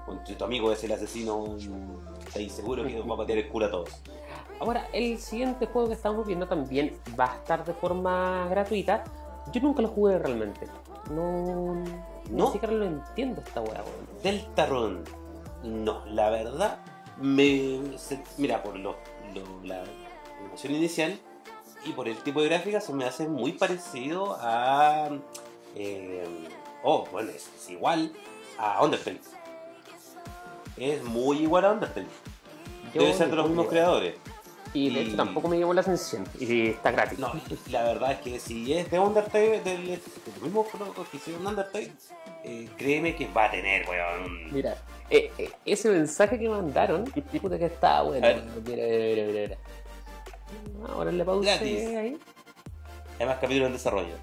Cuando 0.06 0.24
tu 0.24 0.44
amigo 0.44 0.72
es 0.72 0.84
el 0.84 0.92
asesino, 0.92 1.56
estás 2.20 2.42
inseguro 2.42 2.84
que 2.86 3.00
va 3.02 3.14
a 3.14 3.18
patear 3.18 3.38
el 3.40 3.50
culo 3.50 3.66
a 3.68 3.72
todos. 3.72 4.02
Ahora, 4.60 4.88
el 4.92 5.18
siguiente 5.20 5.68
juego 5.68 5.88
que 5.88 5.94
estamos 5.94 6.26
viendo 6.28 6.48
también 6.48 6.98
va 7.20 7.32
a 7.34 7.36
estar 7.38 7.64
de 7.64 7.74
forma 7.74 8.48
gratuita. 8.50 9.04
Yo 9.54 9.62
nunca 9.62 9.82
lo 9.82 9.88
jugué 9.90 10.18
realmente. 10.20 10.68
No... 11.12 11.76
¿No? 12.30 12.46
Ni 12.46 12.52
siquiera 12.52 12.74
lo 12.74 12.86
entiendo 12.86 13.42
esta 13.42 13.62
weá, 13.62 13.82
weón. 13.82 14.22
Deltarune. 14.22 15.00
No, 15.64 16.06
la 16.06 16.30
verdad, 16.30 16.80
me. 17.18 17.98
se- 17.98 18.22
mira, 18.38 18.62
por 18.62 18.76
lo, 18.78 18.96
lo- 19.34 19.64
la 19.64 19.84
animación 20.40 20.76
inicial 20.76 21.20
y 21.86 21.92
por 21.94 22.08
el 22.08 22.18
tipo 22.18 22.42
de 22.42 22.50
gráfica 22.50 22.82
se 22.82 22.94
me 22.94 23.06
hace 23.06 23.28
muy 23.28 23.54
parecido 23.54 24.38
a. 24.40 25.10
eh, 25.76 26.24
oh, 26.84 27.06
bueno, 27.12 27.30
es, 27.32 27.50
es 27.58 27.70
igual 27.70 28.12
a 28.58 28.84
Undertale. 28.84 29.20
Es 30.78 31.04
muy 31.04 31.40
igual 31.40 31.66
a 31.66 31.72
Undertale. 31.74 32.08
Yo 32.94 33.02
Debe 33.02 33.14
ser 33.14 33.30
de 33.30 33.36
los 33.36 33.48
mismos 33.48 33.68
creadores. 33.68 34.16
Y 34.74 34.92
de 34.94 35.02
Y- 35.02 35.08
hecho 35.08 35.16
tampoco 35.18 35.48
me 35.48 35.60
llamó 35.60 35.74
la 35.74 35.82
atención. 35.82 36.26
Y 36.40 36.68
está 36.68 36.92
gratis. 36.92 37.18
No, 37.18 37.32
la 37.72 37.84
verdad 37.84 38.12
es 38.14 38.20
que 38.20 38.40
si 38.40 38.72
es 38.74 38.90
de 38.92 39.00
Undertale, 39.00 39.62
del, 39.62 39.88
de 39.88 40.00
los 40.34 40.42
mismos 40.44 40.68
que 41.10 41.18
hicieron 41.18 41.46
Undertale, 41.46 41.92
eh, 42.44 42.70
créeme 42.78 43.16
que 43.16 43.28
va 43.28 43.46
a 43.46 43.52
tener, 43.52 43.88
weón. 43.90 44.54
Mira, 44.54 44.78
eh, 45.10 45.32
eh, 45.40 45.50
ese 45.66 45.90
mensaje 45.90 46.38
que 46.40 46.48
mandaron, 46.48 47.06
puta 47.42 47.58
que 47.58 47.66
está 47.66 48.04
bueno. 48.04 48.26
A 48.26 48.30
ver. 48.30 48.44
Mira, 48.66 48.86
mira, 48.86 49.26
mira, 49.26 49.42
mira. 49.48 49.58
Ahora 50.88 51.12
le 51.12 51.24
Gratis. 51.24 51.88
ahí. 51.98 52.18
Hay 53.20 53.26
más 53.26 53.38
capítulos 53.40 53.68
en 53.68 53.74
desarrollo. 53.74 54.16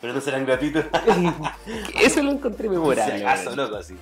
Pero 0.00 0.12
no 0.12 0.20
serán 0.20 0.44
gratuitos. 0.44 0.84
Eso 2.00 2.22
lo 2.22 2.32
encontré 2.32 2.68
memorable. 2.68 3.18
Si 3.18 3.24
acaso, 3.24 3.56
loco, 3.56 3.76
así. 3.76 3.96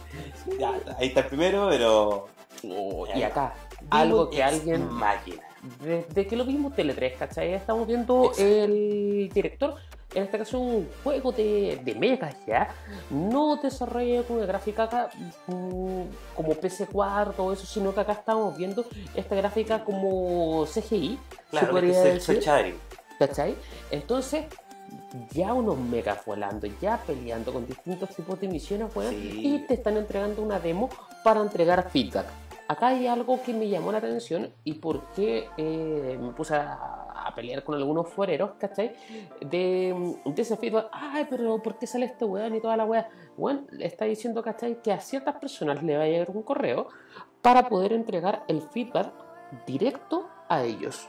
Ya, 0.59 0.72
ahí 0.98 1.09
está 1.09 1.20
el 1.20 1.27
primero, 1.27 1.68
pero. 1.70 2.29
Oh, 2.68 3.07
y 3.14 3.22
acá, 3.22 3.55
algo 3.90 4.31
que 4.31 4.42
alguien. 4.42 4.90
Máquina. 4.90 5.42
Desde 5.81 6.27
que 6.27 6.37
lo 6.37 6.44
vimos 6.44 6.74
Tele 6.74 6.92
3, 6.92 7.16
¿cachai? 7.18 7.55
Estamos 7.55 7.87
viendo 7.87 8.33
el 8.37 9.31
director, 9.33 9.77
en 10.14 10.24
este 10.24 10.38
caso 10.38 10.59
un 10.61 10.88
juego 11.03 11.33
de, 11.33 11.81
de 11.85 11.94
mechas 11.94 12.35
ya, 12.46 12.68
no 13.11 13.57
desarrolla 13.57 14.22
con 14.22 14.37
una 14.37 14.46
gráfica 14.46 14.85
acá, 14.85 15.11
mm, 15.46 16.03
como 16.37 16.55
PC4 16.55 17.35
o 17.38 17.53
eso, 17.53 17.66
sino 17.66 17.94
que 17.94 18.00
acá 18.00 18.12
estamos 18.12 18.57
viendo 18.57 18.85
esta 19.14 19.35
gráfica 19.35 19.85
como 19.85 20.66
CGI, 20.66 21.18
Claro, 21.50 21.79
es 21.79 22.29
el 22.29 22.40
Shadowing. 22.40 22.74
¿cachai? 23.18 23.55
Entonces, 23.90 24.44
ya 25.33 25.53
unos 25.53 25.79
mechas 25.79 26.24
volando, 26.27 26.66
ya 26.81 27.00
peleando 27.07 27.53
con 27.53 27.66
distintos 27.66 28.11
tipos 28.11 28.40
de 28.40 28.48
misiones, 28.48 28.94
weón, 28.94 29.11
Sí. 29.14 29.40
y 29.55 29.59
te 29.66 29.74
están 29.74 29.96
entregando 29.96 30.42
una 30.42 30.59
demo 30.59 30.90
para 31.22 31.40
entregar 31.40 31.88
feedback. 31.90 32.27
Acá 32.68 32.88
hay 32.88 33.07
algo 33.07 33.42
que 33.42 33.53
me 33.53 33.68
llamó 33.68 33.92
la 33.92 33.98
atención 33.98 34.53
y 34.64 34.74
por 34.74 35.12
qué 35.12 35.48
eh, 35.57 36.18
me 36.20 36.33
puse 36.33 36.55
a, 36.55 37.05
a 37.24 37.35
pelear 37.35 37.64
con 37.64 37.74
algunos 37.74 38.09
foreros, 38.09 38.53
¿cachai? 38.59 38.94
De, 39.40 40.16
de 40.24 40.42
ese 40.42 40.57
feedback, 40.57 40.88
ay, 40.92 41.27
pero 41.29 41.62
¿por 41.62 41.79
qué 41.79 41.87
sale 41.87 42.07
este 42.07 42.24
weón 42.24 42.55
y 42.55 42.61
toda 42.61 42.77
la 42.77 42.85
weá? 42.85 43.09
Bueno, 43.37 43.64
le 43.70 43.87
está 43.87 44.05
diciendo, 44.05 44.42
¿cachai? 44.42 44.83
Que 44.83 44.92
a 44.92 45.00
ciertas 45.00 45.37
personas 45.37 45.83
le 45.83 45.96
va 45.96 46.05
a 46.05 46.07
llegar 46.07 46.31
un 46.31 46.42
correo 46.42 46.88
para 47.42 47.68
poder 47.68 47.92
entregar 47.92 48.44
el 48.48 48.62
feedback 48.62 49.12
directo 49.66 50.29
a 50.48 50.62
ellos. 50.64 51.09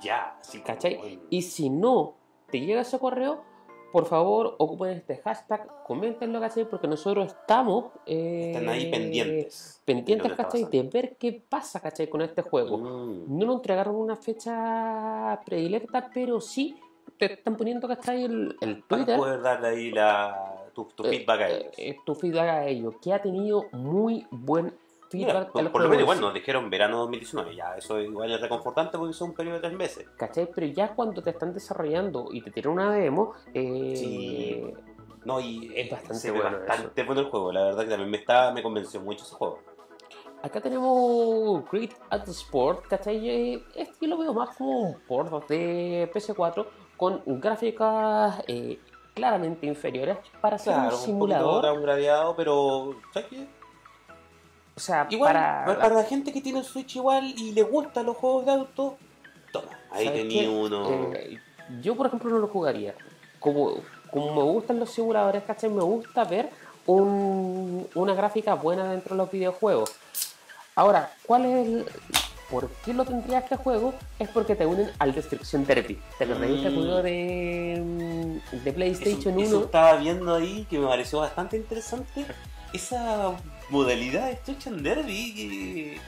Ya, 0.00 0.36
sí, 0.40 0.60
¿Cachai? 0.60 1.20
Y 1.30 1.42
si 1.42 1.70
no 1.70 2.16
te 2.50 2.60
llega 2.60 2.80
ese 2.80 2.98
correo, 2.98 3.44
por 3.92 4.06
favor 4.06 4.56
ocupen 4.58 4.90
este 4.90 5.18
hashtag, 5.18 5.66
coméntenlo, 5.84 6.40
¿cachai? 6.40 6.64
Porque 6.68 6.88
nosotros 6.88 7.26
estamos 7.28 7.92
eh, 8.06 8.52
Están 8.54 8.68
ahí 8.70 8.90
pendientes. 8.90 9.80
pendientes, 9.84 10.32
¿cachai? 10.32 10.64
De 10.64 10.82
ver 10.84 11.16
qué 11.16 11.42
pasa, 11.48 11.78
¿cachai? 11.80 12.08
Con 12.08 12.22
este 12.22 12.42
juego. 12.42 12.78
Mm. 12.78 13.38
No 13.38 13.46
nos 13.46 13.56
entregaron 13.56 13.94
una 13.94 14.16
fecha 14.16 15.40
predilecta, 15.44 16.10
pero 16.12 16.40
sí 16.40 16.76
te 17.18 17.34
están 17.34 17.56
poniendo, 17.56 17.86
¿cachai? 17.86 18.24
El, 18.24 18.56
el 18.60 18.82
Para 18.82 19.04
Twitter. 19.04 19.18
poder 19.18 19.42
darle 19.42 19.68
ahí 19.68 19.90
la, 19.90 20.66
tu, 20.74 20.84
tu 20.86 21.04
eh, 21.04 21.10
feedback 21.10 21.40
a 21.40 21.50
eh, 21.50 21.56
ellos. 21.60 21.74
eh, 21.78 21.96
tu 22.04 22.14
feedback 22.14 22.48
a 22.48 22.66
ellos, 22.66 22.94
que 23.02 23.12
ha 23.12 23.22
tenido 23.22 23.66
muy 23.72 24.26
buen 24.30 24.74
Mira, 25.14 25.46
por, 25.48 25.62
lo 25.62 25.70
menos 25.70 25.94
en 25.94 26.00
igual 26.00 26.20
nos 26.20 26.34
dijeron 26.34 26.70
verano 26.70 26.98
2019, 26.98 27.54
ya, 27.54 27.76
eso 27.76 28.00
igual 28.00 28.32
es 28.32 28.40
reconfortante 28.40 28.98
porque 28.98 29.12
son 29.14 29.30
un 29.30 29.34
periodo 29.34 29.56
de 29.56 29.62
tres 29.62 29.74
meses. 29.78 30.06
¿Cachai? 30.16 30.48
Pero 30.54 30.66
ya 30.68 30.94
cuando 30.94 31.22
te 31.22 31.30
están 31.30 31.52
desarrollando 31.52 32.28
y 32.32 32.40
te 32.42 32.50
tiran 32.50 32.72
una 32.74 32.92
demo, 32.92 33.34
eh, 33.54 33.94
Sí. 33.96 34.74
No, 35.24 35.38
y 35.38 35.72
Es 35.76 35.88
bastante 35.90 36.30
bueno 36.32 36.58
bastante 36.66 37.02
bueno 37.04 37.20
el 37.20 37.28
juego, 37.30 37.52
la 37.52 37.64
verdad 37.64 37.84
que 37.84 37.90
también 37.90 38.10
me, 38.10 38.16
está, 38.16 38.50
me 38.52 38.62
convenció 38.62 39.00
mucho 39.00 39.24
ese 39.24 39.34
juego. 39.34 39.60
Acá 40.42 40.60
tenemos 40.60 41.64
Great 41.70 41.92
at 42.10 42.24
the 42.24 42.32
Sport, 42.32 42.86
¿cachai? 42.88 43.28
Eh, 43.28 43.64
Este 43.76 43.94
yo 44.00 44.08
lo 44.08 44.18
veo 44.18 44.34
más 44.34 44.56
como 44.56 44.80
un 44.80 45.00
port 45.06 45.48
de 45.48 46.10
PS4 46.12 46.66
con 46.96 47.22
gráficas 47.40 48.42
eh, 48.48 48.80
claramente 49.14 49.66
inferiores 49.66 50.18
para 50.40 50.58
ser 50.58 50.74
Claro, 50.74 50.88
un 50.88 51.10
un 51.12 51.18
poquito 51.20 51.36
simulador. 51.36 51.62
downgradeado, 51.66 52.34
pero 52.34 52.94
¿sabes 53.12 53.28
qué? 53.28 53.46
O 54.74 54.80
sea, 54.80 55.06
Igual, 55.10 55.32
para, 55.34 55.64
para, 55.80 55.94
la 55.94 56.04
gente 56.04 56.32
que 56.32 56.40
tiene 56.40 56.60
el 56.60 56.64
Switch 56.64 56.96
igual 56.96 57.24
y 57.36 57.52
le 57.52 57.62
gustan 57.62 58.06
los 58.06 58.16
juegos 58.16 58.46
de 58.46 58.52
auto, 58.52 58.96
toma, 59.52 59.68
ahí 59.90 60.06
¿sabes 60.06 60.20
tenía 60.22 60.50
uno. 60.50 60.88
Eh, 60.90 61.38
yo, 61.82 61.94
por 61.94 62.06
ejemplo, 62.06 62.30
no 62.30 62.38
lo 62.38 62.48
jugaría. 62.48 62.94
Como, 63.38 63.74
como 64.10 64.34
me 64.34 64.42
gustan 64.42 64.78
los 64.80 64.90
simuladores, 64.90 65.42
¿cachai? 65.44 65.68
Me 65.70 65.82
gusta 65.82 66.24
ver 66.24 66.48
un- 66.86 67.86
una 67.94 68.14
gráfica 68.14 68.54
buena 68.54 68.90
dentro 68.90 69.14
de 69.14 69.22
los 69.22 69.30
videojuegos. 69.30 69.92
Ahora, 70.74 71.12
¿cuál 71.26 71.44
es 71.46 71.66
el, 71.66 71.86
¿Por 72.52 72.68
qué 72.84 72.92
lo 72.92 73.06
tendría 73.06 73.38
este 73.38 73.56
juego? 73.56 73.94
Es 74.18 74.28
porque 74.28 74.54
te 74.54 74.66
unen 74.66 74.90
al 74.98 75.14
Destruction 75.14 75.64
Derby. 75.64 75.98
¿Te 76.18 76.26
de 76.26 76.54
este 76.54 76.68
Mm. 76.70 76.74
juego 76.74 77.02
de, 77.02 78.40
de 78.62 78.72
PlayStation 78.74 79.32
eso, 79.32 79.38
1? 79.38 79.40
eso 79.42 79.64
estaba 79.64 79.96
viendo 79.96 80.34
ahí 80.34 80.66
que 80.68 80.78
me 80.78 80.86
pareció 80.86 81.20
bastante 81.20 81.56
interesante. 81.56 82.26
Esa 82.74 83.32
modalidad 83.70 84.24
de 84.24 84.30
Destruction 84.30 84.82
Derby. 84.82 86.00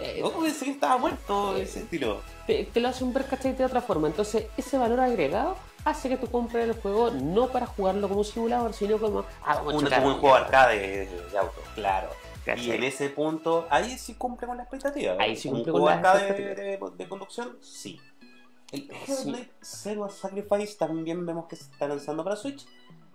Eh, 0.00 0.24
pensé 0.40 0.64
que 0.64 0.70
estaba 0.72 0.96
muerto 0.98 1.56
eh, 1.56 1.62
ese 1.62 1.80
estilo. 1.80 2.20
te, 2.46 2.64
te 2.64 2.80
lo 2.80 2.88
hacen 2.88 3.12
ver 3.12 3.26
¿cachai? 3.26 3.54
de 3.54 3.64
otra 3.64 3.80
forma. 3.80 4.08
Entonces, 4.08 4.46
ese 4.56 4.76
valor 4.78 5.00
agregado 5.00 5.56
hace 5.84 6.08
que 6.08 6.16
tú 6.16 6.28
compres 6.28 6.68
el 6.68 6.74
juego 6.74 7.10
no 7.10 7.48
para 7.48 7.66
jugarlo 7.66 8.08
como 8.08 8.20
un 8.20 8.24
simulador, 8.26 8.72
sino 8.74 8.98
como. 8.98 9.24
Ah, 9.44 9.62
Un, 9.62 9.74
un 9.74 10.14
juego 10.18 10.34
arcade 10.34 10.78
de, 10.78 11.06
de 11.30 11.38
auto, 11.38 11.60
claro. 11.74 12.08
¿cachai? 12.44 12.66
Y 12.66 12.70
en 12.72 12.84
ese 12.84 13.10
punto, 13.10 13.66
ahí 13.70 13.96
sí 13.98 14.14
cumple 14.14 14.48
con 14.48 14.56
la 14.56 14.64
expectativa. 14.64 15.14
Ahí 15.20 15.36
sí 15.36 15.48
cumple 15.48 15.72
con 15.72 15.84
la 15.84 15.94
expectativa. 15.94 16.54
de, 16.54 16.78
de 16.96 17.08
conducción, 17.08 17.56
sí. 17.60 18.00
El 18.72 18.88
Sí. 19.06 19.12
Hellblade 19.12 19.50
Zero 19.62 20.08
Sacrifice 20.08 20.76
también 20.78 21.26
vemos 21.26 21.46
que 21.46 21.56
se 21.56 21.64
está 21.64 21.86
lanzando 21.86 22.24
para 22.24 22.36
Switch. 22.36 22.66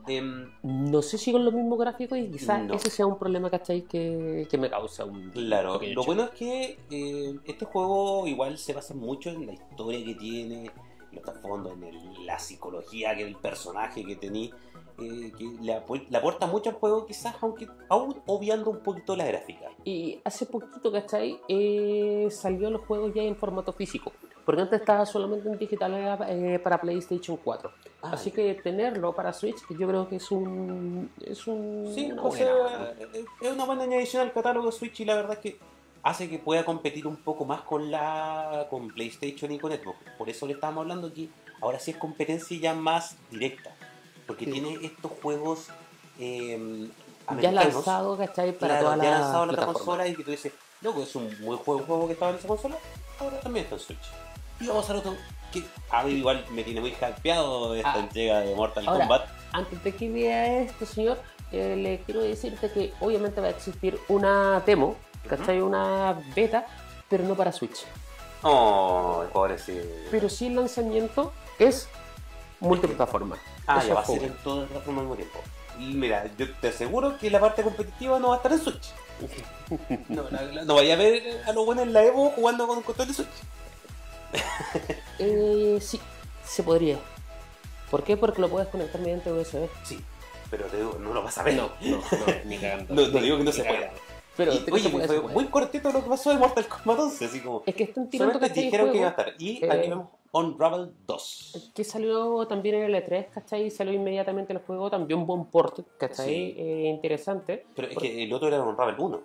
Em, 0.07 0.49
No 0.63 1.01
sé 1.01 1.17
si 1.17 1.31
con 1.31 1.43
los 1.43 1.53
mismos 1.53 1.77
gráficos 1.79 2.17
y 2.17 2.29
quizás 2.29 2.63
No. 2.63 2.73
ese 2.75 2.89
sea 2.89 3.05
un 3.05 3.17
problema, 3.17 3.49
¿cachai? 3.49 3.81
Que, 3.83 4.47
que 4.49 4.57
me 4.57 4.69
causa 4.69 5.05
un. 5.05 5.29
claro, 5.31 5.79
lo 5.81 6.03
bueno 6.03 6.23
es 6.23 6.29
que 6.31 6.79
eh, 6.89 7.35
este 7.45 7.65
juego 7.65 8.25
igual 8.27 8.57
se 8.57 8.73
basa 8.73 8.93
mucho 8.93 9.29
en 9.29 9.45
la 9.45 9.53
historia 9.53 10.03
que 10.05 10.15
tiene, 10.15 10.71
los 11.11 11.23
trasfondos, 11.23 11.73
en 11.73 11.83
el- 11.83 12.25
la 12.25 12.37
psicología 12.39 13.15
que 13.15 13.23
el 13.23 13.35
personaje 13.35 14.03
que 14.05 14.15
tení, 14.15 14.51
eh, 14.99 15.31
que 15.37 15.45
le, 15.61 15.73
apu- 15.85 16.05
le 16.09 16.17
aporta 16.17 16.47
mucho 16.47 16.69
al 16.69 16.75
juego, 16.75 17.05
quizás, 17.05 17.35
aunque 17.41 17.67
aún 17.89 18.15
obviando 18.25 18.69
un 18.71 18.79
poquito 18.79 19.15
la 19.15 19.25
gráfica. 19.25 19.69
Y 19.85 20.19
hace 20.23 20.45
poquito, 20.45 20.91
¿cachai? 20.91 21.39
Eh, 21.47 22.27
salió 22.31 22.69
los 22.69 22.81
juegos 22.85 23.13
ya 23.13 23.21
en 23.23 23.35
formato 23.35 23.71
físico. 23.73 24.11
Porque 24.47 24.61
antes 24.61 24.79
estaba 24.79 25.05
solamente 25.05 25.49
en 25.49 25.57
digital 25.57 25.93
eh, 26.29 26.57
para 26.63 26.79
PlayStation 26.79 27.35
4. 27.35 27.69
Ah, 28.01 28.11
Así 28.13 28.31
que 28.31 28.53
tenerlo 28.53 29.13
para 29.13 29.33
Switch, 29.33 29.57
yo 29.77 29.85
creo 29.85 30.07
que 30.07 30.15
es 30.15 30.31
un. 30.31 31.11
Es 31.19 31.47
un. 31.47 31.91
Sí, 31.93 32.09
una 32.13 32.21
o 32.23 32.29
buena. 32.29 32.37
sea, 32.45 32.93
eh, 32.97 33.25
es 33.41 33.51
una 33.51 33.65
buena 33.65 33.83
añadición 33.83 34.21
al 34.21 34.31
catálogo 34.31 34.71
Switch 34.71 35.01
y 35.01 35.05
la 35.05 35.15
verdad 35.15 35.33
es 35.33 35.39
que 35.39 35.59
hace 36.01 36.29
que 36.29 36.39
pueda 36.39 36.63
competir 36.63 37.05
un 37.07 37.17
poco 37.17 37.43
más 37.43 37.59
con 37.63 37.91
la 37.91 38.67
con 38.69 38.87
PlayStation 38.87 39.51
y 39.51 39.59
con 39.59 39.73
Xbox. 39.73 39.97
Por 40.17 40.29
eso 40.29 40.47
le 40.47 40.53
estábamos 40.53 40.83
hablando 40.83 41.13
que 41.13 41.27
ahora 41.59 41.77
sí 41.77 41.91
es 41.91 41.97
competencia 41.97 42.57
ya 42.57 42.73
más 42.73 43.17
directa. 43.29 43.75
Porque 44.25 44.45
Sí. 44.45 44.51
tiene 44.53 44.77
estos 44.81 45.11
juegos 45.21 45.67
eh, 46.19 46.87
ya 47.41 47.51
lanzado, 47.51 48.17
¿cachai? 48.17 48.53
Para 48.53 48.79
claro, 48.79 48.85
todas 48.85 49.01
ya 49.01 49.11
las 49.11 49.19
lanzado 49.19 49.43
en 49.43 49.47
la 49.47 49.53
otra 49.55 49.65
consola 49.73 50.07
y 50.07 50.15
que 50.15 50.23
tú 50.23 50.31
dices, 50.31 50.53
loco, 50.81 51.03
es 51.03 51.13
un 51.17 51.35
buen 51.41 51.57
juego 51.59 52.07
que 52.07 52.13
estaba 52.13 52.31
en 52.31 52.37
esa 52.37 52.47
consola, 52.47 52.77
ahora 53.19 53.41
también 53.41 53.65
está 53.65 53.75
en 53.75 53.81
Switch. 53.81 54.26
Y 54.59 54.67
vamos 54.67 54.89
al 54.89 54.97
otro 54.97 55.15
que 55.51 55.63
a 55.91 56.03
mí 56.03 56.11
igual 56.13 56.45
me 56.51 56.63
tiene 56.63 56.81
muy 56.81 56.91
hypeado 56.91 57.73
esta 57.75 57.93
Ah. 57.93 57.99
entrega 57.99 58.39
de 58.41 58.53
Mortal 58.55 58.87
Ahora, 58.87 58.99
Kombat. 59.07 59.29
Antes 59.53 59.83
de 59.83 59.95
que 59.95 60.09
vea 60.09 60.59
esto, 60.61 60.85
señor, 60.85 61.19
eh, 61.51 61.75
le 61.77 61.99
quiero 62.01 62.21
decirte 62.21 62.69
que 62.71 62.93
obviamente 62.99 63.39
va 63.39 63.47
a 63.47 63.51
existir 63.51 63.97
una 64.09 64.59
demo, 64.65 64.95
¿cachai? 65.29 65.61
Una 65.61 66.19
beta, 66.35 66.65
pero 67.09 67.23
no 67.23 67.35
para 67.35 67.51
Switch. 67.53 67.85
Oh, 68.43 69.23
pobre 69.31 69.57
sí. 69.57 69.79
Pero 70.11 70.27
sí 70.29 70.47
el 70.47 70.55
lanzamiento 70.57 71.31
es 71.57 71.87
multiplataforma. 72.59 73.37
Ah, 73.65 73.77
Eso 73.79 73.87
ya 73.89 73.93
va 73.95 74.01
a 74.01 74.05
ser 74.05 74.23
en 74.23 74.33
todas 74.43 74.59
las 74.61 74.69
plataformas 74.69 75.01
al 75.03 75.07
mismo 75.09 75.15
tiempo. 75.15 75.39
Y 75.79 75.93
mira, 75.93 76.25
yo 76.37 76.51
te 76.59 76.69
aseguro 76.69 77.17
que 77.17 77.29
la 77.29 77.39
parte 77.39 77.61
competitiva 77.63 78.19
no 78.19 78.29
va 78.29 78.33
a 78.35 78.37
estar 78.37 78.51
en 78.51 78.59
Switch. 78.59 78.91
No, 80.09 80.23
la- 80.29 80.41
la- 80.43 80.63
no 80.65 80.75
vaya 80.75 80.93
a 80.93 80.97
ver 80.97 81.41
a 81.45 81.51
los 81.53 81.65
buenos 81.65 81.83
en 81.85 81.93
la 81.93 82.03
Evo 82.03 82.29
jugando 82.31 82.67
con 82.67 82.81
control 82.83 83.07
de 83.07 83.13
Switch. 83.13 83.27
Eh, 85.19 85.79
sí, 85.81 85.99
se 86.43 86.63
podría. 86.63 86.97
¿Por 87.89 88.03
qué? 88.03 88.17
Porque 88.17 88.41
lo 88.41 88.49
puedes 88.49 88.67
conectar 88.69 88.99
mediante 89.01 89.31
USB. 89.31 89.67
Sí, 89.83 89.99
pero 90.51 90.65
te 90.65 90.77
digo, 90.77 90.97
no 90.99 91.13
lo 91.13 91.23
vas 91.23 91.37
a 91.37 91.43
ver. 91.43 91.55
No, 91.55 91.69
no, 91.81 91.97
no, 91.97 92.25
ni 92.45 92.57
cagando. 92.59 92.93
No, 92.93 93.07
no 93.07 93.19
digo 93.21 93.37
que 93.37 93.43
no 93.43 93.51
se 93.51 93.63
pueda. 93.63 93.91
Pero 94.35 94.53
Y, 94.53 94.59
que 94.59 94.71
oye, 94.71 94.89
fue 94.89 95.19
puede. 95.21 95.33
muy 95.33 95.45
cortito 95.47 95.91
lo 95.91 96.03
que 96.03 96.09
pasó 96.09 96.29
de 96.29 96.37
Mortal 96.37 96.67
Kombat 96.67 96.99
11, 96.99 97.25
así 97.25 97.39
como. 97.39 97.63
Es 97.65 97.73
que 97.75 97.83
están 97.85 98.07
tirando 98.09 98.39
¿cachai? 98.39 98.65
dijeron 98.65 98.91
que 98.91 98.97
iba 98.97 99.07
a 99.07 99.09
estar. 99.11 99.33
Y 99.39 99.65
Eh, 99.65 99.69
aquí 99.71 99.89
vemos 99.89 100.09
Unravel 100.31 100.93
2. 101.07 101.71
que 101.73 101.83
salió 101.83 102.45
también 102.45 102.75
en 102.75 102.83
el 102.83 102.93
E3, 103.03 103.29
¿cachai? 103.33 103.65
Y 103.65 103.71
salió 103.71 103.93
inmediatamente 103.93 104.53
el 104.53 104.59
juego, 104.59 104.91
también 104.91 105.21
un 105.21 105.25
buen 105.25 105.45
port, 105.45 105.79
¿cachai? 105.97 106.27
Sí. 106.27 106.55
Eh, 106.57 106.83
interesante. 106.93 107.65
Pero 107.75 107.87
es 107.87 107.93
Por- 107.95 108.03
que 108.03 108.23
el 108.23 108.31
otro 108.31 108.47
era 108.49 108.61
Unravel 108.61 108.95
1. 108.99 109.21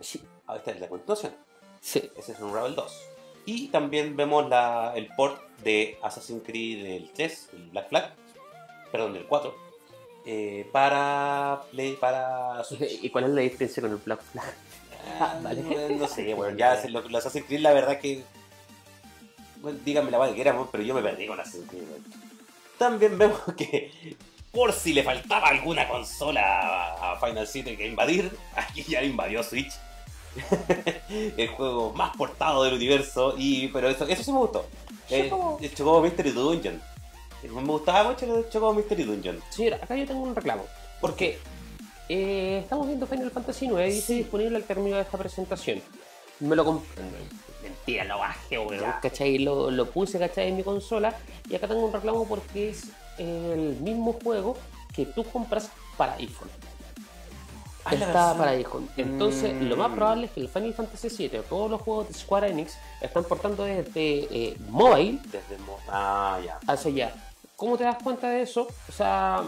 Sí, 0.00 0.20
Ah, 0.46 0.56
esta 0.56 0.72
es 0.72 0.80
la 0.80 0.88
continuación. 0.88 1.32
sí. 1.80 2.10
Ese 2.14 2.32
es 2.32 2.40
Unravel 2.40 2.74
2. 2.74 3.10
Y 3.46 3.68
también 3.68 4.16
vemos 4.16 4.48
la, 4.48 4.92
el 4.96 5.08
port 5.16 5.40
de 5.62 5.98
Assassin's 6.02 6.42
Creed 6.44 6.82
del 6.82 7.10
3, 7.14 7.48
el 7.52 7.62
Black 7.70 7.88
Flag, 7.90 8.14
perdón, 8.90 9.12
del 9.14 9.26
4, 9.26 9.54
eh, 10.26 10.66
para, 10.72 11.62
Play, 11.70 11.94
para 11.96 12.64
Switch. 12.64 13.02
¿Y 13.02 13.10
cuál 13.10 13.24
es 13.24 13.30
la 13.30 13.40
diferencia 13.42 13.82
con 13.82 13.90
el 13.92 13.98
Black 13.98 14.22
Flag? 14.22 14.54
Ah, 15.20 15.38
vale. 15.42 15.60
no, 15.62 15.96
no 15.96 16.08
sé, 16.08 16.32
bueno, 16.34 16.56
ya 16.56 16.76
se- 16.80 16.88
los, 16.88 17.04
los 17.10 17.20
Assassin's 17.26 17.46
Creed, 17.46 17.60
la 17.60 17.72
verdad 17.72 18.00
que. 18.00 18.22
Bueno, 19.60 19.78
díganme 19.84 20.10
la 20.10 20.18
madre 20.18 20.34
que 20.34 20.40
éramos, 20.42 20.68
pero 20.70 20.82
yo 20.82 20.94
me 20.94 21.02
perdí 21.02 21.26
con 21.26 21.38
Assassin's 21.40 21.68
Creed. 21.68 21.82
También 22.78 23.18
vemos 23.18 23.40
que, 23.56 24.16
por 24.52 24.72
si 24.72 24.92
le 24.94 25.02
faltaba 25.02 25.48
alguna 25.48 25.86
consola 25.88 26.60
a 26.60 27.12
a 27.12 27.20
Final 27.20 27.46
7 27.46 27.76
que 27.76 27.86
invadir, 27.86 28.30
aquí 28.56 28.82
ya 28.84 29.02
invadió 29.02 29.42
Switch. 29.42 29.72
el 31.36 31.48
juego 31.48 31.92
más 31.92 32.16
portado 32.16 32.64
del 32.64 32.74
universo, 32.74 33.34
y 33.36 33.68
pero 33.68 33.88
eso, 33.88 34.06
eso 34.06 34.22
sí 34.22 34.32
me 34.32 34.38
gustó. 34.38 34.66
Eh, 35.10 35.28
Chocobo. 35.28 35.58
el 35.60 35.74
Chocobo 35.74 36.00
Mystery 36.02 36.30
Dungeon. 36.30 36.82
Eh, 37.42 37.48
Me 37.48 37.62
gustaba 37.62 38.10
mucho 38.10 38.24
el 38.38 38.48
Chocobo 38.48 38.74
Mystery 38.74 39.04
Dungeon. 39.04 39.40
Señora, 39.50 39.76
acá 39.82 39.96
yo 39.96 40.06
tengo 40.06 40.22
un 40.22 40.34
reclamo. 40.34 40.64
Porque 41.00 41.38
eh, 42.08 42.60
estamos 42.62 42.86
viendo 42.86 43.06
Final 43.06 43.30
Fantasy 43.30 43.66
IX 43.66 43.74
y 43.80 43.84
dice 43.86 44.06
Sí. 44.06 44.14
disponible 44.18 44.56
al 44.56 44.64
término 44.64 44.96
de 44.96 45.02
esta 45.02 45.18
presentación. 45.18 45.82
Me 46.40 46.56
lo 46.56 46.64
compré. 46.64 47.02
Mentira, 47.62 48.04
lo 48.04 48.18
bajé, 48.18 48.58
weón. 48.58 48.92
¿Cachai? 49.00 49.38
Lo, 49.38 49.70
lo 49.70 49.90
puse, 49.90 50.18
¿cachai? 50.18 50.48
En 50.48 50.56
mi 50.56 50.62
consola. 50.62 51.14
Y 51.48 51.54
acá 51.54 51.68
tengo 51.68 51.84
un 51.84 51.92
reclamo 51.92 52.26
porque 52.26 52.70
es 52.70 52.88
el 53.18 53.76
mismo 53.80 54.14
juego 54.22 54.56
que 54.94 55.06
tú 55.06 55.24
compras 55.24 55.70
para 55.96 56.14
iPhone. 56.14 56.48
Ah, 57.84 57.94
está 57.94 58.34
para 58.38 58.50
iPhone. 58.52 58.88
Entonces, 58.96 59.52
Mm. 59.54 59.64
lo 59.68 59.76
más 59.76 59.92
probable 59.92 60.26
es 60.26 60.32
que 60.32 60.40
el 60.40 60.48
Final 60.48 60.72
Fantasy 60.74 61.08
VII, 61.28 61.40
todos 61.48 61.70
los 61.70 61.80
juegos 61.82 62.08
de 62.08 62.14
Square 62.14 62.48
Enix, 62.50 62.74
están 63.00 63.24
portando 63.24 63.64
desde 63.64 64.26
eh, 64.30 64.56
mobile 64.70 65.18
Desde 65.24 65.58
mo- 65.66 65.78
Ah, 65.88 66.38
ya. 66.44 66.58
hacia 66.66 66.90
allá. 66.90 67.14
¿Cómo 67.56 67.76
te 67.76 67.84
das 67.84 67.96
cuenta 68.02 68.28
de 68.30 68.42
eso? 68.42 68.66
O 68.88 68.92
sea, 68.92 69.42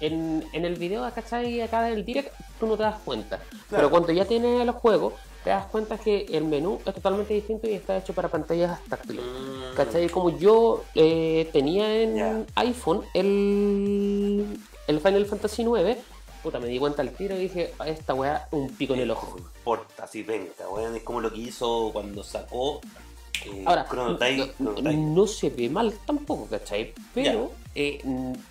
en, 0.00 0.44
en 0.52 0.64
el 0.64 0.74
video 0.76 1.08
¿cachai? 1.14 1.60
acá 1.60 1.82
del 1.82 2.04
direct, 2.04 2.32
tú 2.58 2.66
no 2.66 2.76
te 2.76 2.82
das 2.84 2.96
cuenta. 3.04 3.38
Pero 3.70 3.90
cuando 3.90 4.12
ya 4.12 4.24
tienes 4.24 4.64
los 4.66 4.76
juegos, 4.76 5.12
te 5.44 5.50
das 5.50 5.66
cuenta 5.66 5.98
que 5.98 6.26
el 6.32 6.44
menú 6.44 6.80
es 6.86 6.94
totalmente 6.94 7.34
distinto 7.34 7.68
y 7.68 7.74
está 7.74 7.98
hecho 7.98 8.12
para 8.14 8.28
pantallas 8.28 8.80
táctiles. 8.88 9.24
Mm. 9.24 9.76
¿Cachai? 9.76 10.08
Como 10.08 10.36
yo 10.38 10.82
eh, 10.94 11.48
tenía 11.52 11.94
en 12.02 12.46
iPhone 12.56 13.02
el, 13.12 14.46
el 14.86 15.00
Final 15.00 15.26
Fantasy 15.26 15.62
IX, 15.62 15.98
puta, 16.44 16.60
me 16.60 16.68
di 16.68 16.78
cuenta 16.78 17.02
al 17.02 17.10
tiro 17.10 17.34
y 17.34 17.40
dije, 17.40 17.72
"A 17.80 17.88
esta 17.88 18.14
weá, 18.14 18.46
un 18.52 18.68
pico 18.76 18.94
en 18.94 19.00
el 19.00 19.10
ojo. 19.10 19.36
importa, 19.38 20.04
así 20.04 20.22
venga, 20.22 20.52
weón. 20.70 20.94
Es 20.94 21.02
como 21.02 21.20
lo 21.20 21.32
que 21.32 21.40
hizo 21.40 21.90
cuando 21.92 22.22
sacó 22.22 22.80
eh, 23.46 23.64
Ahora, 23.66 23.86
no, 24.60 24.72
no 24.92 25.26
se 25.26 25.50
ve 25.50 25.68
mal 25.68 25.92
tampoco, 26.06 26.46
¿cachai? 26.46 26.94
Pero 27.12 27.50
eh, 27.74 28.00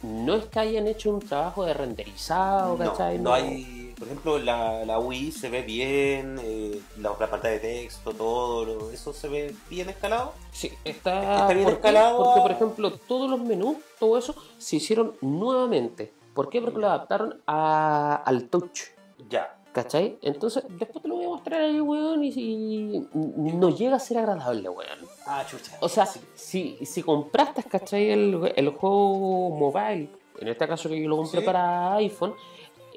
no 0.03 0.35
es 0.35 0.45
que 0.45 0.59
hayan 0.59 0.87
hecho 0.87 1.09
un 1.09 1.19
trabajo 1.21 1.63
de 1.65 1.73
renderizado, 1.73 2.77
¿cachai? 2.77 3.17
no, 3.17 3.23
no 3.23 3.33
hay, 3.33 3.93
por 3.97 4.07
ejemplo, 4.07 4.37
la, 4.39 4.83
la 4.85 4.99
Wii 4.99 5.31
se 5.31 5.49
ve 5.49 5.61
bien, 5.61 6.37
eh, 6.43 6.79
la, 6.97 7.11
la 7.19 7.29
pantalla 7.29 7.53
de 7.53 7.59
texto, 7.59 8.11
todo, 8.13 8.65
lo- 8.65 8.91
eso 8.91 9.13
se 9.13 9.27
ve 9.29 9.55
bien 9.69 9.89
escalado. 9.89 10.33
Sí, 10.51 10.71
está, 10.83 11.21
Está 11.41 11.53
bien 11.53 11.69
escalado. 11.69 12.17
Porque, 12.17 12.41
por 12.41 12.51
ejemplo, 12.51 12.91
todos 12.91 13.29
los 13.29 13.39
menús, 13.39 13.77
todo 13.99 14.17
eso, 14.17 14.35
se 14.57 14.75
hicieron 14.75 15.13
nuevamente. 15.21 16.11
¿Por 16.33 16.49
qué? 16.49 16.61
Porque 16.61 16.79
lo 16.79 16.87
adaptaron 16.87 17.41
a- 17.47 18.15
al 18.25 18.45
touch. 18.49 18.81
Ya. 19.29 19.55
¿Cachai? 19.71 20.19
Entonces, 20.21 20.63
después 20.69 21.01
te 21.01 21.07
lo 21.07 21.15
voy 21.15 21.25
a 21.25 21.29
mostrar 21.29 21.61
ahí, 21.61 21.81
weón, 21.81 22.23
y, 22.23 22.29
y 22.29 23.07
no 23.13 23.69
llega 23.71 23.95
a 23.95 23.99
ser 23.99 24.19
agradable, 24.19 24.69
weón. 24.69 24.99
Ah, 25.25 25.43
chucha. 25.49 25.77
O 25.79 25.89
sea, 25.89 26.05
Sí. 26.05 26.19
si, 26.35 26.85
si 26.85 27.01
compraste, 27.01 27.63
¿cachai? 27.63 28.11
El, 28.11 28.53
el 28.55 28.69
juego 28.69 29.49
mobile, 29.49 30.09
en 30.39 30.47
este 30.47 30.67
caso 30.67 30.89
que 30.89 31.01
yo 31.01 31.09
lo 31.09 31.17
compré 31.17 31.39
Sí. 31.39 31.45
para 31.45 31.95
iPhone, 31.95 32.35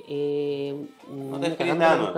eh, 0.08 0.86
No 1.10 1.38
ni 1.38 1.48
te 1.48 1.56
cagando 1.56 1.84
nada. 1.84 2.12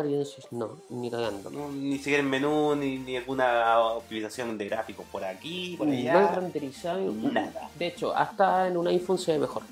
No, 0.51 0.71
ni 0.91 1.09
cagando. 1.11 1.51
No, 1.51 1.69
ni 1.71 1.97
siquiera 1.99 2.21
el 2.23 2.29
menú, 2.29 2.75
ni, 2.75 2.99
ni 2.99 3.17
alguna 3.17 3.79
optimización 3.81 4.59
de 4.59 4.69
gráficos 4.69 5.07
por 5.11 5.25
aquí, 5.25 5.77
por 5.79 5.87
No 5.87 5.93
allá. 5.95 6.33
renderizado. 6.35 7.13
Nada. 7.13 7.71
De 7.79 7.87
hecho, 7.87 8.15
hasta 8.15 8.67
en 8.67 8.77
un 8.77 8.89
iPhone 8.89 9.19
se 9.19 9.33
ve 9.33 9.39
mejor. 9.39 9.63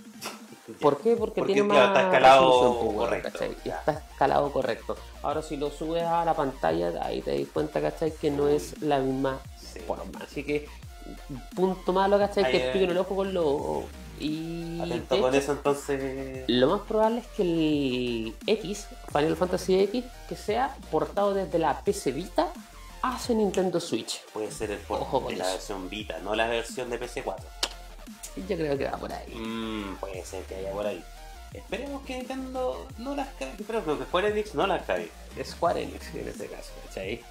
¿Por 0.80 0.98
qué? 0.98 1.16
Porque, 1.16 1.40
Porque, 1.40 1.52
tiene 1.54 1.68
claro, 1.68 1.88
más 1.88 1.96
está 1.96 2.02
escalado 2.08 2.80
pues, 2.80 2.96
correcto. 2.96 3.44
Está 3.64 3.92
escalado 3.92 4.52
correcto. 4.52 4.96
Ahora, 5.22 5.42
si 5.42 5.56
lo 5.56 5.70
subes 5.70 6.02
a 6.02 6.24
la 6.24 6.34
pantalla, 6.34 6.92
ahí 7.04 7.20
te 7.22 7.38
das 7.38 7.48
cuenta, 7.52 7.80
¿cachai? 7.80 8.12
Que 8.12 8.30
no 8.30 8.48
es 8.48 8.80
la 8.82 8.98
misma 8.98 9.38
Sí. 9.60 9.80
forma. 9.80 10.04
Así 10.22 10.42
que, 10.44 10.68
punto 11.54 11.92
malo, 11.92 12.18
¿cachai? 12.18 12.44
Ahí, 12.44 12.52
que 12.52 12.66
es 12.66 12.72
pico 12.72 12.84
en 12.84 12.90
el 12.90 12.98
ojo 12.98 13.14
con 13.14 13.32
lo. 13.34 13.84
Y. 14.18 14.80
Atento 14.80 15.20
con 15.20 15.34
eso 15.34 15.52
entonces. 15.52 16.44
Lo 16.48 16.68
más 16.68 16.80
probable 16.82 17.18
es 17.20 17.26
que 17.36 17.42
el 17.42 18.34
X, 18.46 18.86
Final 19.12 19.36
Fantasy 19.36 19.78
X, 19.80 20.04
que 20.28 20.36
sea 20.36 20.74
portado 20.90 21.34
desde 21.34 21.58
la 21.58 21.80
PC 21.82 22.12
Vita 22.12 22.48
hacia 23.02 23.34
Nintendo 23.34 23.78
Switch. 23.78 24.22
Puede 24.32 24.50
ser 24.50 24.70
el 24.70 24.78
port 24.78 25.02
Ojo 25.02 25.28
de 25.28 25.36
la 25.36 25.44
eso. 25.44 25.52
versión 25.52 25.88
Vita, 25.90 26.18
no 26.20 26.34
la 26.34 26.46
versión 26.48 26.88
de 26.90 26.98
PC4. 26.98 27.36
Yo 28.48 28.56
creo 28.56 28.76
que 28.76 28.84
va 28.84 28.96
por 28.98 29.12
ahí. 29.12 29.34
Mm, 29.34 29.96
puede 29.96 30.24
ser 30.24 30.42
que 30.44 30.56
haya 30.56 30.70
por 30.70 30.86
ahí. 30.86 31.02
Esperemos 31.54 32.02
que 32.04 32.16
Nintendo 32.18 32.86
no 32.98 33.14
las 33.14 33.28
cague. 33.38 33.52
Pero 33.66 33.82
creo 33.82 33.98
que 33.98 34.04
Square 34.04 34.28
Enix 34.28 34.54
no 34.54 34.66
las 34.66 34.82
cague. 34.84 35.10
Square 35.42 35.82
Enix 35.84 36.14
en 36.14 36.28
este 36.28 36.46
caso, 36.46 36.72
¿cachai? 36.86 37.22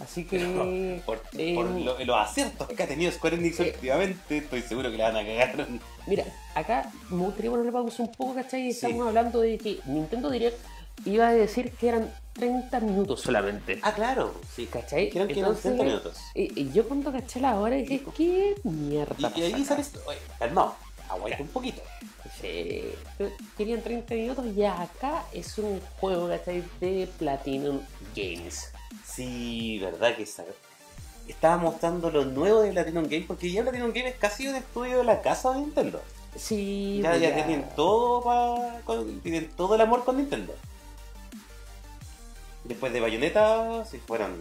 Así 0.00 0.24
que. 0.24 1.00
Por, 1.06 1.22
eh, 1.36 1.54
por 1.54 1.66
lo- 1.66 2.04
los 2.04 2.16
aciertos 2.16 2.68
que 2.68 2.82
ha 2.82 2.86
tenido 2.88 3.10
Square 3.12 3.36
Enix 3.36 3.60
eh, 3.60 3.72
últimamente, 3.74 4.38
estoy 4.38 4.62
seguro 4.62 4.90
que 4.90 4.96
la 4.96 5.10
van 5.10 5.16
a 5.16 5.26
cagar. 5.26 5.66
Mira, 6.06 6.24
acá 6.54 6.90
me 7.10 7.22
gustaría 7.24 7.50
ponerle 7.50 7.72
pausa 7.72 8.02
un 8.02 8.12
poco, 8.12 8.34
¿cachai? 8.34 8.72
Sí. 8.72 8.86
Estamos 8.86 9.06
hablando 9.08 9.40
de 9.40 9.58
que 9.58 9.78
Nintendo 9.86 10.30
Direct 10.30 10.58
iba 11.04 11.28
a 11.28 11.32
decir 11.32 11.72
que 11.72 11.88
eran 11.88 12.12
30 12.34 12.80
minutos 12.80 13.20
solamente. 13.20 13.78
Ah, 13.82 13.92
claro, 13.92 14.34
sí. 14.54 14.66
¿Cachai? 14.66 15.06
Dijeron 15.06 15.28
que 15.28 15.40
eran 15.40 15.56
30 15.56 15.84
minutos. 15.84 16.16
Y, 16.34 16.60
y 16.60 16.72
yo 16.72 16.86
cuando 16.86 17.10
caché 17.12 17.40
la 17.40 17.58
hora 17.58 17.76
dije, 17.76 18.02
¿qué 18.16 18.54
mierda? 18.64 19.32
Y, 19.34 19.40
y 19.40 19.42
ahí 19.44 19.52
pasa 19.52 19.64
sale 19.64 19.80
acá? 19.80 19.80
esto. 19.82 20.00
Oye, 20.06 20.18
calmado, 20.38 20.76
aguanta 21.08 21.42
un 21.42 21.48
poquito. 21.48 21.82
Sí, 22.40 22.82
querían 23.56 23.82
30 23.82 24.14
minutos 24.14 24.46
y 24.54 24.64
acá 24.64 25.24
es 25.32 25.56
un 25.58 25.80
juego, 26.00 26.28
¿cachai? 26.28 26.62
De 26.80 27.08
Platinum 27.18 27.80
Games. 28.14 28.70
Sí, 29.04 29.78
verdad 29.80 30.14
que 30.14 30.22
esa- 30.22 30.44
estaba 31.26 31.56
mostrando 31.56 32.10
lo 32.10 32.24
nuevo 32.24 32.60
de 32.60 32.70
Platinum 32.72 33.04
Game, 33.04 33.24
porque 33.26 33.50
ya 33.50 33.62
Platinum 33.62 33.88
Game 33.92 34.08
es 34.08 34.16
casi 34.16 34.46
un 34.46 34.54
estudio 34.56 34.98
de 34.98 35.04
la 35.04 35.20
casa 35.22 35.52
de 35.52 35.60
Nintendo. 35.60 36.00
Sí, 36.36 37.00
Ya, 37.02 37.16
ya 37.16 37.34
tienen 37.34 37.66
todo 37.74 38.22
pa- 38.22 38.80
con- 38.84 39.20
tienen 39.20 39.48
todo 39.56 39.74
el 39.74 39.80
amor 39.80 40.04
con 40.04 40.18
Nintendo. 40.18 40.54
Después 42.68 42.92
de 42.92 43.00
Bayonetta, 43.00 43.84
si 43.86 43.98
fueron 43.98 44.36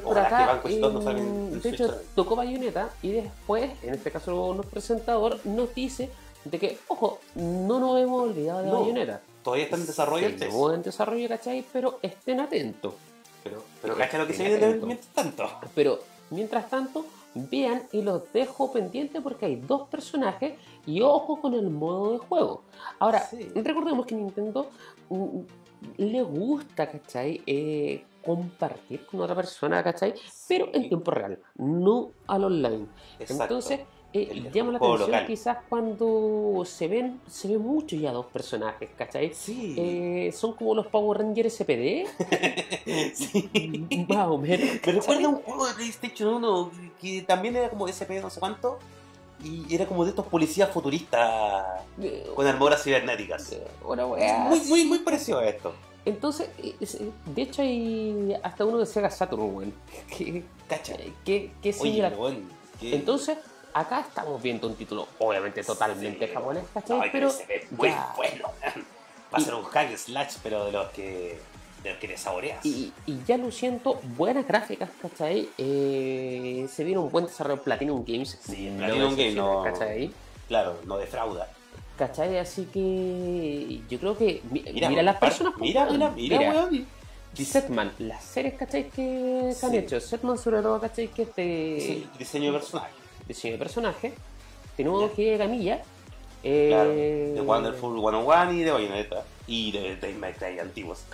por 0.00 0.14
que 0.14 0.20
acá, 0.20 0.46
Banco 0.46 0.68
Stone 0.68 0.92
no 0.94 0.98
em, 1.00 1.04
salga 1.04 1.20
en- 1.20 1.26
en 1.54 1.60
de 1.60 1.68
hecho, 1.70 1.86
también. 1.88 2.08
tocó 2.14 2.36
Bayonetta 2.36 2.90
y 3.02 3.10
después, 3.12 3.70
en 3.82 3.94
este 3.94 4.10
caso, 4.10 4.30
nuestro 4.54 4.70
presentador 4.70 5.38
nos 5.44 5.74
dice 5.74 6.10
de 6.44 6.58
que, 6.58 6.78
ojo, 6.88 7.18
no 7.34 7.78
nos 7.80 8.00
hemos 8.00 8.22
olvidado 8.22 8.62
de 8.62 8.66
No, 8.68 8.80
Bayonetta. 8.80 9.20
todavía 9.42 9.64
está 9.64 9.76
en 9.76 9.86
desarrollo 9.86 10.26
el 10.26 10.32
Sí, 10.34 10.38
3. 10.40 10.54
no 10.54 10.74
en 10.74 10.82
desarrollo, 10.82 11.28
¿cachai? 11.28 11.64
Pero 11.72 11.98
estén 12.02 12.40
atentos. 12.40 12.94
Pero, 13.42 13.62
pero 13.80 13.96
cacha 13.96 14.18
lo 14.18 14.26
que 14.26 14.34
se 14.34 14.44
viene 14.44 14.74
mientras 14.84 15.08
tanto. 15.14 15.48
Pero, 15.74 15.98
mientras 16.30 16.68
tanto, 16.70 17.04
vean 17.34 17.82
y 17.92 18.02
los 18.02 18.30
dejo 18.32 18.70
pendientes 18.72 19.20
porque 19.22 19.46
hay 19.46 19.56
dos 19.56 19.88
personajes 19.88 20.54
y 20.86 21.00
ojo 21.00 21.40
con 21.40 21.54
el 21.54 21.70
modo 21.70 22.12
de 22.12 22.18
juego. 22.18 22.62
Ahora, 22.98 23.26
Sí. 23.26 23.48
recordemos 23.54 24.06
que 24.06 24.14
Nintendo 24.14 24.68
mm, 25.08 25.40
le 25.96 26.22
gusta, 26.22 26.90
¿cachai? 26.90 27.42
Eh, 27.46 28.04
compartir 28.24 29.04
con 29.06 29.20
otra 29.20 29.34
persona, 29.34 29.82
¿cachai? 29.82 30.14
Pero 30.48 30.68
en 30.72 30.88
tiempo 30.88 31.10
real, 31.10 31.38
no 31.56 32.10
al 32.26 32.44
online. 32.44 32.86
Exacto. 33.18 33.42
Entonces, 33.42 33.80
eh, 34.14 34.50
llama 34.52 34.72
la 34.72 34.78
atención 34.78 35.10
local. 35.10 35.26
quizás 35.26 35.58
cuando 35.68 36.64
se 36.66 36.86
ven, 36.86 37.20
se 37.26 37.48
ven 37.48 37.62
mucho 37.62 37.96
ya 37.96 38.12
dos 38.12 38.26
personajes, 38.26 38.90
¿cachai? 38.96 39.32
Sí. 39.32 39.74
Eh, 39.78 40.32
son 40.32 40.52
como 40.54 40.74
los 40.74 40.86
Power 40.88 41.18
Rangers 41.20 41.54
SPD, 41.54 42.06
sí. 43.14 44.06
más 44.08 44.28
o 44.28 44.38
menos. 44.38 44.66
Me 44.66 44.78
¿cachai? 44.80 44.94
recuerda 45.00 45.24
a 45.24 45.28
un 45.28 45.36
juego 45.36 45.66
de 45.66 45.74
PlayStation 45.74 46.34
1 46.34 46.70
que 47.00 47.22
también 47.22 47.56
era 47.56 47.70
como 47.70 47.88
SP 47.88 48.20
no 48.20 48.28
sé 48.28 48.38
cuánto. 48.38 48.78
Y 49.44 49.74
era 49.74 49.86
como 49.86 50.04
de 50.04 50.10
estos 50.10 50.26
policías 50.26 50.70
futuristas 50.70 51.64
Eh, 52.00 52.30
con 52.34 52.46
armaduras 52.46 52.82
cibernéticas. 52.82 53.56
Una 53.84 54.06
Muy, 54.06 54.60
muy, 54.60 54.84
muy 54.84 54.98
parecido 55.00 55.38
a 55.38 55.46
esto. 55.46 55.72
Entonces, 56.04 56.48
eh, 56.58 56.74
es- 56.80 56.96
eh, 56.96 57.10
de 57.26 57.42
hecho 57.42 57.62
hay 57.62 58.34
hasta 58.42 58.64
uno 58.64 58.78
de 58.78 58.86
Sega 58.86 59.10
Saturn, 59.10 59.54
weón. 59.54 59.74
Que, 60.16 60.42
Cacha. 60.68 60.94
que, 61.24 61.52
que 61.62 61.68
Oye, 61.70 61.72
similar. 61.72 62.10
pero 62.10 62.22
bueno, 62.22 62.38
que- 62.80 62.94
Entonces, 62.94 63.38
acá 63.74 64.00
estamos 64.00 64.42
viendo 64.42 64.66
un 64.68 64.74
título 64.74 65.06
obviamente 65.18 65.62
totalmente 65.62 66.26
Sí. 66.26 66.34
japonés, 66.34 66.64
¿cachai? 66.74 67.10
Pero 67.12 67.30
se 67.30 67.46
ve 67.46 67.66
muy 67.70 67.88
ya- 67.88 68.12
bueno. 68.16 68.48
Va 69.32 69.38
a 69.38 69.40
ser 69.40 69.54
un 69.54 69.64
hack 69.64 69.96
slash, 69.96 70.34
pero 70.42 70.66
de 70.66 70.72
los 70.72 70.88
que, 70.90 71.40
de 71.82 71.98
que 71.98 72.08
te 72.08 72.16
saboreas. 72.16 72.64
Y, 72.64 72.92
y 73.06 73.18
ya 73.26 73.36
lo 73.36 73.50
siento, 73.50 74.00
buenas 74.16 74.46
gráficas, 74.46 74.88
¿cachai? 75.00 75.48
Eh, 75.58 76.66
se 76.70 76.84
viene 76.84 77.00
un 77.00 77.10
buen 77.10 77.26
desarrollo 77.26 77.56
de 77.56 77.62
Platinum 77.62 78.04
Games. 78.06 78.38
Sí, 78.44 78.68
no 78.70 78.78
Platinum 78.78 79.10
Game 79.10 79.16
decepciona, 79.16 79.52
no- 79.54 79.62
¿cachai? 79.64 80.10
Claro, 80.48 80.76
no 80.86 80.98
defrauda. 80.98 81.48
¿Cachai? 81.98 82.38
Así 82.38 82.66
que 82.72 83.80
yo 83.88 83.98
creo 83.98 84.16
que. 84.16 84.42
mi- 84.50 84.62
Mira, 84.72 84.88
Mira, 84.88 85.02
las 85.02 85.16
personas. 85.16 85.54
Mira, 85.58 85.84
weón, 85.84 86.14
mira, 86.16 86.38
mira, 86.38 86.50
weón. 86.52 86.86
Setman, 87.34 87.92
las 87.98 88.22
series, 88.24 88.54
¿cachai? 88.54 88.88
Que 88.90 89.52
se 89.54 89.66
han 89.66 89.74
hecho. 89.74 89.98
Setman, 90.00 90.36
sobre 90.38 90.60
todo, 90.62 90.80
¿cachai? 90.80 91.08
Que 91.08 91.22
este. 91.22 91.80
Sí, 91.80 92.06
diseño 92.18 92.52
de 92.52 92.58
personaje. 92.58 92.92
diseño 93.26 93.52
de 93.54 93.58
personaje. 93.58 94.12
Tenemos 94.76 95.10
que 95.12 95.36
Camilla. 95.38 95.82
Eh, 96.44 96.68
Claro. 96.70 96.90
De 96.90 97.40
Wonderful 97.40 97.94
101 98.00 98.52
y 98.52 98.62
de 98.64 98.70
Bayonetta. 98.72 99.24
Y 99.52 99.70
de 99.70 100.14
May 100.18 100.32
Cry 100.32 100.58
antiguos. 100.58 101.04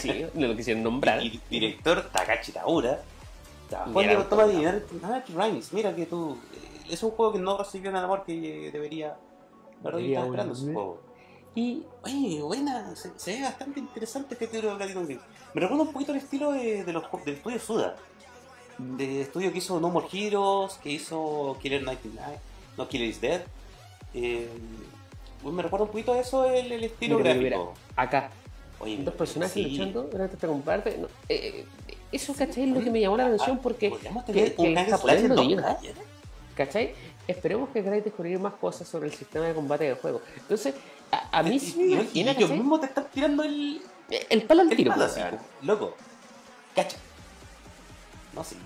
Sí, 0.00 0.26
no 0.34 0.48
lo 0.48 0.56
quisieron 0.56 0.82
nombrar. 0.82 1.22
Y 1.22 1.40
director 1.48 2.10
Takashi 2.10 2.50
Taura. 2.50 3.00
Trabajó 3.68 4.02
en 4.02 4.28
toma 4.28 4.46
de 4.46 4.82
Rhymes. 5.28 5.72
Mira 5.72 5.94
que 5.94 6.06
tú. 6.06 6.36
eh, 6.54 6.86
Es 6.90 7.02
un 7.04 7.12
juego 7.12 7.34
que 7.34 7.38
no 7.38 7.56
recibió 7.56 7.90
el 7.90 7.96
amor 7.96 8.24
que 8.26 8.70
debería. 8.72 9.16
La 9.82 9.90
verdad, 9.90 9.98
yo 10.00 10.06
Debería, 10.06 10.18
estaba 10.18 10.26
esperando 10.26 10.54
ese 10.54 10.62
weón. 10.64 10.74
juego. 10.74 11.02
Y 11.54 11.82
Oye, 12.02 12.42
buena. 12.42 12.96
Se, 12.96 13.12
se 13.16 13.36
ve 13.36 13.42
bastante 13.42 13.78
interesante 13.78 14.34
este 14.34 14.48
título 14.48 14.70
de 14.72 14.76
Platinum 14.78 15.04
Games. 15.06 15.22
Me 15.54 15.60
recuerda 15.60 15.84
un 15.84 15.92
poquito 15.92 16.10
el 16.12 16.18
estilo 16.18 16.50
de, 16.52 16.84
de 16.84 16.92
los, 16.92 17.04
del 17.24 17.36
estudio 17.36 17.60
Suda. 17.60 17.96
Del 18.78 19.20
estudio 19.20 19.52
que 19.52 19.58
hizo 19.58 19.78
No 19.78 19.88
More 19.90 20.06
Heroes, 20.12 20.74
que 20.82 20.90
hizo 20.90 21.56
Killer 21.62 21.82
99. 21.84 22.38
No, 22.76 22.88
Killer 22.88 23.06
is 23.08 23.20
Dead. 23.20 23.42
Eh, 24.14 24.48
me 25.44 25.62
recuerda 25.62 25.84
un 25.84 25.90
poquito 25.90 26.12
a 26.12 26.18
eso 26.20 26.44
el, 26.50 26.70
el 26.72 26.84
estilo 26.84 27.18
mira, 27.18 27.34
gráfico. 27.34 27.44
mira, 27.64 28.02
acá, 28.02 28.30
Oye, 28.78 28.96
dos 28.98 29.14
personajes 29.14 29.52
sí. 29.54 29.64
luchando 29.70 30.02
durante 30.04 30.34
esta 30.34 30.46
combate. 30.48 30.96
No, 30.98 31.08
eh, 31.28 31.64
eso, 32.10 32.34
¿cachai? 32.34 32.64
Es 32.64 32.70
lo 32.70 32.80
que 32.82 32.90
me 32.90 33.00
llamó 33.00 33.16
la 33.16 33.26
atención 33.26 33.58
porque. 33.58 33.90
Podríamos 33.90 34.24
que- 34.24 34.32
tener 34.32 34.54
que 34.56 34.62
un 34.62 34.76
slash 34.98 35.24
en. 35.24 35.94
¿cachai? 36.56 36.94
Esperemos 37.28 37.68
que 37.70 37.82
queráis 37.82 38.04
descubrir 38.04 38.38
más 38.40 38.54
cosas 38.54 38.88
sobre 38.88 39.06
el 39.08 39.14
sistema 39.14 39.46
de 39.46 39.54
combate 39.54 39.84
del 39.84 39.94
juego. 39.94 40.20
Entonces, 40.36 40.74
a, 41.12 41.38
a 41.38 41.42
mí 41.44 41.58
sí 41.60 41.76
me 41.78 41.92
imagina, 41.94 42.32
ellos 42.32 42.50
mismos 42.50 42.80
te 42.80 42.86
están 42.86 43.06
tirando 43.12 43.44
el, 43.44 43.80
El 44.28 44.42
palo 44.42 44.62
al 44.62 44.70
el 44.70 44.76
tiro, 44.76 44.90
palo 44.90 45.06
pues, 45.12 45.24
po. 45.26 45.38
loco. 45.62 45.94
Cacha. 46.74 46.96
No 48.34 48.42
sé. 48.42 48.56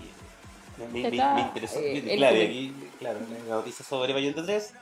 Me, 0.77 0.87
me, 0.87 1.09
me- 1.11 1.21
Acá, 1.21 1.33
me 1.35 1.41
interesó. 1.41 1.79
eh, 1.79 2.13
claro, 2.17 2.35
aquí, 2.37 2.73
claro, 2.99 3.19
la 3.47 3.55
noticia 3.55 3.85
sobre 3.85 4.13
Bayonetta 4.13 4.43
3 4.45 4.73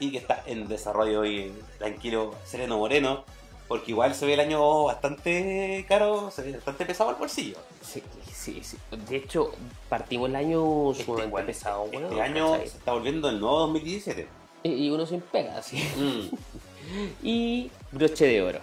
y 0.00 0.10
que 0.10 0.18
está 0.18 0.42
en 0.46 0.68
desarrollo 0.68 1.24
y 1.24 1.52
tranquilo, 1.78 2.34
sereno 2.44 2.78
moreno. 2.78 3.24
Porque 3.68 3.92
igual 3.92 4.14
se 4.14 4.26
ve 4.26 4.34
el 4.34 4.40
año 4.40 4.84
bastante 4.84 5.86
caro, 5.88 6.30
se 6.30 6.42
ve 6.42 6.52
bastante 6.52 6.84
pesado 6.84 7.10
al 7.10 7.16
bolsillo. 7.16 7.56
Sí, 7.80 8.02
sí, 8.30 8.60
sí. 8.62 8.76
De 9.08 9.16
hecho, 9.16 9.52
partimos 9.88 10.28
el 10.28 10.36
año 10.36 10.90
Este, 10.92 11.04
sumamente 11.04 11.28
igual, 11.28 11.46
pesado, 11.46 11.84
este 11.86 11.96
weón, 11.96 12.20
año 12.20 12.56
se 12.56 12.64
está 12.64 12.92
volviendo 12.92 13.30
el 13.30 13.40
nuevo 13.40 13.60
2017. 13.60 14.28
Y 14.64 14.90
uno 14.90 15.06
sin 15.06 15.20
pega, 15.22 15.56
así. 15.58 15.76
Mm. 15.96 16.34
Y 17.22 17.70
broche 17.92 18.26
de 18.26 18.42
oro. 18.42 18.58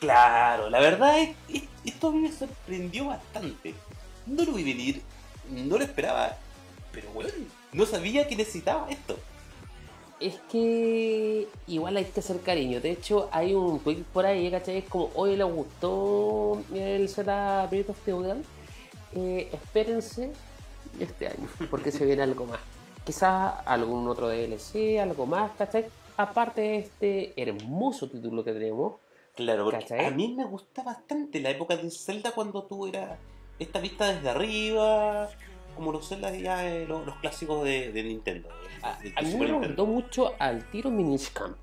Claro, 0.00 0.68
la 0.68 0.80
verdad 0.80 1.18
es 1.20 1.30
es- 1.48 1.62
esto 1.84 2.08
a 2.08 2.12
mí 2.12 2.18
me 2.18 2.32
sorprendió 2.32 3.06
bastante. 3.06 3.74
No 4.26 4.44
lo 4.44 4.52
vi 4.52 4.64
venir, 4.64 5.02
no 5.48 5.78
lo 5.78 5.84
esperaba, 5.84 6.36
pero 6.92 7.10
bueno, 7.12 7.30
no 7.72 7.86
sabía 7.86 8.26
que 8.28 8.36
necesitaba 8.36 8.90
esto. 8.90 9.16
Es 10.22 10.38
que 10.50 11.48
igual 11.66 11.96
hay 11.96 12.04
que 12.04 12.20
hacer 12.20 12.40
cariño. 12.40 12.80
De 12.80 12.92
hecho, 12.92 13.28
hay 13.32 13.54
un 13.54 13.80
tweet 13.80 14.04
por 14.12 14.24
ahí, 14.24 14.50
¿cachai? 14.52 14.78
Es 14.78 14.84
como, 14.84 15.10
hoy 15.16 15.36
le 15.36 15.42
gustó 15.42 16.62
el 16.72 17.08
Zelda 17.08 17.66
Breath 17.66 17.90
of 17.90 17.98
the 18.04 18.14
Wild. 18.14 18.44
Eh, 19.14 19.48
espérense 19.52 20.30
este 21.00 21.26
año, 21.26 21.48
porque 21.70 21.90
se 21.90 22.06
viene 22.06 22.22
algo 22.22 22.46
más. 22.46 22.60
Quizás 23.04 23.54
algún 23.66 24.06
otro 24.06 24.28
DLC, 24.28 25.00
algo 25.00 25.26
más, 25.26 25.50
¿cachai? 25.58 25.86
Aparte 26.16 26.60
de 26.60 26.78
este 26.78 27.32
hermoso 27.42 28.08
título 28.08 28.44
que 28.44 28.52
tenemos. 28.52 28.94
Claro, 29.34 29.64
porque 29.64 29.80
¿Cachai? 29.80 30.06
a 30.06 30.10
mí 30.10 30.34
me 30.36 30.44
gusta 30.44 30.84
bastante 30.84 31.40
la 31.40 31.50
época 31.50 31.76
de 31.76 31.90
Zelda 31.90 32.30
cuando 32.30 32.62
tú 32.64 32.86
eras 32.86 33.18
esta 33.58 33.80
vista 33.80 34.12
desde 34.12 34.28
arriba, 34.28 35.30
como 35.74 35.92
los 35.92 36.08
Zelda 36.08 36.30
ya, 36.36 36.68
eh, 36.68 36.86
los, 36.86 37.04
los 37.06 37.16
clásicos 37.16 37.64
de, 37.64 37.92
de 37.92 38.02
Nintendo. 38.02 38.48
de- 38.48 38.86
A, 38.86 38.98
de 39.00 39.12
a 39.16 39.22
mí 39.22 39.34
me 39.36 39.46
recordó 39.46 39.86
mucho 39.86 40.34
al 40.38 40.68
tiro 40.70 40.90
Minish 40.90 41.32
Camp, 41.32 41.56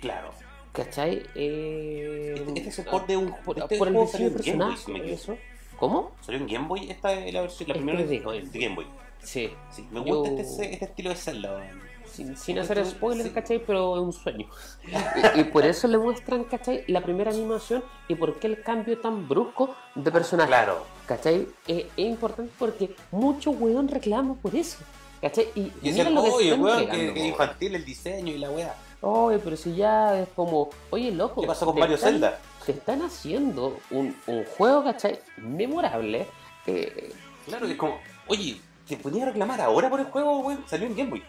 Claro. 0.00 0.30
¿cachai? 0.72 1.22
Eh, 1.34 2.34
Este, 2.36 2.52
este 2.58 2.68
es 2.68 2.78
el 2.80 2.84
port 2.86 3.06
de 3.06 3.16
un 3.16 3.34
por, 3.44 3.58
este 3.58 3.78
por 3.78 3.88
el 3.88 3.94
juego 3.94 4.08
salió 4.08 4.28
en 4.28 4.36
Game 4.58 4.76
Boy, 4.86 5.10
eso. 5.10 5.36
¿Cómo? 5.78 6.12
Salió 6.20 6.40
en 6.40 6.46
Game 6.48 6.66
Boy, 6.68 6.90
esta 6.90 7.12
es 7.12 7.32
la 7.32 7.40
versión, 7.42 7.68
la 7.68 7.74
Este 7.74 7.84
primera 7.84 8.08
de 8.08 8.18
Game 8.60 8.74
Boy. 8.74 8.86
Sí. 9.22 9.50
Sí, 9.70 9.86
me 9.90 10.04
Yo- 10.04 10.16
gusta 10.16 10.40
este, 10.42 10.72
este 10.74 10.84
estilo 10.84 11.10
de 11.10 11.16
Zelda. 11.16 11.70
Sin, 12.14 12.36
sin 12.36 12.58
hacer 12.58 12.84
spoilers, 12.86 13.28
Sí. 13.28 13.34
¿cachai? 13.34 13.58
Pero 13.66 13.96
es 13.96 14.02
un 14.02 14.12
sueño. 14.12 14.46
y, 15.36 15.40
y 15.40 15.44
por 15.44 15.64
eso 15.66 15.88
le 15.88 15.98
muestran, 15.98 16.44
¿cachai? 16.44 16.84
La 16.88 17.00
primera 17.02 17.30
animación 17.30 17.82
y 18.08 18.14
por 18.14 18.38
qué 18.38 18.46
el 18.46 18.62
cambio 18.62 18.98
tan 19.00 19.28
brusco 19.28 19.74
de 19.94 20.10
personaje. 20.12 20.48
Claro. 20.48 20.84
¿Cachai? 21.06 21.46
Eh, 21.66 21.88
es 21.96 22.06
importante 22.06 22.52
porque 22.58 22.94
mucho 23.10 23.50
weón 23.50 23.88
reclama 23.88 24.34
por 24.34 24.54
eso. 24.54 24.78
¿Cachai? 25.20 25.48
Y, 25.54 25.60
Y 25.60 25.72
mira 25.82 26.04
decían, 26.04 26.14
lo 26.14 26.22
que 26.22 26.30
oye, 26.30 26.48
están 26.50 26.62
weón, 26.62 26.86
que, 26.90 27.14
que 27.14 27.26
infantil 27.26 27.74
el 27.74 27.84
diseño 27.84 28.32
y 28.32 28.38
la 28.38 28.50
weá. 28.50 28.74
Oye, 29.00 29.38
pero 29.38 29.56
si 29.56 29.74
ya 29.74 30.18
es 30.20 30.28
como, 30.36 30.70
oye, 30.90 31.10
loco. 31.10 31.40
¿Qué 31.42 31.46
pasó 31.46 31.66
con 31.66 31.78
Mario 31.78 31.96
están- 31.96 32.12
Zelda? 32.12 32.38
Te 32.64 32.72
están 32.72 33.02
haciendo 33.02 33.78
un, 33.90 34.16
un 34.26 34.44
juego, 34.44 34.84
¿cachai? 34.84 35.18
Memorable, 35.36 36.26
Eh, 36.66 37.12
Claro, 37.46 37.66
es 37.66 37.76
como, 37.76 37.98
oye, 38.28 38.58
te 38.88 38.96
ponía 38.96 39.24
a 39.24 39.26
reclamar 39.26 39.60
ahora 39.60 39.90
por 39.90 40.00
el 40.00 40.06
juego, 40.06 40.38
weón. 40.40 40.64
Salió 40.66 40.86
en 40.86 40.96
Game 40.96 41.10
Boy. 41.10 41.22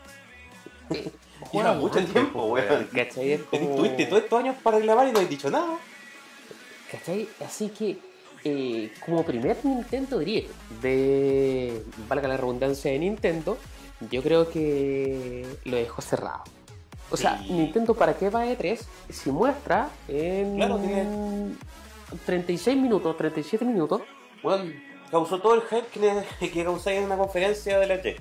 eh, 0.93 1.11
Lleva 1.51 1.73
mucho 1.73 1.99
mucho 1.99 2.11
tiempo, 2.13 2.45
weón. 2.45 2.87
¿Cachai? 2.93 3.31
Es 3.33 3.41
como- 3.43 3.75
Tuviste 3.75 4.05
todos 4.05 4.23
estos 4.23 4.39
años 4.39 4.55
para 4.63 4.77
reclamar 4.77 5.07
y 5.07 5.11
no 5.11 5.19
has 5.19 5.29
dicho 5.29 5.49
nada. 5.49 5.77
¿Cachai? 6.91 7.27
Así 7.45 7.69
que, 7.69 7.97
eh, 8.43 8.91
como 9.05 9.23
primer 9.23 9.57
Nintendo 9.63 10.19
direct 10.19 10.51
de, 10.81 11.83
valga 12.07 12.27
la 12.27 12.37
redundancia 12.37 12.91
de 12.91 12.99
Nintendo, 12.99 13.57
yo 14.11 14.21
creo 14.21 14.49
que 14.49 15.45
lo 15.65 15.77
dejó 15.77 16.01
cerrado. 16.01 16.43
O 17.11 17.17
sea, 17.17 17.37
Sí. 17.39 17.51
Nintendo, 17.53 17.93
¿para 17.93 18.15
qué 18.17 18.29
va 18.29 18.45
E3 18.45 18.79
si 19.09 19.31
muestra 19.31 19.89
en 20.07 20.55
Claro, 20.57 20.77
tiene- 20.79 21.55
36 22.25 22.77
minutos, 22.77 23.15
37 23.17 23.65
minutos? 23.65 24.01
Weón, 24.43 24.73
causó 25.11 25.39
todo 25.39 25.55
el 25.55 25.61
hype 25.61 25.87
que, 25.87 25.99
le, 25.99 26.49
que 26.51 26.63
causáis 26.63 26.99
en 26.99 27.05
una 27.05 27.17
conferencia 27.17 27.79
de 27.79 27.87
la 27.87 27.95
E3. 28.01 28.15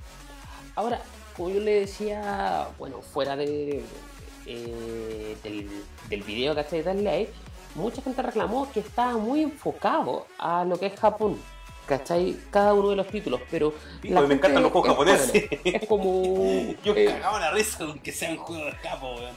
Ahora, 0.74 1.00
como 1.36 1.50
yo 1.50 1.60
le 1.60 1.80
decía, 1.80 2.68
bueno, 2.78 3.00
fuera 3.02 3.36
de, 3.36 3.82
eh, 4.46 5.36
del, 5.42 5.68
del 6.08 6.22
video, 6.22 6.54
¿cachai? 6.54 6.82
De 6.82 6.94
Live, 6.94 7.30
mucha 7.74 8.02
gente 8.02 8.22
reclamó 8.22 8.70
que 8.72 8.80
estaba 8.80 9.16
muy 9.16 9.42
enfocado 9.42 10.26
a 10.38 10.64
lo 10.64 10.78
que 10.78 10.86
es 10.86 10.94
Japón, 10.98 11.38
¿cachai? 11.86 12.36
Cada 12.50 12.72
uno 12.74 12.90
de 12.90 12.96
los 12.96 13.08
títulos, 13.08 13.40
pero... 13.50 13.74
Sí, 14.02 14.08
la 14.08 14.20
me 14.22 14.34
encantan 14.34 14.62
los 14.62 14.72
juegos 14.72 14.90
es 14.90 14.94
japoneses. 14.96 15.48
Es 15.64 15.88
como... 15.88 16.74
Yo 16.84 16.94
eh, 16.94 17.06
cagaba 17.06 17.40
la 17.40 17.50
risa 17.50 17.78
con 17.78 17.98
que 17.98 18.12
sean 18.12 18.36
juegos 18.36 18.66
de 18.66 18.80
capo, 18.80 19.14
weón. 19.14 19.34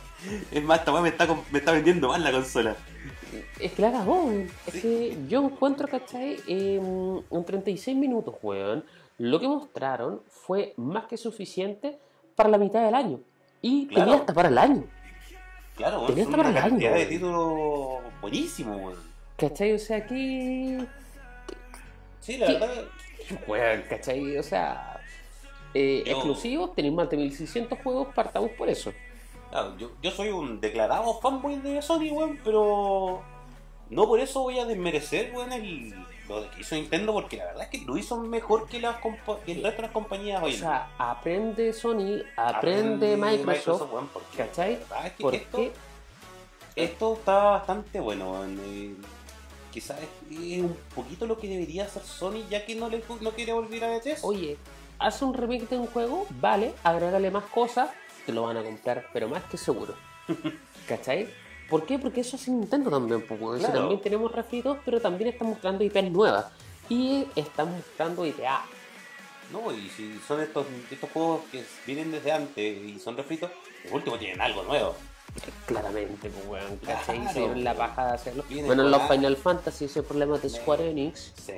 Es 0.51 0.63
más, 0.63 0.79
esta 0.79 1.01
me 1.01 1.09
está, 1.09 1.27
me 1.51 1.59
está 1.59 1.71
vendiendo 1.71 2.09
mal 2.09 2.23
la 2.23 2.31
consola. 2.31 2.75
es 3.59 3.71
que 3.71 3.81
la 3.81 3.91
cagó, 3.91 4.25
weón. 4.25 4.51
Es 4.67 4.73
Sí. 4.73 4.81
que 4.81 5.17
yo 5.27 5.43
encuentro, 5.45 5.87
¿cachai? 5.87 6.37
En, 6.47 7.23
en 7.29 7.45
36 7.45 7.97
minutos, 7.97 8.35
weón, 8.41 8.83
lo 9.17 9.39
que 9.39 9.47
mostraron 9.47 10.21
fue 10.27 10.73
más 10.77 11.05
que 11.05 11.17
suficiente 11.17 11.97
para 12.35 12.49
la 12.49 12.57
mitad 12.57 12.83
del 12.83 12.95
año. 12.95 13.19
Y 13.61 13.87
Claro. 13.87 14.03
tenía 14.05 14.19
hasta 14.19 14.33
para 14.33 14.49
el 14.49 14.57
año. 14.57 14.83
Claro. 15.75 16.05
Tenía 16.05 16.23
hasta 16.25 16.37
para 16.37 16.49
el 16.49 16.57
año, 16.57 16.91
de 16.93 17.05
títulos 17.05 17.99
buenísimos, 18.21 18.77
weón. 18.77 18.97
¿Cachai? 19.37 19.73
O 19.73 19.79
sea, 19.79 19.97
aquí... 19.97 20.77
Sí, 22.19 22.37
la 22.37 22.47
¿Qué? 22.47 22.53
verdad. 22.53 22.83
Weón, 23.47 23.83
¿cachai? 23.89 24.37
O 24.37 24.43
sea, 24.43 24.99
eh, 25.73 26.03
Yo- 26.05 26.13
exclusivos, 26.13 26.73
tenéis 26.75 26.93
más 26.93 27.09
de 27.09 27.17
1600 27.17 27.77
juegos, 27.83 28.07
partamos 28.13 28.51
por 28.51 28.69
eso. 28.69 28.91
Claro, 29.51 29.77
yo, 29.77 29.91
yo 30.01 30.11
soy 30.11 30.29
un 30.29 30.59
declarado 30.59 31.19
fanboy 31.19 31.57
de 31.57 31.81
Sony, 31.81 32.11
weón, 32.11 32.39
pero 32.43 33.21
no 33.89 34.07
por 34.07 34.19
eso 34.19 34.41
voy 34.41 34.59
a 34.59 34.65
desmerecer, 34.65 35.31
weón, 35.33 35.51
el, 35.53 35.93
lo 36.27 36.41
de 36.41 36.49
que 36.49 36.61
hizo 36.61 36.75
Nintendo, 36.75 37.13
porque 37.13 37.37
la 37.37 37.45
verdad 37.45 37.63
es 37.63 37.69
que 37.69 37.85
lo 37.85 37.97
hizo 37.97 38.17
mejor 38.17 38.67
que, 38.67 38.79
las 38.79 38.97
que 38.97 39.51
el 39.51 39.63
resto 39.63 39.77
de 39.77 39.81
las 39.81 39.91
compañías 39.91 40.43
hoy 40.43 40.53
O 40.53 40.57
sea, 40.57 40.89
aprende 40.97 41.73
Sony, 41.73 42.23
aprende, 42.35 43.17
Microsoft, 43.17 43.89
porque 44.13 44.37
¿cachai? 44.37 44.73
la 44.73 44.79
verdad 44.79 45.05
es 45.07 45.13
que 45.13 45.23
porque 45.23 45.37
esto, 45.37 45.59
esto 46.75 47.13
está 47.13 47.43
bastante 47.43 47.99
bueno, 47.99 48.45
eh, 48.45 48.95
quizás 49.71 49.99
es, 50.01 50.37
es 50.37 50.61
un 50.61 50.77
poquito 50.93 51.25
lo 51.25 51.37
que 51.37 51.47
debería 51.47 51.85
hacer 51.85 52.03
Sony, 52.03 52.43
ya 52.49 52.65
que 52.65 52.75
no, 52.75 52.89
le, 52.89 53.03
no 53.21 53.31
quiere 53.31 53.53
volver 53.53 53.83
a 53.83 53.97
E3. 53.97 54.19
oye, 54.23 54.57
hace 54.99 55.25
un 55.25 55.33
remake 55.33 55.69
de 55.69 55.77
un 55.77 55.87
juego, 55.87 56.27
vale, 56.41 56.73
agrégale 56.83 57.31
más 57.31 57.45
cosas, 57.45 57.89
te 58.25 58.33
lo 58.33 58.43
van 58.43 58.57
a 58.57 58.63
comprar, 58.63 59.07
pero 59.13 59.29
más 59.29 59.43
que 59.45 59.57
seguro. 59.57 59.95
¿Cachai? 60.87 61.27
¿Por 61.69 61.85
qué? 61.85 61.99
Porque 61.99 62.21
eso 62.21 62.35
hace 62.35 62.51
Nintendo 62.51 62.89
también, 62.89 63.25
pues. 63.27 63.61
Si 63.61 63.71
también 63.71 64.01
tenemos 64.01 64.31
refritos, 64.31 64.77
pero 64.85 65.01
también 65.01 65.31
están 65.31 65.49
mostrando 65.49 65.83
IPs 65.83 66.11
nuevas. 66.11 66.45
Y 66.89 67.27
están 67.35 67.71
mostrando 67.71 68.25
IPA. 68.25 68.65
No, 69.51 69.71
y 69.71 69.89
si 69.89 70.19
son 70.27 70.41
estos, 70.41 70.65
estos 70.91 71.09
juegos 71.11 71.41
que 71.51 71.63
vienen 71.85 72.11
desde 72.11 72.31
antes 72.31 72.77
y 72.85 72.99
son 72.99 73.15
refritos, 73.15 73.51
el 73.85 73.93
último 73.93 74.17
tienen 74.17 74.41
algo 74.41 74.63
nuevo. 74.63 74.95
Claramente, 75.65 76.29
pues, 76.29 76.47
weón, 76.47 76.77
¿cachai? 76.77 77.17
Claro. 77.17 77.33
Se 77.33 77.39
dieron 77.39 77.63
la 77.63 77.75
paja 77.75 78.07
de 78.07 78.13
hacerlo. 78.13 78.43
Bueno, 78.65 78.83
en 78.83 78.91
los 78.91 79.01
Final 79.03 79.37
Fantasy 79.37 79.85
ese 79.85 80.03
problema 80.03 80.37
de 80.37 80.49
Square 80.49 80.89
Enix. 80.89 81.33
Sí, 81.35 81.53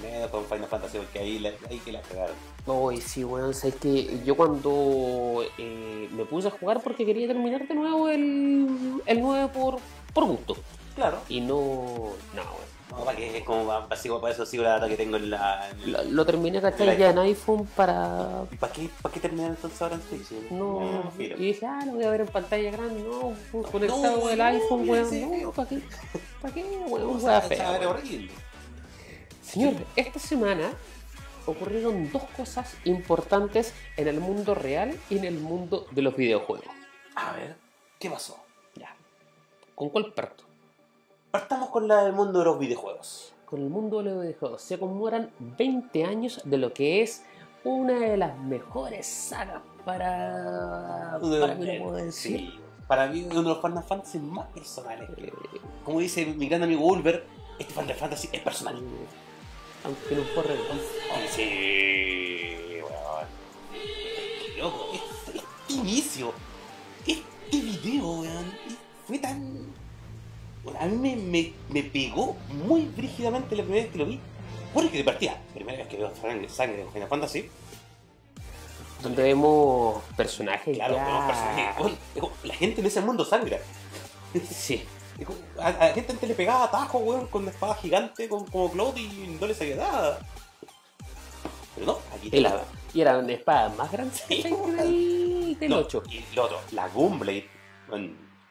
medio 0.00 0.30
con 0.30 0.44
Final 0.44 0.66
Fantasy, 0.66 0.98
porque 0.98 1.18
ahí, 1.18 1.38
la- 1.38 1.52
ahí 1.68 1.78
que 1.84 1.92
la 1.92 2.00
cagaron. 2.02 2.34
Uy, 2.66 3.00
sí, 3.00 3.24
weón, 3.24 3.54
sabes 3.54 3.76
que 3.76 4.20
yo 4.24 4.36
cuando 4.36 5.42
eh, 5.58 6.08
me 6.12 6.24
puse 6.24 6.48
a 6.48 6.50
jugar 6.50 6.80
porque 6.82 7.04
quería 7.06 7.26
terminar 7.26 7.66
de 7.66 7.74
nuevo 7.74 8.08
el, 8.08 9.00
el 9.06 9.20
9 9.20 9.50
por, 9.52 9.78
por 10.14 10.24
gusto. 10.26 10.56
Claro. 10.94 11.18
Y 11.28 11.40
no. 11.40 11.54
No, 12.34 12.42
weón. 12.42 12.70
No, 12.90 13.04
para 13.04 13.16
que 13.16 13.38
es 13.38 13.44
como 13.44 13.64
para, 13.68 13.86
para, 13.86 14.00
sigo- 14.00 14.20
para 14.20 14.34
eso 14.34 14.44
sigo 14.44 14.64
la 14.64 14.70
data 14.70 14.88
que 14.88 14.96
tengo 14.96 15.16
en 15.16 15.30
la. 15.30 15.70
en 15.70 15.92
Lo, 15.92 16.02
lo 16.02 16.26
terminé, 16.26 16.60
¿cachai? 16.60 16.98
Ya 16.98 17.10
en 17.10 17.18
iPhone 17.20 17.64
para. 17.76 18.42
¿Y 18.50 18.56
para 18.56 18.72
qué, 18.72 18.90
para 19.00 19.14
qué 19.14 19.20
terminar 19.20 19.50
entonces 19.50 19.80
ahora 19.80 19.94
en 19.94 20.02
Switch? 20.02 20.40
No, 20.50 21.04
filo. 21.16 21.36
y 21.36 21.46
dije, 21.46 21.64
ah, 21.66 21.84
lo 21.86 21.92
voy 21.92 22.04
a 22.04 22.10
ver 22.10 22.22
en 22.22 22.26
pantalla 22.26 22.68
grande, 22.72 23.00
no, 23.04 23.32
conectado 23.70 24.16
no, 24.18 24.28
el 24.30 24.38
no, 24.38 24.44
iPhone, 24.44 24.88
weón, 24.88 25.42
no. 25.42 25.52
¿para 25.52 25.68
qué? 25.68 25.78
¿Para 26.42 26.52
qué, 26.54 26.64
O 26.64 26.88
weón? 26.90 27.20
sea, 27.20 27.40
fea, 27.42 27.70
weón. 27.78 27.86
horrible. 27.86 28.32
Señor, 29.50 29.74
esta 29.96 30.20
semana 30.20 30.70
ocurrieron 31.44 32.12
dos 32.12 32.22
cosas 32.36 32.76
importantes 32.84 33.74
en 33.96 34.06
el 34.06 34.20
mundo 34.20 34.54
real 34.54 34.96
y 35.10 35.18
en 35.18 35.24
el 35.24 35.40
mundo 35.40 35.88
de 35.90 36.02
los 36.02 36.14
videojuegos. 36.14 36.68
A 37.16 37.32
ver, 37.32 37.56
¿qué 37.98 38.08
pasó? 38.08 38.38
Ya. 38.76 38.94
¿Con 39.74 39.88
cuál 39.88 40.12
parto? 40.12 40.44
Partamos 41.32 41.70
con 41.70 41.88
la 41.88 42.04
del 42.04 42.12
mundo 42.12 42.38
de 42.38 42.44
los 42.44 42.60
videojuegos. 42.60 43.32
Con 43.44 43.62
el 43.62 43.70
mundo 43.70 43.98
de 43.98 44.10
los 44.10 44.22
videojuegos. 44.22 44.62
Se 44.62 44.78
conmemoran 44.78 45.32
20 45.40 46.04
años 46.04 46.40
de 46.44 46.56
lo 46.56 46.72
que 46.72 47.02
es 47.02 47.24
una 47.64 47.98
de 47.98 48.16
las 48.16 48.38
mejores 48.38 49.04
sagas 49.04 49.62
para... 49.84 51.18
para 51.20 51.58
qué 51.58 51.78
lo 51.78 51.84
puedo 51.86 51.96
decir. 51.96 52.38
Sí, 52.38 52.60
para 52.86 53.08
mí 53.08 53.26
uno 53.28 53.42
de 53.42 53.48
los 53.48 53.60
Final 53.60 53.82
Fantasy 53.82 54.20
más 54.20 54.46
personales. 54.50 55.10
Eh, 55.16 55.32
Como 55.84 55.98
dice 55.98 56.24
mi 56.24 56.48
gran 56.48 56.62
amigo 56.62 56.84
Ulver, 56.84 57.26
este 57.58 57.74
Final 57.74 57.96
Fantasy 57.96 58.28
es 58.30 58.42
personal. 58.42 58.80
Aunque 59.84 60.14
no 60.14 60.24
fue 60.34 60.42
real. 60.42 60.58
Ay, 61.14 61.28
Sí, 61.30 62.80
weón. 62.82 63.26
Qué 63.72 64.60
loco. 64.60 64.90
Este, 64.94 65.38
este 65.38 65.72
inicio, 65.72 66.32
este 67.06 67.56
video, 67.56 68.20
weón, 68.20 68.52
fue 69.06 69.18
tan. 69.18 69.72
bueno, 70.64 70.78
a 70.80 70.86
mí 70.86 70.96
me, 70.96 71.16
me, 71.16 71.52
me 71.68 71.82
pegó 71.82 72.36
muy 72.66 72.82
brígidamente 72.82 73.56
la 73.56 73.62
primera 73.62 73.84
vez 73.84 73.92
que 73.92 73.98
lo 73.98 74.06
vi. 74.06 74.20
Porque 74.72 74.98
de 74.98 75.04
partida, 75.04 75.36
primera 75.52 75.78
vez 75.78 75.88
que 75.88 75.96
veo 75.96 76.12
sangre, 76.14 76.48
sangre 76.48 76.82
en 76.82 76.92
Final 76.92 77.08
Fantasy, 77.08 77.48
Donde 79.02 79.22
vemos 79.24 80.00
personajes 80.16 80.76
claro, 80.76 80.94
ya... 80.94 81.04
vemos 81.04 81.24
personajes, 81.26 81.98
la 82.44 82.54
gente 82.54 82.80
en 82.80 82.86
ese 82.86 83.00
mundo 83.00 83.24
sangra. 83.24 83.58
Sí. 84.48 84.84
A, 85.58 85.66
a 85.68 85.72
la 85.88 85.92
gente 85.94 86.12
antes 86.12 86.28
le 86.28 86.34
pegaba 86.34 86.64
atajos, 86.64 87.02
weón, 87.04 87.26
con 87.28 87.44
la 87.44 87.50
espada 87.50 87.74
gigante, 87.76 88.28
con, 88.28 88.46
como 88.46 88.70
Claude 88.70 89.00
y 89.00 89.36
no 89.40 89.46
le 89.46 89.54
salía 89.54 89.76
nada. 89.76 90.18
Pero 91.74 91.86
no, 91.86 91.98
aquí 92.16 92.28
Y, 92.32 92.40
la- 92.40 92.62
y 92.92 93.00
eran 93.00 93.28
espadas 93.30 93.76
más 93.76 93.90
grandes 93.92 94.22
Sí. 94.28 94.42
del, 94.42 95.56
del 95.58 95.70
No, 95.70 95.78
8. 95.78 96.02
Y 96.10 96.24
lo 96.34 96.44
otro, 96.44 96.60
la 96.72 96.88
Gunblade, 96.88 97.48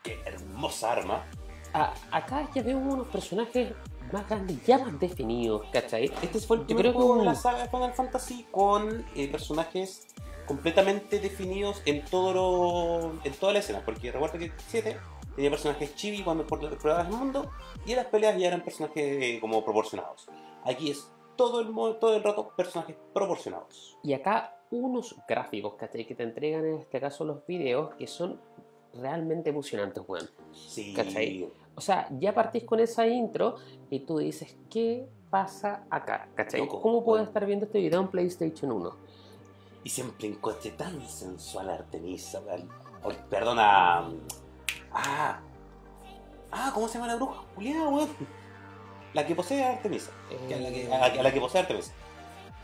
qué 0.03 0.19
hermosa 0.25 0.91
arma. 0.93 1.25
A- 1.73 1.93
acá 2.11 2.49
ya 2.55 2.61
vemos 2.63 2.93
unos 2.93 3.07
personajes 3.07 3.73
más 4.11 4.27
grandes, 4.27 4.57
ya 4.65 4.79
más 4.79 4.99
definidos, 4.99 5.63
¿cachai? 5.71 6.11
Este 6.21 6.39
fue 6.39 6.57
el 6.57 6.61
Yo 6.63 6.67
primer 6.67 6.83
creo 6.85 6.93
que 6.93 6.97
juego 6.97 7.23
la 7.23 7.35
saga 7.35 7.63
de 7.63 7.69
Final 7.69 7.93
Fantasy 7.93 8.47
con 8.49 9.05
eh, 9.15 9.27
personajes 9.27 10.07
completamente 10.47 11.19
definidos 11.19 11.81
en 11.85 12.03
todo 12.05 12.33
lo, 12.33 13.23
en 13.23 13.33
toda 13.33 13.53
la 13.53 13.59
escena, 13.59 13.83
porque 13.85 14.11
recuerda 14.11 14.39
que 14.39 14.51
7 14.67 14.97
tenía 15.39 15.51
personajes 15.51 15.95
chibi 15.95 16.21
cuando 16.21 16.43
explorabas 16.43 17.07
el 17.07 17.13
mundo 17.13 17.49
y 17.85 17.91
en 17.91 17.95
las 17.95 18.07
peleas 18.07 18.37
ya 18.37 18.47
eran 18.49 18.61
personajes 18.61 18.97
eh, 18.97 19.37
como 19.39 19.63
proporcionados. 19.63 20.27
Aquí 20.65 20.91
es 20.91 21.09
todo 21.37 21.61
el, 21.61 21.69
todo 21.97 22.13
el 22.13 22.21
rato 22.21 22.51
personajes 22.57 22.97
proporcionados. 23.13 23.97
Y 24.03 24.11
acá 24.11 24.57
unos 24.69 25.15
gráficos, 25.29 25.75
¿cachai? 25.75 26.05
Que 26.05 26.13
te 26.13 26.23
entregan 26.23 26.65
en 26.65 26.79
este 26.79 26.99
caso 26.99 27.23
los 27.23 27.45
videos 27.47 27.95
que 27.95 28.05
son 28.05 28.37
realmente 28.93 29.49
emocionantes, 29.49 30.03
weón. 30.05 30.29
Sí, 30.51 30.93
¿Cachai? 30.93 31.49
O 31.73 31.79
sea, 31.79 32.09
ya 32.19 32.33
partís 32.33 32.65
con 32.65 32.81
esa 32.81 33.07
intro 33.07 33.55
y 33.89 34.01
tú 34.01 34.17
dices, 34.17 34.57
¿qué 34.69 35.07
pasa 35.29 35.85
acá? 35.89 36.27
¿Cachai? 36.35 36.59
Loco, 36.59 36.81
¿Cómo 36.81 37.05
puedo 37.05 37.23
estar 37.23 37.45
viendo 37.45 37.65
este 37.65 37.79
video 37.79 38.01
en 38.01 38.09
PlayStation 38.09 38.73
1? 38.73 38.91
Y 39.85 39.89
siempre 39.89 40.27
encontré 40.27 40.71
tan 40.71 41.07
sensual 41.07 41.69
a 41.69 41.75
Artemisa. 41.75 42.41
perdona. 43.29 44.09
Ah. 44.93 45.39
Ah, 46.51 46.71
¿cómo 46.73 46.87
se 46.87 46.95
llama 46.95 47.07
la 47.07 47.15
bruja? 47.15 47.41
Juliana, 47.55 47.87
weón. 47.89 48.09
La 49.13 49.25
que 49.25 49.35
posee 49.35 49.63
a 49.63 49.71
Artemisa. 49.73 50.11
Que 50.47 50.55
a, 50.55 50.59
la 50.59 50.69
que, 50.69 50.93
a, 50.93 51.05
a 51.05 51.23
la 51.23 51.31
que 51.33 51.39
posee 51.39 51.61
Artemisa. 51.61 51.93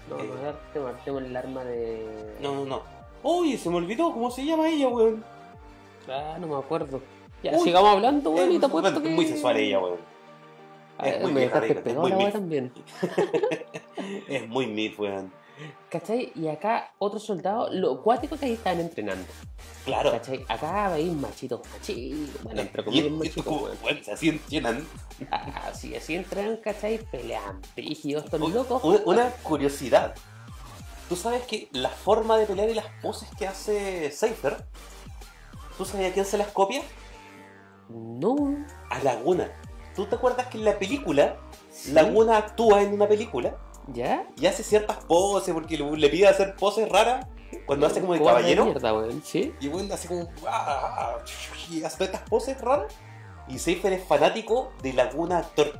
No, 0.09 0.17
no, 0.17 0.23
Eh. 0.23 0.47
Artemo, 0.49 0.87
Artemo 0.87 1.19
el 1.19 1.35
arma 1.35 1.63
de... 1.63 2.35
No, 2.41 2.55
no, 2.55 2.65
no. 2.65 2.81
Oye, 3.23 3.57
se 3.57 3.69
me 3.69 3.77
olvidó 3.77 4.11
cómo 4.13 4.29
se 4.29 4.45
llama 4.45 4.69
ella, 4.69 4.87
weón. 4.87 5.23
Ah, 6.07 6.37
no 6.39 6.47
me 6.47 6.55
acuerdo. 6.55 7.01
Ya, 7.41 7.51
Uy. 7.53 7.59
sigamos 7.63 7.89
hablando, 7.91 8.29
weón, 8.31 8.51
y 8.51 8.59
te 8.59 8.65
Es 8.65 8.71
apuesto 8.71 9.01
que... 9.01 9.09
muy 9.09 9.25
sensual 9.25 9.57
ella, 9.57 9.79
weón. 9.79 9.97
Es 11.03 11.21
muy 11.21 11.31
me 11.33 11.39
vieja 11.41 11.65
es 11.65 11.95
muy 11.95 12.09
la 12.11 12.17
mil. 12.17 12.31
también. 12.31 12.71
Es 14.27 14.47
muy 14.47 14.67
mid, 14.67 14.97
weón. 14.99 15.31
¿Cachai? 15.89 16.31
Y 16.35 16.47
acá 16.47 16.93
otro 16.99 17.19
soldado, 17.19 17.69
lo 17.71 18.01
cuático 18.01 18.37
que 18.37 18.45
ahí 18.45 18.53
estaban 18.53 18.79
entrenando. 18.79 19.25
Claro. 19.85 20.11
¿Cachai? 20.11 20.45
Acá 20.47 20.89
veis 20.89 21.13
machitos, 21.13 21.61
machitos, 21.71 22.43
bueno, 22.43 22.61
entre 22.61 22.83
comillas 22.83 23.11
machitos, 23.11 23.71
así 24.11 24.29
entrenan. 24.29 24.85
Así, 25.31 25.95
así 25.95 26.15
entrenan, 26.15 26.57
¿cachai? 26.57 26.97
Pelean, 26.97 27.61
brígidos, 27.75 28.25
estos 28.25 28.39
locos. 28.39 28.83
Una, 28.83 28.99
una 29.05 29.29
curiosidad. 29.43 30.13
¿Tú 31.07 31.15
sabes 31.15 31.43
que 31.43 31.69
la 31.71 31.89
forma 31.89 32.37
de 32.37 32.45
pelear 32.45 32.69
y 32.69 32.73
las 32.73 32.87
poses 33.01 33.29
que 33.37 33.47
hace 33.47 34.11
Cypher, 34.11 34.65
¿tú 35.77 35.85
sabes 35.85 36.11
a 36.11 36.13
quién 36.13 36.25
se 36.25 36.37
las 36.37 36.47
copia? 36.47 36.81
No. 37.89 38.65
A 38.89 38.99
Laguna. 38.99 39.51
¿Tú 39.95 40.07
te 40.07 40.15
acuerdas 40.15 40.47
que 40.47 40.57
en 40.57 40.65
la 40.65 40.77
película, 40.77 41.37
Sí. 41.69 41.91
Laguna 41.91 42.37
actúa 42.37 42.81
en 42.81 42.93
una 42.93 43.05
película 43.05 43.57
¿Ya? 43.93 44.27
y 44.37 44.45
hace 44.47 44.63
ciertas 44.63 44.97
poses 45.05 45.53
porque 45.53 45.77
le, 45.77 45.97
le 45.97 46.09
pide 46.09 46.27
hacer 46.27 46.55
poses 46.55 46.89
raras 46.89 47.27
cuando 47.65 47.85
hace 47.87 48.01
como 48.01 48.13
de 48.13 48.23
caballero? 48.23 48.65
mierda, 48.65 48.93
weón, 48.93 49.21
¿sí? 49.23 49.53
Y 49.61 49.67
bueno, 49.67 49.93
hace 49.93 50.07
como. 50.07 50.27
ah, 50.47 51.17
Y 51.71 51.83
hace 51.83 51.97
todas 51.97 52.13
estas 52.13 52.29
poses 52.29 52.59
raras. 52.59 52.93
Y 53.47 53.59
Cypher 53.59 53.93
es 53.93 54.03
fanático 54.03 54.71
de 54.81 54.93
Laguna 54.93 55.37
actor. 55.37 55.71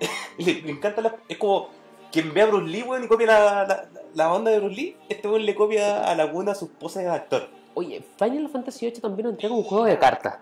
le, 0.38 0.54
le 0.62 0.70
encanta 0.70 1.00
la. 1.00 1.16
Es 1.28 1.38
como. 1.38 1.68
Quien 2.12 2.32
ve 2.32 2.42
a 2.42 2.46
Bruce 2.46 2.66
Lee, 2.68 2.82
weón, 2.82 3.04
y 3.04 3.08
copia 3.08 3.26
la, 3.26 3.64
la, 3.66 3.88
la 4.14 4.32
onda 4.32 4.50
de 4.50 4.60
Bruce 4.60 4.76
Lee, 4.76 4.96
este 5.08 5.28
weón 5.28 5.44
le 5.44 5.54
copia 5.54 6.04
a 6.08 6.14
Laguna 6.14 6.54
sus 6.54 6.68
poses 6.70 7.02
de 7.02 7.10
actor. 7.10 7.50
Oye, 7.74 8.02
Final 8.18 8.48
Fantasy 8.48 8.86
VIII 8.86 9.00
también 9.00 9.28
entrega 9.28 9.54
un 9.54 9.64
juego 9.64 9.84
de 9.84 9.98
cartas. 9.98 10.38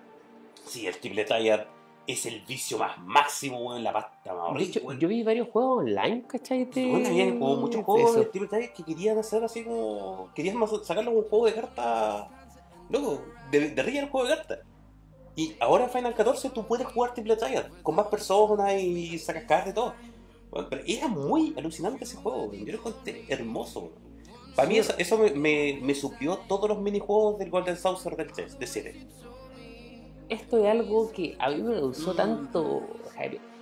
Sí, 0.67 0.87
el 0.87 0.97
Triple 0.99 1.25
Triad 1.25 1.65
es 2.07 2.27
el 2.27 2.41
vicio 2.43 2.79
más 2.79 2.99
máximo, 2.99 3.59
weón, 3.61 3.83
la 3.83 3.93
pasta 3.93 4.35
más 4.35 4.51
horrible, 4.51 4.99
yo 4.99 5.09
vi 5.09 5.23
varios 5.23 5.49
juegos 5.49 5.79
online, 5.79 6.25
¿cachai? 6.27 6.67
De... 6.67 6.87
Bueno, 6.91 7.09
había 7.09 7.31
como 7.39 7.57
muchos 7.57 7.85
juegos 7.85 8.15
de 8.17 8.25
Triple 8.27 8.49
Triad 8.49 8.71
que 8.71 8.83
querían 8.85 9.19
hacer 9.19 9.43
así 9.45 9.65
como. 9.65 10.31
Querían 10.35 10.57
más- 10.57 10.71
sacarlo 10.85 11.11
como 11.11 11.23
un 11.23 11.29
juego 11.29 11.47
de 11.47 11.55
cartas. 11.55 12.27
Loco, 12.91 13.23
de, 13.51 13.71
de 13.71 13.83
real 13.83 14.09
juego 14.11 14.29
de 14.29 14.37
cartas. 14.37 14.59
Y 15.37 15.57
ahora 15.61 15.85
en 15.85 15.91
Final 15.91 16.15
14 16.15 16.51
tú 16.51 16.65
puedes 16.67 16.87
jugar 16.87 17.15
Triple 17.15 17.37
Triad 17.37 17.65
con 17.83 17.95
más 17.97 18.07
personas 18.07 18.81
y 18.81 19.19
sacas 19.19 19.45
cartas 19.45 19.71
y 19.71 19.75
todo. 19.75 19.95
Bueno, 20.51 20.69
pero 20.71 20.83
era 20.87 21.09
muy 21.09 21.55
alucinante 21.57 22.05
ese 22.05 22.17
juego, 22.19 22.53
yo 22.53 22.65
lo 22.73 22.79
encontré 22.79 23.25
hermoso. 23.29 23.91
Para 24.55 24.69
mí 24.69 24.79
eso, 24.79 24.95
eso 24.99 25.19
me, 25.19 25.31
me, 25.33 25.81
me 25.83 25.95
supió 25.97 26.37
todos 26.47 26.69
los 26.69 26.79
minijuegos 26.81 27.39
del 27.41 27.51
Golden 27.51 27.77
Saucer 27.77 28.15
del 28.15 28.31
3, 28.31 28.57
de 28.57 28.67
7. 28.69 29.07
Esto 30.29 30.59
es 30.59 30.67
algo 30.71 31.11
que 31.13 31.37
a 31.39 31.51
mí 31.51 31.63
me 31.63 31.81
gustó 31.81 32.15
tanto. 32.15 32.83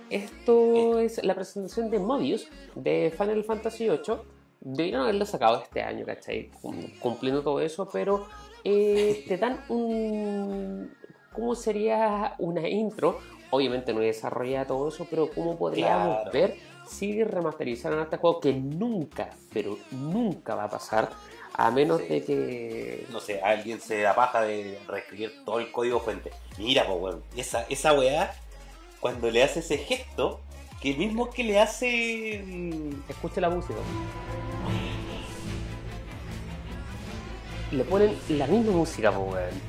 Esto 0.09 0.99
es 0.99 1.23
la 1.23 1.33
presentación 1.35 1.89
de 1.89 1.99
Mobius 1.99 2.47
de 2.75 3.13
Final 3.17 3.43
Fantasy 3.43 3.89
VIII. 3.89 4.15
Debieron 4.61 5.01
haberlo 5.03 5.25
sacado 5.25 5.61
este 5.61 5.81
año, 5.81 6.05
¿cachai? 6.05 6.49
Cum- 6.61 6.87
Cumpliendo 6.99 7.41
todo 7.41 7.59
eso, 7.59 7.89
pero 7.91 8.25
eh, 8.63 9.23
te 9.27 9.37
dan 9.37 9.59
un... 9.69 10.93
¿Cómo 11.33 11.55
sería 11.55 12.35
una 12.37 12.67
intro? 12.69 13.17
Obviamente 13.49 13.93
no 13.93 13.99
desarrolla 14.01 14.65
todo 14.65 14.87
eso, 14.87 15.05
pero 15.09 15.29
¿cómo 15.33 15.57
podríamos 15.57 16.15
Claro. 16.17 16.31
ver 16.31 16.55
si 16.87 17.23
remasterizaran 17.23 17.99
este 18.01 18.17
juego 18.17 18.39
que 18.39 18.53
nunca, 18.53 19.31
pero 19.51 19.77
nunca 19.91 20.53
va 20.55 20.65
a 20.65 20.69
pasar? 20.69 21.09
A 21.55 21.69
menos 21.71 22.01
Sí. 22.01 22.07
de 22.07 22.23
que... 22.23 23.05
no 23.09 23.19
sé, 23.19 23.39
alguien 23.41 23.79
se 23.79 24.01
da 24.01 24.15
paja 24.15 24.41
de 24.41 24.79
reescribir 24.87 25.43
todo 25.45 25.59
el 25.59 25.71
código 25.71 25.99
fuente. 25.99 26.31
Mira, 26.57 26.85
pues, 26.87 26.99
weón, 26.99 27.23
esa, 27.37 27.65
esa 27.69 27.93
weá, 27.93 28.33
cuando 28.99 29.29
le 29.29 29.43
hace 29.43 29.59
ese 29.59 29.77
gesto, 29.77 30.39
que 30.81 30.91
el 30.91 30.97
mismo 30.97 31.29
que 31.29 31.43
le 31.43 31.59
hace. 31.59 32.41
mm, 32.45 33.03
Escuche 33.09 33.39
la 33.39 33.49
música. 33.49 33.75
Le 37.71 37.83
ponen 37.85 38.15
la 38.29 38.47
misma 38.47 38.71
música, 38.71 39.11
po, 39.11 39.21
weón. 39.21 39.61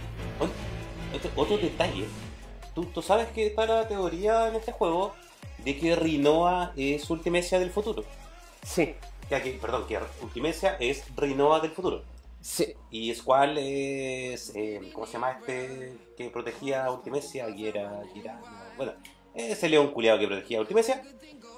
Otro, 1.14 1.30
otro 1.37 1.59
detalle. 1.59 2.07
¿Tú, 2.74 2.85
tú 2.87 3.01
sabes 3.03 3.28
que 3.28 3.47
está 3.47 3.66
la 3.66 3.87
teoría 3.89 4.49
en 4.49 4.57
este 4.57 4.72
juego 4.72 5.14
de 5.59 5.78
que 5.78 5.95
Rinoa 5.97 6.72
es 6.76 7.09
Ultimecia 7.09 7.59
del 7.59 7.70
futuro. 7.70 8.05
Sí, 8.62 8.95
Que, 9.29 9.43
que- 9.43 9.53
perdón, 9.61 9.87
que 9.87 9.99
Ultimecia 10.22 10.77
es 10.81 11.05
Rinoa 11.16 11.61
del 11.61 11.70
futuro. 11.70 12.03
sí. 12.41 12.75
Y 12.91 13.14
Squall 13.14 13.57
es. 13.59 14.53
eh, 14.55 14.91
¿Cómo 14.93 15.07
se 15.07 15.14
llama 15.14 15.33
este 15.33 15.97
que 16.16 16.31
protegía 16.31 16.85
a 16.85 16.91
Ultimecia? 16.93 17.49
Y 17.49 17.66
era. 17.66 18.03
y 18.14 18.20
era- 18.20 18.41
bueno, 18.77 18.93
ese 19.35 19.68
león 19.68 19.93
culiado 19.93 20.18
que 20.18 20.27
protegía 20.27 20.59
a 20.59 20.61
Ultimecia. 20.61 21.03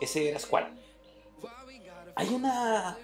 Ese 0.00 0.28
era 0.30 0.38
Squall. 0.38 0.68
Hay 2.14 2.28
una. 2.28 2.96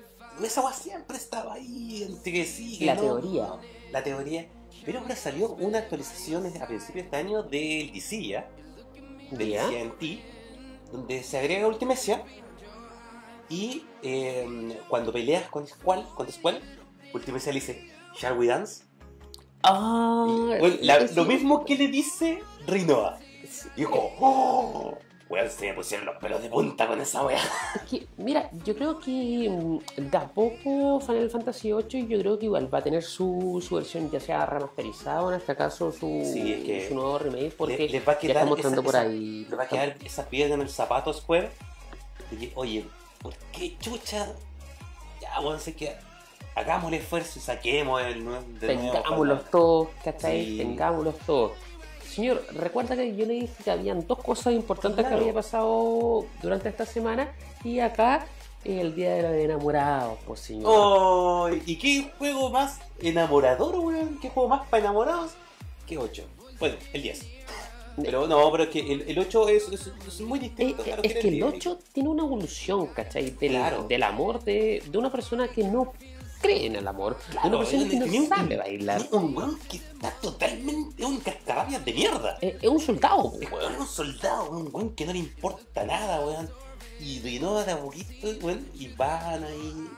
Esa 0.42 0.60
agua 0.60 0.72
siempre 0.72 1.16
estaba 1.18 1.54
ahí, 1.54 2.04
entre 2.04 2.32
que 2.32 2.44
sí, 2.46 2.78
que 2.78 2.86
La 2.86 2.94
no. 2.94 3.02
teoría. 3.02 3.48
La 3.90 4.02
teoría. 4.02 4.48
Pero 4.84 5.00
ahora 5.00 5.14
salió 5.14 5.50
una 5.50 5.78
actualización 5.78 6.46
a 6.46 6.66
principios 6.66 6.94
de 6.94 7.00
este 7.02 7.16
año 7.16 7.42
del 7.42 7.92
DC, 7.92 8.22
¿ya? 8.26 8.48
Del 9.30 9.92
donde 10.90 11.22
se 11.22 11.38
agrega 11.38 11.66
Ultimecia. 11.68 12.22
Y 13.48 13.84
eh, 14.02 14.78
cuando 14.88 15.12
peleas 15.12 15.48
con 15.48 15.66
Squall, 15.66 16.06
con 16.14 16.30
Squall, 16.30 16.60
Ultimecia 17.12 17.52
le 17.52 17.60
dice, 17.60 17.90
¿Shall 18.18 18.38
we 18.38 18.46
dance? 18.46 18.84
Ah, 19.62 20.24
Bueno, 20.58 20.76
la- 20.80 21.06
sí. 21.06 21.14
lo 21.14 21.24
mismo 21.24 21.64
que 21.64 21.76
le 21.76 21.88
dice 21.88 22.42
Rinoa. 22.66 23.18
Y 23.76 23.82
es 23.82 23.88
como, 23.88 24.10
¡oh! 24.20 24.98
Weón, 25.28 25.48
se 25.50 25.66
me 25.68 25.72
pusieron 25.74 26.04
los 26.04 26.16
pelos 26.16 26.42
de 26.42 26.50
punta 26.50 26.86
con 26.86 27.00
esa 27.00 27.24
wea. 27.24 27.38
Es 27.76 27.82
que, 27.88 28.06
mira, 28.18 28.50
yo 28.64 28.74
creo 28.74 28.98
que 28.98 29.48
mm, 29.48 29.78
de 30.10 30.16
a 30.18 30.28
poco 30.28 31.00
Final 31.00 31.30
Fantasy 31.30 31.72
VIII 31.72 32.06
yo 32.06 32.18
creo 32.18 32.38
que 32.38 32.44
igual 32.46 32.72
va 32.72 32.78
a 32.78 32.82
tener 32.82 33.02
su, 33.02 33.64
su 33.66 33.76
versión 33.76 34.10
ya 34.10 34.20
sea 34.20 34.44
remasterizada 34.44 35.22
o 35.22 35.30
en 35.32 35.38
este 35.38 35.56
caso 35.56 35.90
su, 35.90 36.22
Sí, 36.30 36.52
es 36.52 36.64
que 36.64 36.86
su 36.88 36.94
nuevo 36.94 37.18
remake 37.18 37.54
porque 37.56 37.78
Le- 37.78 37.88
les 37.88 38.06
va 38.06 38.12
a 38.12 38.14
ya 38.16 38.20
quedar 38.20 38.36
está 38.36 38.46
mostrando 38.50 38.80
esa- 38.82 38.90
por 38.90 38.94
esa- 38.94 39.08
ahí. 39.08 39.46
Le 39.48 39.56
va 39.56 39.62
a 39.62 39.68
quedar 39.68 39.96
esa 40.04 40.28
piedra 40.28 40.54
en 40.54 40.60
el 40.60 40.68
zapato 40.68 41.12
Square. 41.14 41.50
Y 42.30 42.36
que, 42.36 42.52
oye, 42.54 42.84
¿por 43.22 43.34
qué 43.52 43.76
chucha? 43.78 44.28
Ya, 45.20 45.40
weón, 45.40 45.60
sé 45.60 45.74
que 45.74 45.94
hagamos 46.54 46.92
el 46.92 46.98
esfuerzo 46.98 47.38
y 47.38 47.42
saquemos 47.42 48.02
el 48.02 48.14
de 48.14 48.20
nuevo 48.20 48.44
Tengámoslos 48.60 49.38
Final- 49.38 49.50
todos, 49.50 49.88
¿cachai? 50.04 50.44
Sí. 50.44 50.58
Tengámoslos 50.58 51.18
todos. 51.20 51.52
Señor, 52.08 52.44
recuerda 52.52 52.94
que 52.94 53.16
yo 53.16 53.24
le 53.24 53.34
dije 53.34 53.54
que 53.64 53.70
habían 53.70 54.06
dos 54.06 54.18
cosas 54.18 54.52
importantes 54.52 54.98
Claro. 55.02 55.16
que 55.16 55.22
había 55.22 55.34
pasado 55.34 56.26
durante 56.42 56.68
esta 56.68 56.84
semana 56.84 57.32
y 57.64 57.78
acá 57.80 58.26
el 58.64 58.94
día 58.94 59.14
de 59.14 59.22
los 59.22 59.32
enamorados, 59.32 60.18
pues 60.26 60.40
señor. 60.40 60.64
Oh, 60.72 61.48
¿Y 61.66 61.76
qué 61.76 62.12
juego 62.18 62.50
más 62.50 62.80
enamorador, 63.00 63.76
weón? 63.78 64.18
¿Qué 64.20 64.28
juego 64.28 64.48
más 64.50 64.66
para 64.68 64.82
enamorados? 64.84 65.32
Que 65.86 65.96
8. 65.96 66.24
Bueno, 66.60 66.76
el 66.92 67.02
10. 67.02 67.26
Pero 68.00 68.26
no, 68.26 68.50
pero 68.52 68.64
es 68.64 68.70
que 68.70 68.80
el, 68.80 69.02
el 69.02 69.18
8 69.18 69.48
es, 69.48 69.68
es- 69.68 69.90
es 70.06 70.20
muy 70.20 70.38
Eh, 70.38 70.42
distinto. 70.42 70.84
eh, 70.84 70.92
a 70.92 70.96
lo 70.96 71.02
es 71.02 71.12
que 71.14 71.20
el 71.20 71.30
diez. 71.34 71.44
8 71.44 71.78
tiene 71.92 72.08
una 72.08 72.22
evolución, 72.24 72.86
¿cachai? 72.88 73.30
Del, 73.32 73.50
Claro. 73.50 73.84
del 73.88 74.02
amor 74.02 74.42
de, 74.44 74.82
de 74.86 74.98
una 74.98 75.10
persona 75.12 75.48
que 75.48 75.64
no 75.64 75.92
cree 76.40 76.66
en 76.66 76.76
el 76.76 76.88
amor, 76.88 77.16
de 77.18 77.32
Claro, 77.32 77.48
una 77.48 77.58
persona 77.58 77.78
weón, 77.82 77.90
que 77.90 77.96
no 77.98 78.04
tenía 78.04 78.20
un- 78.22 78.28
sabe 78.28 78.56
bailar. 78.56 79.06
Un 79.12 79.36
weón 79.36 79.58
que 79.68 79.76
está 79.76 80.10
totalmente 80.20 81.04
un 81.04 81.18
cascarrabias 81.20 81.84
de 81.84 81.92
mierda. 81.92 82.38
Eh, 82.40 82.58
es 82.60 82.68
un 82.68 82.80
soldado, 82.80 83.30
pues, 83.30 83.42
Es 83.42 83.52
weón. 83.52 83.76
un 83.80 83.86
soldado, 83.86 84.50
un 84.50 84.68
weón 84.72 84.94
que 84.94 85.06
no 85.06 85.12
le 85.12 85.18
importa 85.20 85.84
nada, 85.84 86.24
weón. 86.24 86.50
Y 87.00 87.20
Rinoa 87.20 87.64
de 87.64 87.72
a 87.72 87.80
poquito, 87.80 88.28
weón, 88.44 88.66
y 88.74 88.88
van 88.88 89.44
ahí. 89.44 89.88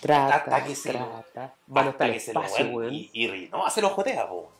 Trata, 0.00 0.36
hasta 0.36 0.64
que 0.64 0.76
se 0.76 0.90
trata. 0.90 1.54
Van 1.66 1.88
hasta 1.88 1.90
hasta 1.90 2.06
el 2.06 2.12
que 2.12 2.20
se 2.20 2.32
lo 2.32 2.42
espacio, 2.42 2.64
weón. 2.66 2.74
weón. 2.76 2.94
Y, 2.94 3.10
y 3.14 3.50
se 3.70 3.80
lo 3.80 3.88
jotea, 3.90 4.28
po. 4.28 4.50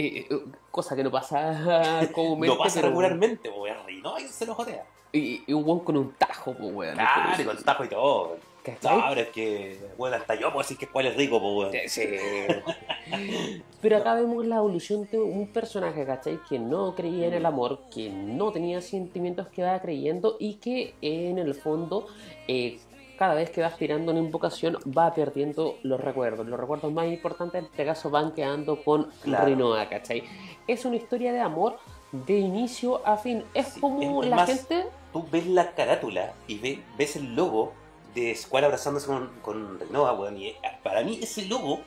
Eh, 0.00 0.26
eh, 0.30 0.38
cosa 0.70 0.96
que 0.96 1.04
no 1.04 1.10
pasa 1.10 2.08
comúnmente. 2.14 2.56
No 2.56 2.62
pasa 2.62 2.80
regularmente, 2.80 3.50
weón. 3.50 3.86
Rinoa 3.86 4.20
se 4.20 4.46
lo 4.46 4.54
jotea. 4.54 4.84
Y, 5.12 5.42
y 5.46 5.52
un 5.52 5.64
weón 5.64 5.80
con 5.80 5.96
un 5.96 6.12
tajo, 6.14 6.54
pues, 6.54 6.72
weón. 6.72 6.94
Claro, 6.94 7.42
y 7.42 7.44
con 7.44 7.62
tajo 7.62 7.84
y 7.84 7.88
todo. 7.88 8.36
¿Cachai? 8.62 8.96
No, 8.96 9.04
pero 9.08 9.20
es 9.20 9.28
que, 9.28 9.78
weón, 9.98 10.14
hasta 10.14 10.34
yo 10.34 10.52
puedo 10.52 10.62
decir 10.62 10.78
que 10.78 10.86
cuál 10.86 11.06
es 11.06 11.16
rico, 11.16 11.38
po, 11.40 11.58
weón. 11.58 11.72
Sí. 11.86 12.02
Pero 13.80 13.96
acá 13.96 14.14
vemos 14.14 14.44
la 14.44 14.56
evolución 14.56 15.08
de 15.10 15.18
un 15.18 15.48
personaje, 15.48 16.04
¿cachai? 16.04 16.38
Que 16.48 16.58
no 16.58 16.94
creía 16.94 17.28
en 17.28 17.34
el 17.34 17.46
amor, 17.46 17.80
que 17.92 18.10
no 18.10 18.52
tenía 18.52 18.82
sentimientos 18.82 19.48
que 19.48 19.62
va 19.62 19.80
creyendo 19.80 20.36
y 20.38 20.54
que 20.56 20.94
en 21.00 21.38
el 21.38 21.54
fondo, 21.54 22.06
eh, 22.46 22.78
cada 23.20 23.34
vez 23.34 23.50
que 23.50 23.60
va 23.60 23.66
aspirando 23.66 24.10
a 24.12 24.14
una 24.14 24.24
invocación, 24.24 24.78
va 24.96 25.12
perdiendo 25.12 25.76
los 25.82 26.00
recuerdos. 26.00 26.46
Los 26.46 26.58
recuerdos 26.58 26.90
más 26.90 27.06
importantes 27.06 27.58
en 27.58 27.66
este 27.66 27.84
caso 27.84 28.08
van 28.08 28.32
quedando 28.32 28.82
con 28.82 29.10
Claro. 29.22 29.44
Rinoa, 29.44 29.90
¿cachai? 29.90 30.24
Es 30.66 30.86
una 30.86 30.96
historia 30.96 31.30
de 31.30 31.40
amor 31.40 31.76
de 32.12 32.38
inicio 32.38 33.06
a 33.06 33.18
fin. 33.18 33.44
Es 33.52 33.74
Sí, 33.74 33.80
como 33.80 34.22
es 34.22 34.30
la 34.30 34.36
más- 34.36 34.48
gente... 34.48 34.86
Tú 35.12 35.22
ves 35.30 35.46
la 35.46 35.72
carátula 35.74 36.32
y 36.48 36.58
ve- 36.60 36.82
ves 36.96 37.16
el 37.16 37.36
logo 37.36 37.74
de 38.14 38.34
Squall 38.34 38.64
abrazándose 38.64 39.06
con, 39.06 39.30
con 39.42 39.78
Rinoa, 39.78 40.14
weón. 40.14 40.38
Y 40.38 40.46
eh, 40.46 40.56
para 40.82 41.02
mí 41.02 41.18
ese 41.22 41.44
logo 41.44 41.80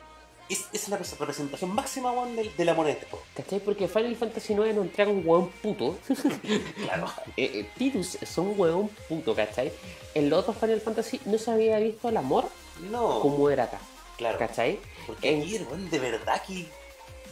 es, 0.48 0.66
es 0.72 0.88
la 0.88 0.96
representación 0.98 1.74
máxima 1.74 2.12
weón, 2.12 2.36
del, 2.36 2.54
del 2.56 2.68
amor 2.68 2.86
en 2.86 2.92
este 2.92 3.06
juego. 3.06 3.24
¿Cachai? 3.34 3.60
Porque 3.60 3.88
Final 3.88 4.14
Fantasy 4.16 4.52
IX 4.52 4.74
nos 4.74 4.84
entrega 4.86 5.10
un 5.10 5.22
hueón 5.26 5.48
puto. 5.62 5.96
Claro. 6.84 7.06
eh, 7.36 7.50
eh, 7.54 7.70
Tidus 7.78 8.16
es 8.22 8.38
un 8.38 8.54
hueón 8.58 8.88
puto, 9.08 9.34
¿cachai? 9.34 9.72
En 10.14 10.28
los 10.30 10.40
otros 10.40 10.56
Final 10.58 10.80
Fantasy 10.80 11.20
no 11.24 11.38
se 11.38 11.50
había 11.50 11.78
visto 11.78 12.08
el 12.08 12.16
amor 12.16 12.44
No, 12.90 13.20
como 13.20 13.48
era 13.50 13.64
acá, 13.64 13.80
claro. 14.16 14.38
¿cachai? 14.38 14.78
Porque 15.06 15.30
En- 15.34 15.42
aquí 15.42 15.56
el 15.56 15.64
weón 15.64 15.90
de 15.90 15.98
verdad 15.98 16.42
que 16.46 16.66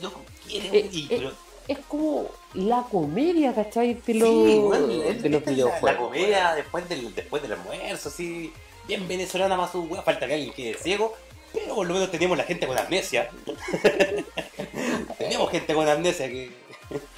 loco 0.00 0.20
quiere, 0.46 0.66
Eh, 0.68 0.82
weón, 0.82 0.88
y- 0.94 1.04
eh, 1.04 1.06
pero- 1.10 1.32
Es 1.68 1.78
como 1.86 2.28
la 2.54 2.82
comedia, 2.90 3.54
¿cachai? 3.54 3.94
De 3.94 4.14
los, 4.14 4.28
Sí, 4.28 4.58
weón, 4.58 4.88
de 5.22 5.28
los 5.28 5.46
la- 5.46 5.52
videojuegos. 5.52 5.82
La, 5.82 5.96
comedia 5.96 6.54
después 6.56 6.88
del, 6.88 7.14
después 7.14 7.40
del 7.42 7.52
almuerzo, 7.52 8.08
así. 8.08 8.52
Bien 8.88 9.06
venezolana 9.06 9.56
más 9.56 9.72
un 9.76 9.88
weón, 9.88 10.02
falta 10.04 10.26
que 10.26 10.34
alguien 10.34 10.52
quede 10.52 10.74
ciego. 10.74 11.14
Pero 11.52 11.74
por 11.74 11.86
lo 11.86 11.94
menos 11.94 12.10
teníamos 12.10 12.38
la 12.38 12.44
gente 12.44 12.66
con 12.66 12.78
amnesia. 12.78 13.30
teníamos 15.18 15.50
gente 15.50 15.74
con 15.74 15.88
amnesia 15.88 16.28
que 16.28 16.50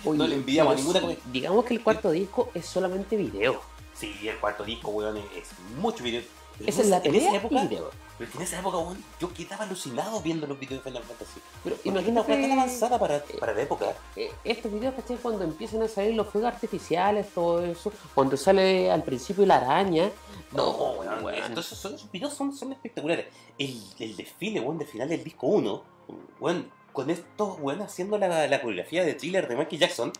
Oye, 0.05 0.19
no 0.19 0.27
le 0.27 0.35
envidiamos 0.37 0.75
a 0.75 0.77
ninguna 0.77 1.01
sí. 1.01 1.19
Digamos 1.33 1.65
que 1.65 1.75
el 1.75 1.83
cuarto 1.83 2.11
disco 2.11 2.51
es 2.55 2.67
solamente 2.67 3.17
video. 3.17 3.61
Sí, 3.95 4.13
el 4.29 4.37
cuarto 4.39 4.65
disco, 4.65 4.91
weón, 4.91 5.17
es 5.17 5.51
mucho 5.79 6.03
video. 6.03 6.23
Esa 6.67 6.83
es 6.83 6.89
la 6.89 6.99
en 6.99 7.03
esa 7.03 7.13
pelea 7.13 7.37
época, 7.37 7.65
y 7.65 7.69
video. 7.69 7.91
Pero 8.19 8.31
en 8.37 8.43
esa 8.43 8.61
época, 8.61 8.79
weón, 8.79 9.03
yo 9.21 9.33
quedaba 9.33 9.65
alucinado 9.65 10.21
viendo 10.21 10.47
los 10.47 10.59
videos 10.59 10.85
de 10.85 10.91
Final 10.91 11.03
Fantasy. 11.03 11.41
Pero 11.65 11.77
una 11.85 12.01
weá 12.01 12.05
tan 12.05 12.25
imagínate 12.25 12.53
avanzada 12.53 12.99
para, 12.99 13.25
para 13.41 13.53
la 13.55 13.63
época. 13.63 13.87
eh, 14.17 14.31
estos 14.45 14.73
videos, 14.73 14.95
¿cachai? 14.95 15.17
Cuando 15.17 15.45
empiezan 15.45 15.83
a 15.83 15.89
salir 15.89 16.15
los 16.15 16.29
fuegos 16.29 16.53
artificiales, 16.53 17.27
todo 17.35 17.65
eso. 17.65 17.93
Cuando 18.15 18.37
sale 18.37 18.91
al 18.91 19.03
principio 19.03 19.45
la 19.47 19.57
araña. 19.57 20.11
No, 20.53 20.65
Oh, 20.69 21.01
weón, 21.01 21.25
weón. 21.25 21.45
Entonces, 21.45 21.77
son- 21.79 21.95
esos 21.95 22.11
videos 22.11 22.33
son, 22.35 22.55
son 22.55 22.73
espectaculares. 22.73 23.27
El, 23.59 23.81
el 23.99 24.17
desfile, 24.17 24.61
weón, 24.61 24.79
de 24.79 24.87
final 24.87 25.09
del 25.09 25.25
disco 25.25 25.47
1, 25.49 25.83
weón, 26.41 26.71
con 26.93 27.11
estos, 27.11 27.59
weón, 27.61 27.83
haciendo 27.83 28.17
la, 28.19 28.47
la 28.47 28.61
coreografía 28.63 29.05
de 29.05 29.15
thriller 29.15 29.49
de 29.49 29.57
Michael 29.57 29.81
Jackson. 29.81 30.13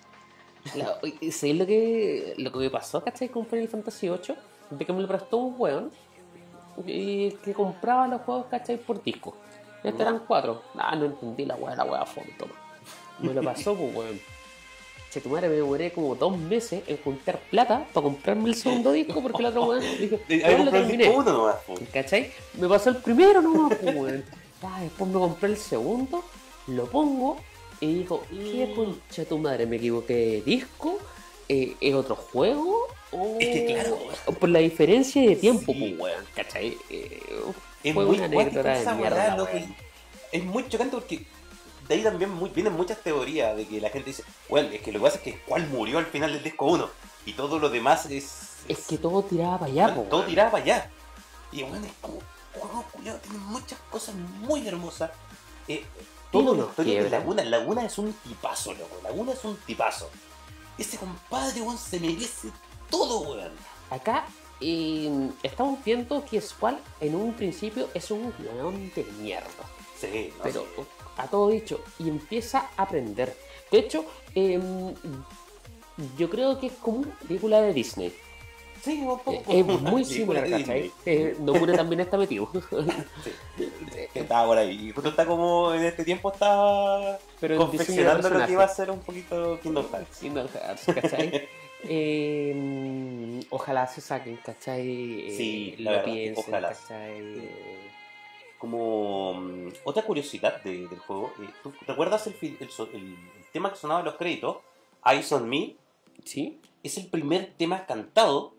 La- 0.75 0.99
¿Sabes 1.31 1.57
lo 1.57 1.67
que, 1.67 2.35
lo 2.39 2.51
que 2.51 2.59
me 2.59 2.71
pasó, 2.71 3.05
cachai? 3.05 3.29
Con 3.29 3.47
Final 3.47 3.69
Fantasy 3.69 4.09
VIII. 4.09 4.35
De 4.71 4.85
que 4.85 4.93
me 4.93 5.03
lo 5.03 5.07
prestó 5.09 5.37
un 5.37 5.55
weón. 5.59 5.93
Y 6.87 7.31
que 7.45 7.53
compraba 7.53 8.09
los 8.09 8.23
juegos, 8.23 8.47
cachai? 8.51 8.77
Por 8.77 9.03
disco. 9.03 9.35
Estos 9.83 9.99
Ya. 10.01 10.09
eran 10.09 10.23
cuatro. 10.27 10.63
Ah, 10.77 10.95
no 10.97 11.07
entendí 11.07 11.45
la 11.45 11.55
weá, 11.57 11.75
la 11.77 11.85
weá 11.85 12.05
fome, 12.07 12.29
toma. 12.39 12.53
Me 13.21 13.33
lo 13.35 13.43
pasó, 13.43 13.75
pues 13.77 13.95
weón. 13.95 14.21
Che, 15.11 15.21
tu 15.21 15.29
madre 15.29 15.49
me 15.49 15.55
demoré 15.57 15.93
como 15.93 16.17
dos 16.17 16.37
meses 16.37 16.83
en 16.89 16.97
juntar 16.99 17.39
plata 17.39 17.87
para 17.93 18.03
comprarme 18.05 18.49
el 18.49 18.57
segundo 18.57 18.91
disco 18.91 19.23
porque 19.23 19.39
el 19.43 19.47
otro 19.47 19.65
weón 19.67 19.81
dije, 20.01 20.21
Eh, 20.29 20.41
"Weón, 20.43 20.45
Había 20.53 20.65
lo 20.65 20.71
terminé". 20.73 21.09
1 21.11 21.33
nomás, 21.33 21.57
po. 21.67 21.75
¿Cachai? 21.93 22.33
Me 22.55 22.69
pasó 22.69 22.91
el 22.91 22.97
primero 22.97 23.41
nomás, 23.41 23.77
pues, 23.79 23.95
weón. 23.95 24.25
Ah, 24.63 24.81
después 24.81 25.11
me 25.11 25.19
compré 25.21 25.51
el 25.51 25.57
segundo, 25.59 26.25
lo 26.69 26.87
pongo 26.87 27.37
y 27.81 27.95
dijo, 27.99 28.23
¿qué 28.31 28.73
concha 28.75 29.25
tu 29.27 29.37
madre? 29.39 29.67
¿Me 29.67 29.77
equivoqué 29.77 30.15
de 30.15 30.41
disco? 30.41 30.99
Eh, 31.49 31.77
¿Es 31.81 31.95
otro 31.95 32.17
juego? 32.17 32.87
¿O- 33.13 33.37
Es 33.39 33.49
que 33.49 33.67
claro. 33.67 33.99
Por 34.39 34.49
la 34.49 34.59
diferencia 34.61 35.23
de 35.23 35.37
tiempo, 35.37 35.73
Sí. 35.73 35.79
pues, 35.79 36.01
weón, 36.01 36.25
¿cachai? 36.35 36.77
Eh, 36.91 37.21
Es 37.83 37.95
muy 37.95 38.05
una 38.05 38.25
anécdota 38.25 38.71
de 38.73 38.95
mierda, 38.97 39.37
loco, 39.37 39.51
Es 40.33 40.43
muy 40.45 40.69
chocante 40.69 40.97
porque 40.97 41.25
de 41.87 41.95
ahí 41.95 42.03
también 42.03 42.31
muy- 42.31 42.51
vienen 42.51 42.73
muchas 42.73 42.99
teorías 43.03 43.57
de 43.57 43.67
que 43.67 43.81
la 43.81 43.91
gente 43.91 44.11
dice, 44.11 44.25
bueno, 44.49 44.69
es 44.71 44.81
que 44.81 44.91
lo 44.91 44.99
que 44.99 45.05
pasa 45.05 45.17
es 45.19 45.23
que 45.23 45.39
cuál 45.47 45.67
murió 45.69 45.99
al 45.99 46.07
final 46.07 46.33
del 46.33 46.43
disco 46.43 46.65
1 46.67 46.89
y 47.27 47.35
todo 47.35 47.59
lo 47.59 47.69
demás 47.69 48.07
es... 48.07 48.49
Es 48.69 48.87
que 48.87 48.97
todo 48.99 49.23
tiraba 49.23 49.59
para 49.61 49.71
allá, 49.71 49.95
todo 50.09 50.25
tiraba 50.25 50.51
para 50.53 50.65
allá. 50.65 50.91
Y 51.53 51.63
bueno, 51.63 51.85
es 51.87 51.93
como, 52.01 52.19
juego 52.59 52.85
culiao, 52.91 53.17
tiene 53.19 53.39
muchas 53.39 53.79
cosas 53.91 54.15
muy 54.15 54.67
hermosas. 54.67 55.11
Eh, 55.69 55.85
todo 56.33 56.53
unos 56.53 56.71
historia 56.71 57.03
de. 57.05 57.11
Laguna, 57.11 57.45
Laguna 57.45 57.85
es 57.85 57.97
un 57.99 58.13
tipazo, 58.15 58.73
loco. 58.73 58.97
Laguna 59.05 59.33
es 59.33 59.45
un 59.45 59.57
tipazo. 59.59 60.11
Ese 60.79 60.97
compadre, 60.99 61.61
weón, 61.61 61.79
se 61.79 62.01
merece 62.01 62.49
todo, 62.91 63.21
weón. 63.21 63.53
Acá 63.91 64.27
eh, 64.61 65.31
estamos 65.43 65.83
viendo 65.85 66.25
que 66.25 66.41
Squall 66.41 66.79
en 67.01 67.15
un 67.15 67.35
principio 67.35 67.89
es 67.95 68.11
un 68.11 68.33
weón 68.39 68.91
de 68.95 69.05
mierda. 69.21 69.49
Sí, 70.01 70.33
no, 70.37 70.43
pero 70.43 70.67
sí. 70.77 70.83
a 71.17 71.27
todo 71.27 71.49
dicho, 71.49 71.81
y 71.99 72.09
empieza 72.09 72.71
a 72.77 72.83
aprender. 72.83 73.37
De 73.71 73.79
hecho, 73.79 74.05
em, 74.35 74.95
yo 76.19 76.29
creo 76.29 76.59
que 76.59 76.69
es 76.69 76.73
como 76.75 76.99
una 76.99 77.15
película 77.21 77.61
de 77.61 77.73
Disney. 77.73 78.15
Sí, 78.85 79.01
un 79.01 79.19
poco. 79.19 79.33
Eh, 79.33 79.61
es 79.61 79.65
muy 79.81 80.05
similar, 80.05 80.49
¿cachai? 80.51 80.93
Eh, 81.07 81.37
Nomura 81.41 81.75
también 81.75 82.01
está 82.01 82.19
metido. 82.19 82.51
Sí. 83.25 83.31
Estaba 84.15 84.47
por 84.47 84.59
ahí. 84.59 84.89
Y 84.89 84.93
justo 84.93 85.09
está 85.11 85.25
como 85.25 85.73
en 85.73 85.85
este 85.85 86.05
tiempo 86.05 86.31
está 86.33 87.19
Pero 87.41 87.57
confeccionando 87.59 88.29
lo 88.29 88.45
que 88.47 88.53
iba 88.53 88.65
a 88.65 88.69
ser 88.69 88.91
un 88.91 89.01
poquito 89.01 89.59
Kingdom 89.63 89.87
Hearts. 89.91 90.19
Kingdom 90.21 90.49
Hearts, 90.49 90.87
¿cachai? 90.95 91.49
Em, 91.87 93.41
ojalá 93.51 93.87
se 93.87 94.01
saquen, 94.01 94.37
¿cachai? 94.39 95.29
Eh, 95.29 95.35
Sí, 95.37 95.75
la 95.79 95.91
lo 95.91 95.97
verdad, 95.99 96.13
piensen, 96.13 96.45
ojalá. 96.49 96.69
¿cachai? 96.71 97.49
Como 98.59 99.35
mm, 99.35 99.69
otra 99.85 100.03
curiosidad 100.03 100.63
de- 100.63 100.89
del 100.89 100.99
juego, 101.01 101.33
eh, 101.43 101.49
¿tú 101.63 101.73
recuerdas 101.87 102.27
el, 102.27 102.37
el- 102.41 102.57
el 102.95 103.17
tema 103.53 103.71
que 103.71 103.77
sonaba 103.77 104.01
en 104.01 104.07
los 104.07 104.15
créditos? 104.17 104.59
Eyes 105.05 105.31
on 105.33 105.49
Me 105.49 105.77
¿Sí? 106.25 106.59
es 106.83 106.97
el 106.97 107.09
primer 107.09 107.53
tema 107.59 107.85
cantado 107.87 108.55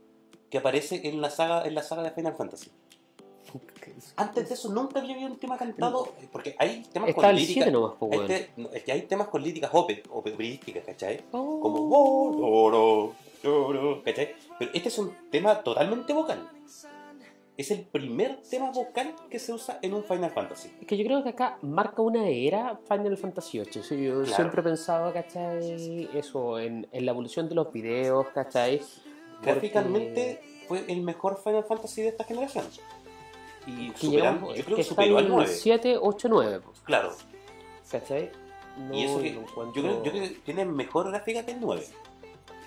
que 0.50 0.58
aparece 0.58 1.08
en 1.08 1.22
la 1.22 1.30
saga 1.30 1.66
en 1.66 1.76
la 1.76 1.84
saga 1.84 2.04
de 2.04 2.12
Final 2.12 2.36
Fantasy. 2.36 2.70
Antes 4.18 4.50
de 4.50 4.54
eso 4.56 4.70
nunca 4.74 5.00
había 5.00 5.14
habido 5.14 5.30
un 5.32 5.38
tema 5.38 5.58
cantado, 5.58 6.10
eh, 6.22 6.28
porque 6.32 6.56
hay 6.60 6.84
temas 6.92 7.10
Está 7.10 7.22
con 7.22 7.36
líricas. 7.36 7.54
7 7.54 7.72
nomás, 7.72 7.94
pues, 8.00 8.12
hay 8.12 8.18
weón. 8.18 8.28
te- 8.28 8.50
no, 8.58 8.70
es 8.72 8.84
que 8.84 8.92
hay 8.92 9.02
temas 9.04 9.28
con 9.30 9.42
líricas 9.44 9.72
ope- 9.72 10.04
operísticas, 10.12 10.84
¿cachai? 10.84 11.22
Oh. 11.32 11.60
Como 11.62 11.90
"Oh, 11.92 12.38
lloro, 12.38 13.14
lloro", 13.44 14.04
¿cachai? 14.04 14.36
Pero 14.60 14.72
este 14.74 14.90
es 14.90 14.98
un 14.98 15.14
tema 15.32 15.62
totalmente 15.64 16.12
vocal. 16.14 16.50
Es 17.58 17.72
el 17.72 17.84
primer 17.84 18.42
tema 18.42 18.70
vocal 18.72 19.16
que 19.30 19.40
se 19.40 19.54
usa 19.54 19.80
en 19.82 19.94
un 19.94 20.04
Final 20.04 20.32
Fantasy. 20.32 20.72
Es 20.82 20.86
que 20.88 20.98
yo 20.98 21.06
creo 21.06 21.24
que 21.24 21.30
acá 21.30 21.58
marca 21.62 22.02
una 22.02 22.28
era 22.28 22.78
Final 22.90 23.16
Fantasy 23.16 23.60
VIII. 23.60 23.82
Sí, 23.84 24.04
yo 24.04 24.14
Claro. 24.24 24.36
siempre 24.36 24.60
he 24.60 24.64
pensado, 24.66 25.14
¿cachai? 25.14 26.10
Eso, 26.14 26.60
en, 26.60 26.86
en 26.92 27.06
la 27.06 27.12
evolución 27.12 27.48
de 27.48 27.56
los 27.56 27.72
videos, 27.72 28.28
¿cachai? 28.34 28.82
Gráficamente 29.42 30.42
fue 30.68 30.84
el 30.88 31.02
mejor 31.02 31.40
Final 31.44 31.64
Fantasy 31.64 32.02
de 32.04 32.10
esta 32.10 32.24
generación. 32.24 32.66
Y 33.68 33.92
Que 33.92 33.98
superando, 33.98 34.12
llegamos, 34.12 34.58
yo 34.58 34.64
creo 34.66 34.76
que 34.78 34.84
que 34.84 34.88
superó 34.90 35.18
al 35.18 35.26
en 35.26 35.32
9. 35.32 35.48
7, 35.52 35.98
8, 36.02 36.28
9, 36.30 36.60
pues, 36.64 36.80
Claro. 36.82 37.12
¿cachai? 37.90 38.32
No 38.78 38.94
y 38.94 39.04
eso 39.06 39.20
que 39.22 39.30
lo 39.34 39.36
yo 39.36 39.42
encuentro- 39.48 39.82
creo, 39.82 40.04
yo 40.04 40.12
creo 40.12 40.24
que 40.24 40.30
tiene 40.46 40.66
mejor 40.66 41.10
gráfica 41.10 41.44
que 41.46 41.52
el 41.52 41.60
9. 41.62 41.86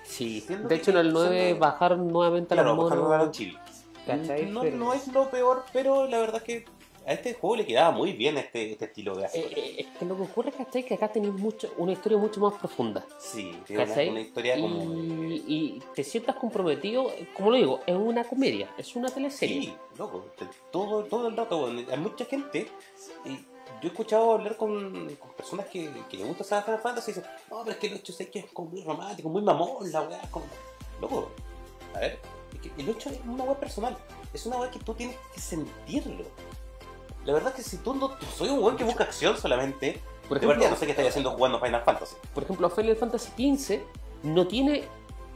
Sí, 0.05 0.41
siendo 0.41 0.69
de 0.69 0.75
hecho 0.77 0.91
en 0.91 0.97
el 0.99 1.13
9 1.13 1.41
siendo- 1.41 1.61
bajaron 1.61 2.09
nuevamente 2.09 2.55
a 2.55 2.57
Claro, 2.57 2.75
los 2.75 2.85
bajaron 2.91 3.13
a 3.13 3.19
los 3.25 3.31
chill. 3.31 3.59
¿cachai? 4.07 4.47
No, 4.47 4.63
Pero- 4.63 4.77
no 4.79 4.95
es 4.95 5.07
lo 5.09 5.31
peor, 5.31 5.65
pero 5.73 6.07
la 6.07 6.19
verdad 6.19 6.37
es 6.37 6.43
que 6.43 6.65
a 7.09 7.13
este 7.15 7.33
juego 7.33 7.57
le 7.57 7.65
quedaba 7.65 7.91
muy 7.91 8.13
bien 8.13 8.37
este, 8.37 8.73
este 8.73 8.85
estilo 8.85 9.15
gráfico. 9.15 9.49
Eh, 9.49 9.53
eh, 9.57 9.75
es 9.79 9.87
que 9.99 10.05
lo 10.05 10.15
que 10.15 10.23
ocurre, 10.25 10.53
¿cachai? 10.53 10.85
Que 10.85 10.93
acá 10.93 11.09
tenéis 11.09 11.33
mucho, 11.33 11.73
una 11.79 11.93
historia 11.93 12.19
mucho 12.19 12.39
más 12.39 12.53
profunda. 12.59 13.07
sí, 13.19 13.59
una, 13.71 13.85
una 13.85 14.21
historia 14.21 14.61
como... 14.61 14.95
Y, 14.95 15.43
y 15.47 15.83
te 15.95 16.05
sientas 16.05 16.37
comprometido, 16.37 17.11
como 17.35 17.51
lo 17.51 17.57
digo, 17.57 17.81
es 17.87 17.97
una 17.97 18.25
comedia, 18.25 18.69
es 18.77 18.95
una 18.95 19.09
teleserie. 19.09 19.63
Sí, 19.63 19.75
loco, 19.97 20.27
todo, 20.71 21.05
todo 21.05 21.29
el 21.29 21.37
rato, 21.37 21.67
hay 21.67 21.99
mucha 21.99 22.27
gente, 22.27 22.69
y 23.25 23.31
yo 23.31 23.85
he 23.85 23.87
escuchado 23.87 24.33
hablar 24.33 24.59
con, 24.59 25.17
con 25.17 25.31
personas 25.33 25.65
que, 25.67 25.91
que 26.11 26.19
les 26.19 26.27
gusta 26.27 26.43
esa 26.43 26.63
Final 26.63 26.81
Fantasy 26.81 27.13
y 27.13 27.15
dicen, 27.15 27.31
no, 27.51 27.61
pero 27.61 27.71
es 27.71 27.79
que 27.79 27.87
el 27.87 27.95
8 27.95 28.13
sé 28.13 28.29
que 28.29 28.41
es 28.41 28.47
como 28.53 28.69
muy 28.69 28.83
romántico, 28.83 29.31
muy 29.31 29.41
mamón, 29.41 29.91
la 29.91 30.03
weá, 30.03 30.21
como, 30.31 30.45
loco, 31.01 31.31
a 31.95 32.01
ver, 32.01 32.19
el 32.77 32.89
8 32.91 33.11
es 33.11 33.21
una 33.27 33.45
weá 33.45 33.59
personal, 33.59 33.97
es 34.35 34.45
una 34.45 34.59
weá 34.59 34.71
que 34.71 34.79
tú 34.81 34.93
tienes 34.93 35.17
que 35.33 35.41
sentirlo. 35.41 36.27
La 37.29 37.35
verdad 37.35 37.51
es 37.55 37.63
que 37.63 37.71
si 37.71 37.77
tú 37.77 37.93
no, 37.93 38.17
soy 38.39 38.49
un 38.49 38.59
weón 38.61 38.75
que 38.79 38.85
busca 38.85 39.05
acción 39.05 39.37
solamente, 39.37 40.01
Por 40.31 40.41
de 40.41 40.47
verdad 40.47 40.63
ejemplo, 40.63 40.71
no 40.71 40.77
sé 40.81 40.87
qué 40.87 40.93
estáis 40.93 41.09
haciendo 41.11 41.33
jugando 41.33 41.61
Final 41.61 41.83
Fantasy. 41.85 42.17
por 42.33 42.43
ejemplo, 42.43 42.71
Final 42.71 42.97
Fantasy 42.97 43.55
XV 43.55 43.81
no 44.23 44.47
tiene 44.49 44.85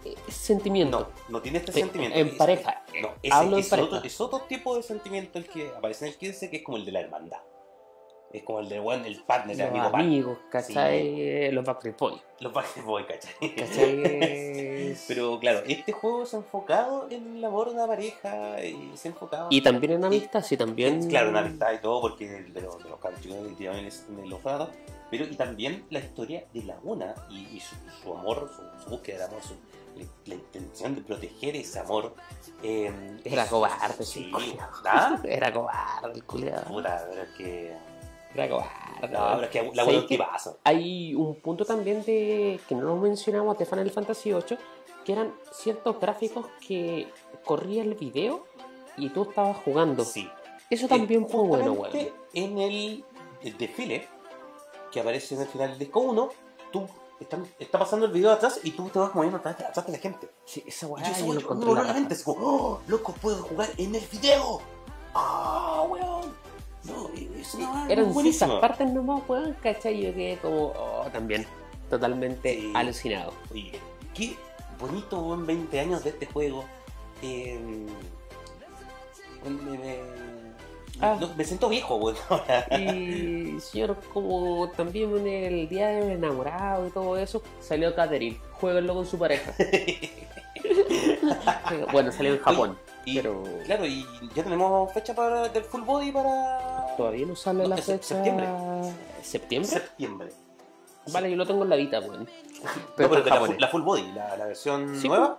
eh, 0.06 0.14
sentimiento. 0.28 1.00
No, 1.00 1.08
no 1.28 1.42
tiene 1.42 1.58
este 1.58 1.70
Eh, 1.72 1.74
sentimiento. 1.74 2.16
En 2.18 2.34
pareja. 2.38 2.82
No, 3.02 3.08
eh, 3.08 3.14
ese 3.24 3.34
hablo 3.34 3.56
en 3.56 3.60
es, 3.60 3.68
pareja. 3.68 3.88
otro, 3.88 4.02
es 4.06 4.20
otro 4.22 4.40
tipo 4.48 4.74
de 4.74 4.82
sentimiento 4.82 5.38
el 5.38 5.46
que 5.46 5.68
aparece 5.76 6.06
en 6.06 6.12
el 6.12 6.16
15, 6.18 6.48
que 6.48 6.56
es 6.56 6.62
como 6.62 6.78
el 6.78 6.86
de 6.86 6.92
la 6.92 7.00
hermandad. 7.00 7.40
Es 8.32 8.42
como 8.44 8.60
el 8.60 8.68
de 8.68 8.80
bueno, 8.80 9.04
el 9.04 9.22
partner, 9.22 9.54
el 9.60 9.66
amigo 9.68 9.82
partner. 9.84 10.06
amigos, 10.06 10.38
¿cachai? 10.50 11.20
Eh, 11.20 11.50
Los 11.52 11.64
Backstreet 11.64 11.98
Boys. 11.98 12.22
Los 12.40 12.52
Backstreet 12.52 12.86
Boys, 12.86 13.06
¿cachai? 13.06 13.54
¿cachai? 13.54 14.96
Pero 15.08 15.38
claro, 15.38 15.62
este 15.66 15.92
juego 15.92 16.24
se 16.24 16.36
ha 16.36 16.38
enfocado 16.38 17.08
en 17.10 17.36
el 17.36 17.44
amor 17.44 17.68
de 17.68 17.74
una 17.74 17.86
pareja 17.86 18.64
y 18.64 18.90
se 18.96 19.08
ha 19.08 19.10
enfocado. 19.10 19.48
y 19.50 19.60
también 19.60 19.92
en 19.92 20.04
amistad, 20.04 20.42
sí, 20.42 20.56
también. 20.56 21.08
Claro, 21.08 21.28
en 21.28 21.36
amistad 21.36 21.72
y 21.72 21.78
todo, 21.78 22.00
porque 22.00 22.26
de, 22.28 22.42
de 22.44 22.60
los, 22.62 22.82
de 22.82 22.88
los 22.88 22.98
en, 23.60 24.18
en 24.18 24.30
los 24.30 24.42
ratos. 24.42 24.70
Pero 25.10 25.24
y 25.26 25.36
también 25.36 25.84
la 25.90 25.98
historia 25.98 26.44
de 26.54 26.62
Laguna 26.62 27.14
y, 27.28 27.40
y 27.56 27.60
su, 27.60 27.74
su 28.02 28.16
amor, 28.16 28.50
su, 28.56 28.82
su 28.84 28.88
búsqueda 28.90 29.18
de 29.18 29.24
amor, 29.24 29.42
su, 29.42 29.54
la, 29.98 30.06
la 30.24 30.34
intención 30.36 30.94
de 30.94 31.02
proteger 31.02 31.54
ese 31.56 31.78
amor. 31.80 32.14
eh, 32.62 32.90
Era 33.24 33.44
es- 33.44 33.50
cobarde, 33.50 34.04
sí. 34.04 34.32
¿Ah? 34.86 35.20
Era 35.24 35.52
cobarde, 35.52 36.12
el 36.14 36.24
culiao. 36.24 36.64
Puta, 36.64 37.06
pero 37.10 37.22
es 37.24 37.28
que. 37.36 37.91
No, 38.34 39.38
pero 39.40 39.42
es 39.42 40.04
que 40.04 40.16
la 40.18 40.26
pasa. 40.26 40.56
Hay 40.64 41.14
un 41.14 41.34
punto 41.36 41.64
también 41.64 42.04
de 42.04 42.60
que 42.68 42.74
no 42.74 42.82
lo 42.82 42.96
mencionamos 42.96 43.58
de 43.58 43.66
Final 43.66 43.90
Fantasy 43.90 44.32
VIII, 44.32 44.58
que 45.04 45.12
eran 45.12 45.34
ciertos 45.52 46.00
gráficos 46.00 46.46
que 46.66 47.08
corría 47.44 47.82
el 47.82 47.94
video 47.94 48.44
y 48.96 49.10
tú 49.10 49.22
estabas 49.22 49.56
jugando. 49.64 50.04
Sí. 50.04 50.28
Eso 50.70 50.88
también 50.88 51.24
Eh, 51.24 51.26
fue 51.28 51.42
bueno, 51.42 51.72
weón. 51.72 51.92
En 52.32 52.58
el, 52.58 53.04
el 53.42 53.58
desfile 53.58 54.08
que 54.90 55.00
aparece 55.00 55.34
en 55.34 55.42
el 55.42 55.48
final 55.48 55.70
del 55.70 55.78
disco 55.78 56.00
1, 56.00 56.28
tú 56.70 56.86
está, 57.18 57.38
está 57.58 57.78
pasando 57.78 58.06
el 58.06 58.12
video 58.12 58.30
atrás 58.30 58.60
y 58.62 58.70
tú 58.70 58.88
te 58.88 58.98
vas 58.98 59.14
moviendo 59.14 59.38
atrás, 59.38 59.56
atrás 59.60 59.86
de 59.86 59.92
la 59.92 59.98
gente. 59.98 60.30
Sí, 60.44 60.62
esa 60.66 60.86
weá 60.86 61.12
yo 61.18 61.34
yo 61.34 61.54
no, 61.54 61.74
la 61.74 61.92
mente, 61.92 62.14
es 62.14 62.22
como, 62.22 62.46
¡oh! 62.46 62.80
¡Loco, 62.86 63.12
puedo 63.20 63.42
jugar 63.42 63.68
en 63.76 63.94
el 63.94 64.04
video! 64.10 64.60
¡Ah, 65.14 65.84
weón! 65.88 66.41
No, 67.58 67.88
Eran 67.88 68.12
buenísima. 68.12 68.46
esas 68.52 68.60
partes 68.60 68.90
nomás, 68.92 69.22
weón, 69.28 69.56
¿cachai? 69.62 70.00
Yo 70.02 70.14
quedé 70.14 70.36
como, 70.38 70.66
oh, 70.76 71.06
también, 71.12 71.46
totalmente 71.90 72.54
Sí. 72.54 72.72
alucinado. 72.74 73.32
Oye, 73.50 73.72
qué 74.14 74.36
bonito, 74.78 75.20
weón, 75.20 75.46
20 75.46 75.80
años 75.80 76.04
de 76.04 76.10
este 76.10 76.26
juego. 76.26 76.64
Eh, 77.22 77.58
me, 79.44 79.78
me- 79.78 80.22
Ah. 81.00 81.16
no, 81.20 81.34
me 81.34 81.44
siento 81.44 81.68
viejo, 81.68 81.96
weón. 81.96 82.16
Y, 82.78 83.58
señor, 83.60 83.96
como 84.12 84.70
también 84.76 85.16
en 85.16 85.26
el 85.26 85.68
día 85.68 85.88
del 85.88 86.10
enamorado 86.12 86.86
y 86.86 86.90
todo 86.90 87.16
eso, 87.16 87.42
salió 87.60 87.94
Catherine. 87.94 88.38
Jueguenlo 88.60 88.94
con 88.94 89.06
su 89.06 89.18
pareja. 89.18 89.52
bueno, 91.92 92.12
salió 92.12 92.34
en 92.34 92.40
Japón, 92.40 92.78
Y, 93.04 93.16
pero 93.16 93.42
Claro, 93.64 93.86
y 93.86 94.06
ya 94.34 94.44
tenemos 94.44 94.92
fecha 94.92 95.14
para 95.14 95.48
del 95.48 95.64
full 95.64 95.82
body 95.82 96.12
para 96.12 96.81
todavía 96.96 97.26
no 97.26 97.36
sale 97.36 97.62
No, 97.62 97.68
la 97.70 97.76
fecha. 97.76 98.02
septiembre. 98.02 98.46
¿Septiembre? 99.22 99.70
septiembre. 99.70 100.32
Vale, 101.12 101.30
yo 101.30 101.36
lo 101.36 101.46
tengo 101.46 101.64
en 101.64 101.70
la 101.70 101.76
Vita, 101.76 102.00
weón. 102.00 102.20
No, 102.24 102.26
Pero 102.96 103.08
pero 103.10 103.16
en 103.18 103.24
que 103.54 103.60
la, 103.60 103.68
full 103.68 103.82
body, 103.82 104.12
la, 104.12 104.36
la 104.36 104.46
versión 104.46 104.96
Sí, 105.00 105.08
nueva, 105.08 105.38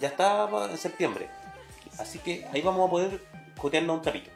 ya 0.00 0.08
está 0.08 0.48
en 0.70 0.76
septiembre. 0.76 1.28
Así 1.98 2.18
que 2.18 2.46
ahí 2.52 2.60
vamos 2.62 2.86
a 2.86 2.90
poder 2.90 3.20
jotearnos 3.58 3.96
un 3.96 4.02
trapito. 4.02 4.30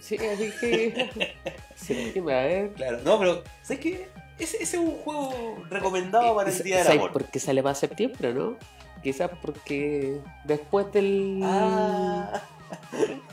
Sí, 0.00 0.16
así 0.16 0.50
que. 0.60 1.36
septiembre, 1.76 2.34
a 2.38 2.42
ver. 2.44 2.72
Claro, 2.74 2.98
no, 3.04 3.18
pero 3.18 3.42
¿sabes 3.62 3.80
qué? 3.80 4.08
Ese, 4.38 4.62
ese 4.62 4.76
es 4.78 4.82
un 4.82 4.92
juego 5.02 5.56
recomendado 5.68 6.34
para 6.34 6.50
el 6.50 6.62
Día 6.62 6.76
del 6.76 6.84
¿Sabes 6.86 6.98
Amor. 7.00 7.12
por 7.12 7.24
qué 7.26 7.38
sale 7.38 7.62
para 7.62 7.74
septiembre, 7.74 8.32
no? 8.32 8.56
Quizás 9.02 9.30
porque 9.42 10.20
después 10.44 10.90
del. 10.92 11.40
Ah, 11.44 12.40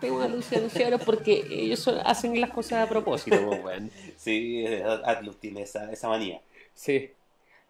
Tengo 0.00 0.22
alusiones 0.22 0.72
porque 1.04 1.44
ellos 1.50 1.78
son- 1.80 1.98
hacen 2.04 2.40
las 2.40 2.50
cosas 2.50 2.86
a 2.86 2.88
propósito, 2.88 3.36
pues, 3.46 3.64
weón. 3.64 3.90
sí, 4.16 4.64
Atlus 5.04 5.38
tiene 5.38 5.62
esa, 5.62 5.90
esa 5.92 6.08
manía. 6.08 6.40
Sí. 6.74 7.12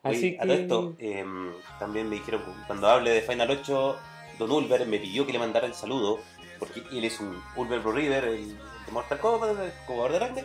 Oye, 0.03 0.17
Así 0.17 0.37
a 0.39 0.43
que. 0.43 0.47
todo 0.47 0.55
esto, 0.59 0.95
em, 1.01 1.53
también 1.81 2.09
me 2.09 2.17
dijeron, 2.17 2.43
cuando 2.67 2.89
hable 2.89 3.11
de 3.11 3.23
Final 3.23 3.51
8, 3.51 3.97
Don 4.39 4.51
Ulver 4.53 4.87
me 4.87 4.99
pidió 4.99 5.27
que 5.27 5.33
le 5.33 5.41
mandara 5.41 5.67
el 5.67 5.75
saludo, 5.75 6.21
porque 6.61 6.83
él 6.93 7.05
es 7.05 7.19
un 7.19 7.43
Ulver 7.57 7.81
Blue 7.81 7.93
River, 7.93 8.25
el 8.25 8.57
de 8.57 8.93
Mortal 8.93 9.19
Kombat, 9.19 9.59
el 9.59 9.73
jugador 9.87 10.13
de 10.13 10.19
grande, 10.19 10.45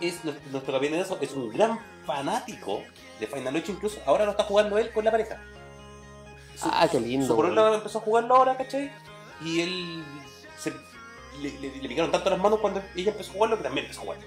es 0.00 0.22
nuestro, 0.24 0.50
nuestro 0.50 0.72
campeón 0.74 0.92
de 0.92 1.00
eso, 1.00 1.18
es 1.22 1.32
un 1.32 1.48
gran 1.48 1.78
fanático 2.04 2.82
de 3.18 3.26
Final 3.26 3.56
8, 3.56 3.72
incluso 3.72 3.98
ahora 4.04 4.26
lo 4.26 4.32
está 4.32 4.44
jugando 4.44 4.76
él 4.76 4.92
con 4.92 5.04
la 5.06 5.10
pareja. 5.10 5.40
Su, 6.54 6.68
Ah, 6.70 6.86
qué 6.90 7.00
lindo. 7.00 7.26
su 7.26 7.34
polola 7.34 7.74
empezó 7.74 7.98
a 7.98 8.02
jugarlo 8.02 8.36
ahora, 8.36 8.56
¿cachai? 8.58 8.92
Y 9.42 9.60
él 9.62 10.04
le, 11.42 11.50
le- 11.60 11.76
le 11.82 11.88
picaron 11.88 12.10
tanto 12.10 12.30
las 12.30 12.38
manos 12.38 12.60
cuando 12.60 12.82
ella 12.96 13.10
empezó 13.12 13.30
a 13.30 13.34
jugarlo 13.34 13.56
que 13.58 13.62
también 13.64 13.84
empezó 13.86 14.00
a 14.00 14.04
jugarlo. 14.04 14.24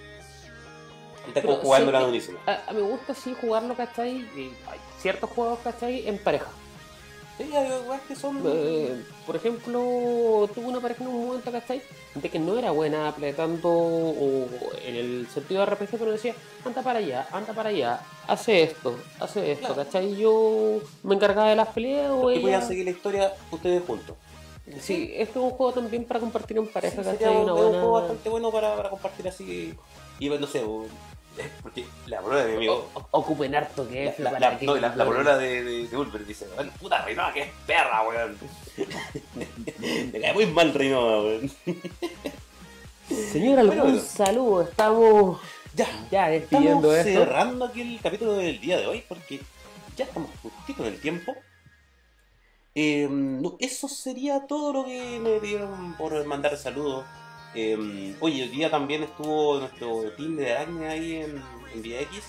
Está 1.28 1.42
como 1.42 1.58
jugando 1.58 1.92
la 1.92 2.00
durísima. 2.02 2.40
A, 2.46 2.70
a 2.70 2.74
mí 2.74 2.82
me 2.82 2.88
gusta 2.88 3.12
así 3.12 3.36
jugarlo, 3.40 3.76
¿cachai? 3.76 4.18
Y 4.36 4.54
hay 4.70 4.80
ciertos 5.02 5.30
juegos, 5.30 5.60
¿cachai? 5.64 6.08
En 6.08 6.18
pareja. 6.20 6.48
Sí, 7.38 7.44
hay 7.56 7.70
que 8.08 8.16
son... 8.16 8.42
Eh, 8.48 9.04
por 9.28 9.36
ejemplo, 9.36 10.50
tuve 10.56 10.66
una 10.66 10.80
pareja 10.80 11.04
en 11.04 11.10
un 11.10 11.28
momento, 11.28 11.52
¿cachai? 11.52 11.82
De 12.16 12.30
que 12.30 12.40
no 12.40 12.58
era 12.58 12.72
buena 12.72 13.10
apretando 13.10 13.70
o 13.70 14.48
en 14.84 14.96
el 14.96 15.28
sentido 15.32 15.60
de 15.60 15.68
RPG, 15.68 15.90
pero 16.00 16.12
decía, 16.12 16.34
anda 16.66 16.82
para 16.82 16.98
allá, 17.00 17.28
anda 17.32 17.54
para 17.54 17.70
allá, 17.70 18.02
hace 18.26 18.64
esto, 18.64 18.98
hace 19.20 19.52
esto, 19.52 19.68
Claro. 19.74 19.84
¿cachai? 19.84 20.16
Yo 20.16 20.80
me 21.04 21.14
encargaba 21.16 21.50
de 21.50 21.58
las 21.58 21.68
peleas 21.68 22.10
o 22.10 22.32
Y 22.32 22.40
voy 22.40 22.54
a 22.54 22.58
ella... 22.58 22.66
seguir 22.68 22.86
la 22.86 22.92
historia 22.92 23.34
ustedes 23.52 23.84
juntos. 23.86 24.16
Sí, 24.82 25.12
este 25.16 25.32
es 25.40 25.44
un 25.46 25.52
juego 25.52 25.74
también 25.74 26.04
para 26.06 26.20
compartir 26.20 26.58
en 26.58 26.68
pareja, 26.68 27.02
Sí, 27.04 27.10
es 27.10 27.28
un 27.28 27.46
juego 27.46 27.92
bastante 27.94 28.30
bueno 28.30 28.52
para, 28.52 28.76
para 28.76 28.90
compartir 28.90 29.28
así. 29.28 29.74
Y 30.20 30.30
no 30.30 30.46
sé, 30.48 30.62
porque 31.62 31.86
la 32.08 32.20
polola 32.20 32.44
de 32.44 32.50
mi 32.52 32.56
amigo. 32.58 32.90
O- 32.96 33.08
Ocupen 33.12 33.54
harto 33.56 33.88
que 33.88 34.06
La, 34.06 34.12
es 34.12 34.20
la, 34.20 34.32
la- 34.40 34.58
que- 34.58 34.66
no, 34.66 34.76
la, 34.76 34.96
la 34.96 35.06
polola 35.06 35.38
de, 35.38 35.64
de, 35.64 35.88
de 35.88 35.98
Ulver 35.98 36.26
dice: 36.26 36.48
"Weón, 36.58 36.72
Puta 36.82 37.04
Reinoa, 37.06 37.32
que 37.32 37.42
es 37.44 37.50
perra, 37.66 38.02
weón. 38.08 38.38
Le 40.12 40.20
cae 40.22 40.34
muy 40.34 40.46
mal 40.48 40.74
Reinoa, 40.74 41.22
weón. 41.22 41.52
Señor, 43.32 43.60
algún 43.60 43.78
Bueno, 43.78 44.00
saludo, 44.02 44.62
estamos 44.64 45.40
Ya, 45.76 45.86
ya 46.12 46.32
estamos 46.34 46.42
despidiendo 46.64 46.96
esto. 46.96 47.20
cerrando 47.20 47.66
aquí 47.66 47.82
el 47.82 48.00
capítulo 48.02 48.34
del 48.34 48.60
día 48.60 48.78
de 48.80 48.88
hoy 48.88 49.04
porque 49.08 49.40
ya 49.96 50.06
estamos 50.06 50.30
justito 50.42 50.86
en 50.86 50.94
el 50.94 51.00
tiempo. 51.00 51.34
Eh, 52.80 53.08
no, 53.10 53.56
eso 53.60 53.88
sería 53.88 54.46
todo 54.46 54.72
lo 54.72 54.86
que 54.86 55.20
me 55.20 55.40
pidieron 55.40 55.96
por 55.98 56.24
mandar 56.28 56.56
saludos. 56.58 57.06
Eh, 57.56 58.16
oye, 58.20 58.44
el 58.44 58.52
día 58.52 58.70
también 58.70 59.02
estuvo 59.02 59.60
nuestro 59.60 60.12
team 60.12 60.36
de 60.36 60.54
Aracne 60.54 60.88
ahí 60.88 61.16
en, 61.16 61.42
en 61.74 61.82
Vía 61.82 62.02
X, 62.02 62.22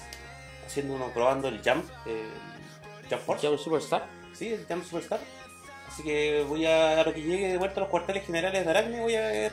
haciendo 0.65 0.95
uno, 0.95 1.11
probando 1.13 1.49
el 1.49 1.61
Jump, 1.63 1.85
el 2.07 3.11
Jump 3.11 3.21
Force. 3.27 3.47
Jump 3.47 3.59
Superstar. 3.59 4.09
Sí, 4.33 4.49
el 4.49 4.65
Jump 4.65 4.87
Superstar. 4.87 5.21
Así 5.87 6.03
que 6.03 6.43
voy 6.49 6.65
a, 6.65 6.99
a 6.99 7.05
lo 7.05 7.13
que 7.13 7.21
llegue 7.21 7.49
de 7.49 7.59
vuelta 7.59 7.81
a 7.81 7.83
los 7.83 7.91
cuarteles 7.91 8.25
generales 8.25 8.65
de 8.65 8.71
Aracne, 8.71 9.03
voy 9.03 9.17
a 9.17 9.21
ver 9.21 9.53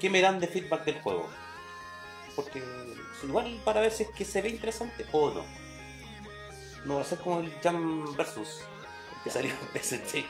qué 0.00 0.08
me 0.08 0.22
dan 0.22 0.40
de 0.40 0.46
feedback 0.46 0.86
del 0.86 0.98
juego. 1.02 1.28
Porque 2.34 2.62
igual 3.22 3.60
para 3.66 3.82
ver 3.82 3.92
si 3.92 4.04
es 4.04 4.08
que 4.08 4.24
se 4.24 4.40
ve 4.40 4.48
interesante 4.48 5.04
o 5.12 5.28
no. 5.28 5.44
No 6.86 6.94
va 6.94 7.02
a 7.02 7.04
ser 7.04 7.18
como 7.18 7.40
el 7.40 7.52
Jump 7.62 8.16
Versus 8.16 8.64
que 9.24 9.30
salió 9.30 9.50
en. 9.74 10.24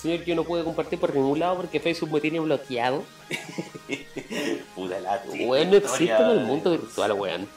Señor, 0.00 0.24
yo 0.24 0.34
no 0.34 0.44
puedo 0.44 0.64
compartir 0.64 0.98
por 0.98 1.14
ningún 1.14 1.38
lado 1.38 1.56
porque 1.56 1.80
Facebook 1.80 2.12
me 2.12 2.20
tiene 2.20 2.38
bloqueado. 2.40 3.02
Puta 4.74 5.00
la 5.00 5.22
Weón, 5.46 5.70
no 5.70 5.76
existe 5.76 6.12
en 6.14 6.30
el 6.30 6.40
mundo 6.40 6.70
virtual, 6.72 7.12
weón. 7.12 7.48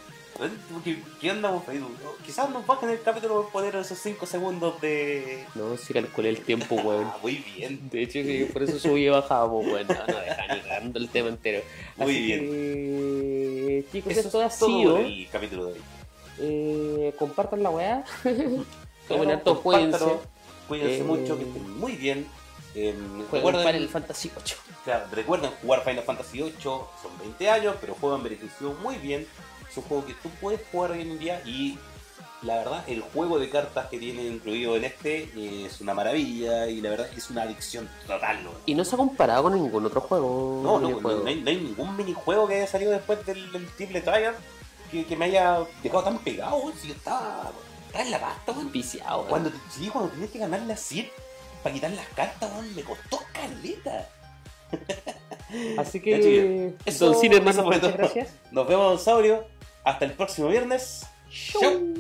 ¿Qué, 0.85 0.97
¿Qué 1.19 1.31
onda 1.31 1.49
con 1.49 1.61
Facebook? 1.63 1.97
Quizás 2.25 2.49
nos 2.49 2.65
bajen 2.65 2.89
el 2.89 3.01
capítulo 3.01 3.41
por 3.41 3.51
poner 3.51 3.75
esos 3.75 3.97
5 3.99 4.25
segundos 4.25 4.79
de. 4.79 5.43
No, 5.53 5.75
si 5.75 5.91
calculé 5.93 6.29
el 6.29 6.39
tiempo, 6.39 6.75
weón. 6.83 7.07
Ah, 7.07 7.17
muy 7.21 7.35
bien. 7.35 7.89
De 7.89 8.03
hecho, 8.03 8.13
sí, 8.23 8.47
por 8.51 8.63
eso 8.63 8.79
subí 8.79 9.05
y 9.05 9.09
bajaba, 9.09 9.51
pues, 9.51 9.67
weón. 9.67 9.87
No, 9.87 9.95
no, 9.95 10.19
deja 10.19 10.55
ni 10.55 10.61
cagando 10.61 10.99
el 10.99 11.09
tema 11.09 11.29
entero. 11.29 11.61
Muy 11.97 12.19
bien. 12.21 12.39
que, 12.49 13.85
chicos, 13.91 14.11
Eso 14.13 14.21
esto 14.27 14.41
ha 14.41 14.45
es 14.45 14.59
todo 14.59 14.69
sido. 14.69 14.95
por 14.95 15.05
el 15.05 15.27
capítulo 15.29 15.65
de 15.65 15.73
hoy. 15.73 15.79
Eh, 16.39 17.13
compartan 17.19 17.61
la 17.61 17.69
weá. 17.69 18.03
Tomen 19.09 19.31
harto, 19.31 19.61
cuídense. 19.61 20.05
Cuídense 20.67 20.99
Eh, 20.99 21.03
mucho, 21.03 21.37
que 21.37 21.43
estén 21.43 21.79
muy 21.79 21.93
bien. 21.93 22.27
Eh, 22.75 22.95
recuerden, 23.31 23.65
Final 23.65 23.89
Fantasy 23.89 24.31
8. 24.37 24.55
claro, 24.85 25.05
recuerden 25.11 25.51
jugar 25.61 25.83
Final 25.83 26.03
Fantasy 26.03 26.37
VIII, 26.43 26.53
son 26.61 26.87
20 27.19 27.49
años, 27.49 27.75
pero 27.81 27.95
juegan 27.99 28.21
beneficio 28.23 28.73
muy 28.83 28.95
bien. 28.95 29.27
Es 29.69 29.75
un 29.77 29.83
juego 29.83 30.05
que 30.05 30.13
tú 30.13 30.29
puedes 30.39 30.61
jugar 30.71 30.91
hoy 30.91 31.01
en 31.01 31.17
día 31.19 31.41
y 31.45 31.77
la 32.41 32.55
verdad, 32.57 32.83
el 32.87 33.01
juego 33.01 33.37
de 33.37 33.49
cartas 33.49 33.87
que 33.89 33.97
tiene 33.97 34.23
incluido 34.23 34.75
en 34.77 34.85
este 34.85 35.29
es 35.65 35.81
una 35.81 35.93
maravilla 35.93 36.67
y 36.67 36.79
la 36.79 36.91
verdad 36.91 37.09
es 37.17 37.29
una 37.29 37.41
adicción 37.43 37.89
total. 38.07 38.43
¿no? 38.43 38.51
Y 38.65 38.75
no 38.75 38.85
se 38.85 38.95
ha 38.95 38.97
comparado 38.97 39.43
con 39.43 39.55
ningún 39.55 39.85
otro 39.85 39.99
juego. 40.01 40.61
No, 40.63 40.79
no, 40.79 41.01
no, 41.01 41.27
hay, 41.27 41.41
no 41.41 41.49
hay 41.49 41.57
ningún 41.57 41.97
minijuego 41.97 42.47
que 42.47 42.55
haya 42.55 42.67
salido 42.67 42.91
después 42.91 43.25
del, 43.25 43.51
del 43.51 43.67
triple 43.75 44.01
Trial 44.01 44.35
que, 44.91 45.05
que 45.05 45.15
me 45.17 45.25
haya 45.25 45.59
dejado 45.83 46.03
tan 46.03 46.17
pegado. 46.19 46.71
Si 46.79 46.87
yo 46.87 46.93
estaba, 46.93 47.51
estaba 47.89 48.05
en 48.05 48.11
la 48.11 48.19
pasta, 48.21 48.51
weón. 48.51 48.71
Viciado, 48.71 49.17
weón. 49.17 49.29
Cuando, 49.29 49.51
sí, 49.71 49.87
cuando 49.89 50.11
tenías 50.11 50.31
que 50.31 50.39
ganar 50.39 50.61
la 50.61 50.77
CIR 50.77 51.11
para 51.63 51.73
quitar 51.75 51.91
las 51.91 52.07
cartas, 52.09 52.51
weón, 52.53 52.75
me 52.75 52.83
costó 52.83 53.19
caleta. 53.33 54.07
Así 55.77 55.99
que, 55.99 56.73
eso- 56.85 57.07
Don 57.07 57.15
Cine, 57.19 57.37
hermano, 57.37 57.63
todo. 57.79 57.91
gracias. 57.93 58.29
Nos 58.51 58.67
vemos, 58.67 59.03
Saurio. 59.03 59.45
Hasta 59.83 60.05
el 60.05 60.13
próximo 60.13 60.47
viernes. 60.49 61.05
Chau. 61.31 61.93